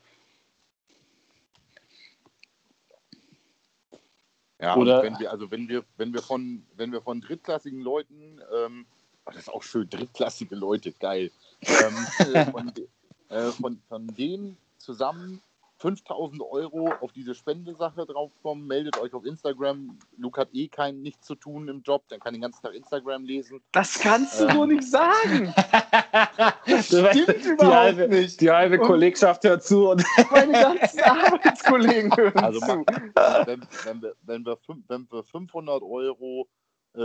Ja, 4.60 4.76
Oder 4.76 5.02
wenn 5.02 5.18
wir, 5.18 5.30
also 5.30 5.50
wenn 5.50 5.68
wir, 5.68 5.84
wenn 5.96 6.14
wir 6.14 6.22
von, 6.22 6.66
wenn 6.76 6.92
wir 6.92 7.02
von 7.02 7.20
drittklassigen 7.20 7.80
Leuten, 7.80 8.40
ähm, 8.54 8.86
oh, 9.26 9.30
das 9.30 9.42
ist 9.42 9.48
auch 9.48 9.62
schön, 9.62 9.88
drittklassige 9.88 10.54
Leute, 10.54 10.92
geil. 10.92 11.30
ähm, 11.62 12.46
von, 12.52 12.72
äh, 13.28 13.50
von, 13.52 13.82
von 13.88 14.06
denen 14.08 14.56
zusammen 14.78 15.40
5000 15.78 16.40
Euro 16.42 16.92
auf 17.00 17.12
diese 17.12 17.34
Spendesache 17.34 18.06
draufkommen, 18.06 18.66
meldet 18.66 18.98
euch 18.98 19.12
auf 19.12 19.26
Instagram. 19.26 19.98
Luke 20.16 20.40
hat 20.40 20.48
eh 20.54 20.68
kein 20.68 21.02
nichts 21.02 21.26
zu 21.26 21.34
tun 21.34 21.68
im 21.68 21.82
Job, 21.82 22.04
dann 22.08 22.20
kann 22.20 22.32
den 22.32 22.40
ganzen 22.40 22.62
Tag 22.62 22.74
Instagram 22.74 23.24
lesen. 23.24 23.60
Das 23.72 23.98
kannst 23.98 24.40
du 24.40 24.46
ähm. 24.46 24.54
nur 24.54 24.66
nicht 24.66 24.84
sagen. 24.84 25.52
das 26.66 26.86
stimmt 26.86 27.44
überhaupt 27.44 27.60
die 27.60 27.66
halbe, 27.66 28.08
nicht. 28.08 28.40
Die 28.40 28.50
halbe 28.50 28.80
und 28.80 28.86
Kollegschaft 28.86 29.44
hört 29.44 29.62
zu 29.62 29.90
und 29.90 30.04
meine 30.30 30.52
ganzen 30.52 31.00
Arbeitskollegen 31.04 32.16
hören 32.16 32.38
also, 32.38 32.60
zu. 32.60 32.84
Wenn, 32.86 33.66
wenn, 33.84 34.02
wir, 34.02 34.14
wenn, 34.22 34.46
wir, 34.46 34.58
wenn 34.88 35.06
wir 35.10 35.22
500 35.22 35.82
Euro 35.82 36.48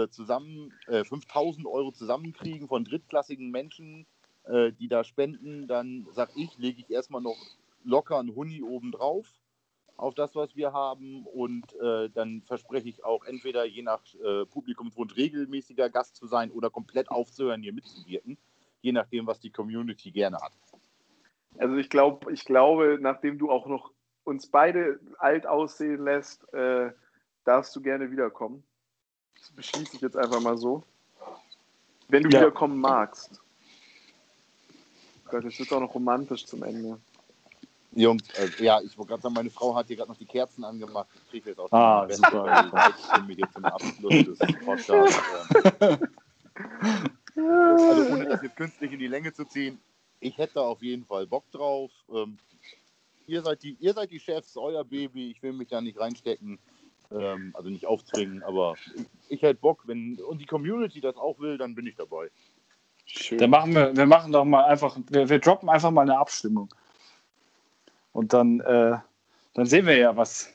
zusammen, 0.10 0.74
äh, 0.88 1.03
5000 1.03 1.66
Euro 1.66 1.91
zusammenkriegen 1.91 2.68
von 2.68 2.86
drittklassigen 2.86 3.52
Menschen, 3.52 4.06
äh, 4.44 4.72
die 4.72 4.88
da 4.88 5.03
spenden, 5.03 5.68
dann 5.68 6.07
sag 6.11 6.30
ich, 6.36 6.57
lege 6.57 6.82
ich 6.82 6.90
erstmal 6.90 7.22
noch 7.22 7.38
locker 7.84 8.20
einen 8.20 8.36
Huni 8.36 8.61
obendrauf 8.61 9.28
auf 9.98 10.16
das, 10.16 10.36
was 10.36 10.56
wir 10.56 10.74
haben. 10.74 11.26
Und 11.26 11.74
äh, 11.80 12.10
dann 12.10 12.41
verspreche 12.44 12.90
ich 12.90 13.03
auch 13.03 13.26
entweder 13.26 13.66
je 13.66 13.82
nach 13.82 14.02
äh, 14.16 14.45
Publikumswunsch 14.45 15.16
regelmäßiger 15.16 15.90
Gast 15.90 16.16
zu 16.16 16.28
sein 16.28 16.52
oder 16.52 16.70
komplett 16.70 17.10
aufzuhören, 17.11 17.61
hier 17.61 17.74
mitzuwirken. 17.74 18.38
Je 18.82 18.91
nachdem, 18.91 19.28
was 19.28 19.40
die 19.40 19.52
Community 19.52 20.11
gerne 20.11 20.38
hat. 20.38 20.53
Also 21.57 21.76
ich 21.76 21.90
glaube, 21.90 22.32
ich 22.32 22.45
glaube, 22.45 22.98
nachdem 23.02 23.38
du 23.38 23.52
auch 23.52 23.68
noch 23.68 23.91
uns 24.24 24.48
beide 24.48 24.99
alt 25.18 25.45
aussehen 25.45 26.06
lässt, 26.06 26.52
äh, 26.53 26.91
darfst 27.44 27.76
du 27.76 27.82
gerne 27.82 28.11
wiederkommen. 28.11 28.64
Das 29.40 29.52
beschließe 29.52 29.95
ich 29.95 30.02
jetzt 30.02 30.18
einfach 30.18 30.40
mal 30.41 30.57
so. 30.57 30.84
Wenn 32.07 32.24
du 32.24 32.30
ja. 32.30 32.40
wiederkommen 32.40 32.80
magst. 32.80 33.41
Gott, 35.30 35.45
das 35.45 35.60
wird 35.60 35.72
auch 35.72 35.80
noch 35.80 35.94
romantisch 35.94 36.45
zum 36.45 36.64
Ende. 36.64 36.99
Jungs, 37.91 38.24
äh, 38.36 38.64
ja, 38.64 38.82
ich 38.82 38.98
wollte 38.98 39.10
gerade 39.10 39.24
sagen, 39.24 39.34
meine 39.34 39.49
Frau 39.49 39.76
hat 39.76 39.88
hier 39.88 39.95
gerade 39.95 40.11
noch 40.11 40.18
die 40.18 40.26
Kerzen 40.26 40.64
angemacht. 40.64 41.07
Ich 41.16 41.30
kriege 41.30 41.49
jetzt 41.49 41.60
auch 41.60 41.72
ah, 41.72 42.07
super. 42.10 42.72
hier 43.28 43.52
zum 43.52 43.66
Abschluss 43.66 44.26
des 44.26 44.38
Podcasts. 44.66 45.20
also 47.36 48.14
ohne 48.14 48.26
das 48.26 48.44
jetzt 48.44 48.56
künstlich 48.56 48.91
in 48.91 48.99
die 48.99 49.07
Länge 49.07 49.34
zu 49.34 49.45
ziehen, 49.45 49.80
ich 50.20 50.38
hätte 50.38 50.61
auf 50.61 50.84
jeden 50.84 51.06
Fall 51.06 51.26
Bock 51.26 51.49
drauf. 51.52 51.91
Ähm, 52.14 52.38
ihr, 53.26 53.41
seid 53.41 53.64
die, 53.64 53.76
ihr 53.80 53.94
seid 53.94 54.11
die 54.11 54.20
Chefs, 54.20 54.56
euer 54.56 54.84
Baby, 54.84 55.32
ich 55.32 55.41
will 55.41 55.53
mich 55.53 55.70
da 55.70 55.82
nicht 55.82 55.99
reinstecken. 55.99 56.60
Ähm, 57.11 57.52
also 57.56 57.69
nicht 57.69 57.88
aufzwingen, 57.88 58.44
aber 58.44 58.76
ich, 58.95 59.06
ich 59.30 59.41
hätte 59.41 59.60
Bock, 59.60 59.84
wenn 59.88 60.19
und 60.22 60.40
die 60.40 60.45
Community 60.45 61.02
das 61.02 61.15
auch 61.15 61.40
will, 61.40 61.57
dann 61.57 61.73
bin 61.73 61.88
ich 61.88 61.95
dabei. 61.95 62.30
Schön. 63.06 63.40
Dann 63.40 63.49
machen 63.49 63.73
wir, 63.73 63.98
wir 63.98 64.06
machen 64.06 64.31
doch 64.31 64.45
mal 64.45 64.65
einfach, 64.65 64.95
wir, 65.10 65.27
wir 65.27 65.40
droppen 65.40 65.69
einfach 65.69 65.90
mal 65.90 66.03
eine 66.03 66.19
Abstimmung. 66.19 66.69
Und 68.11 68.34
dann, 68.34 68.60
äh, 68.60 68.98
dann 69.56 69.65
sehen 69.65 69.88
wir 69.88 69.98
ja, 69.98 70.15
was, 70.15 70.53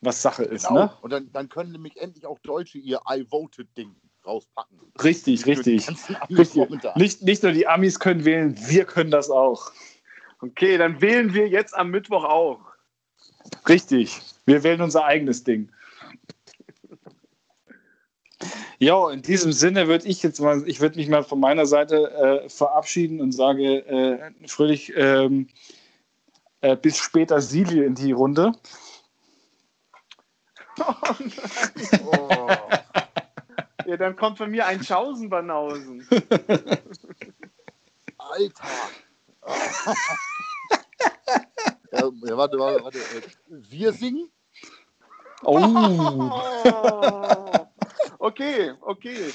was 0.00 0.22
Sache 0.22 0.44
ist. 0.44 0.68
Genau. 0.68 0.84
Ne? 0.84 0.92
Und 1.02 1.10
dann, 1.10 1.30
dann 1.32 1.48
können 1.50 1.72
nämlich 1.72 2.00
endlich 2.00 2.24
auch 2.24 2.38
Deutsche 2.38 2.78
ihr 2.78 3.00
I 3.10 3.26
voted-Ding 3.30 3.94
rauspacken. 4.24 4.78
Richtig, 5.02 5.44
richtig. 5.44 5.88
richtig. 5.88 6.56
Nicht, 6.96 7.22
nicht 7.22 7.42
nur 7.42 7.52
die 7.52 7.66
Amis 7.66 7.98
können 7.98 8.24
wählen, 8.24 8.56
wir 8.68 8.86
können 8.86 9.10
das 9.10 9.30
auch. 9.30 9.70
Okay, 10.40 10.78
dann 10.78 11.02
wählen 11.02 11.34
wir 11.34 11.48
jetzt 11.48 11.76
am 11.76 11.90
Mittwoch 11.90 12.24
auch. 12.24 12.60
Richtig. 13.68 14.20
Wir 14.46 14.62
wählen 14.62 14.80
unser 14.80 15.04
eigenes 15.04 15.44
Ding. 15.44 15.70
Ja, 18.82 19.10
in 19.10 19.20
diesem 19.20 19.52
Sinne 19.52 19.88
würde 19.88 20.08
ich 20.08 20.22
jetzt 20.22 20.40
mal, 20.40 20.66
ich 20.66 20.80
würde 20.80 20.96
mich 20.96 21.06
mal 21.06 21.22
von 21.22 21.38
meiner 21.38 21.66
Seite 21.66 22.10
äh, 22.44 22.48
verabschieden 22.48 23.20
und 23.20 23.32
sage 23.32 23.86
äh, 23.86 24.32
fröhlich 24.48 24.90
ähm, 24.96 25.48
äh, 26.62 26.76
bis 26.76 26.96
später 26.96 27.42
Silje 27.42 27.84
in 27.84 27.94
die 27.94 28.12
Runde. 28.12 28.52
Oh 30.82 30.94
nein. 31.18 32.00
Oh. 32.06 32.48
ja, 33.84 33.96
dann 33.98 34.16
kommt 34.16 34.38
von 34.38 34.50
mir 34.50 34.64
ein 34.64 34.82
Schausenbanausen. 34.82 36.08
Alter. 38.16 38.64
ja, 41.92 42.10
warte, 42.34 42.58
warte, 42.58 42.82
warte. 42.82 42.98
Wir 43.46 43.92
singen? 43.92 44.30
Oh. 45.42 46.30
Okay, 48.20 48.72
okay. 48.82 49.32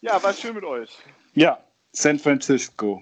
Ja, 0.00 0.22
war 0.22 0.32
schön 0.32 0.54
mit 0.54 0.64
euch. 0.64 0.90
Ja, 1.34 1.62
San 1.92 2.18
Francisco. 2.18 3.00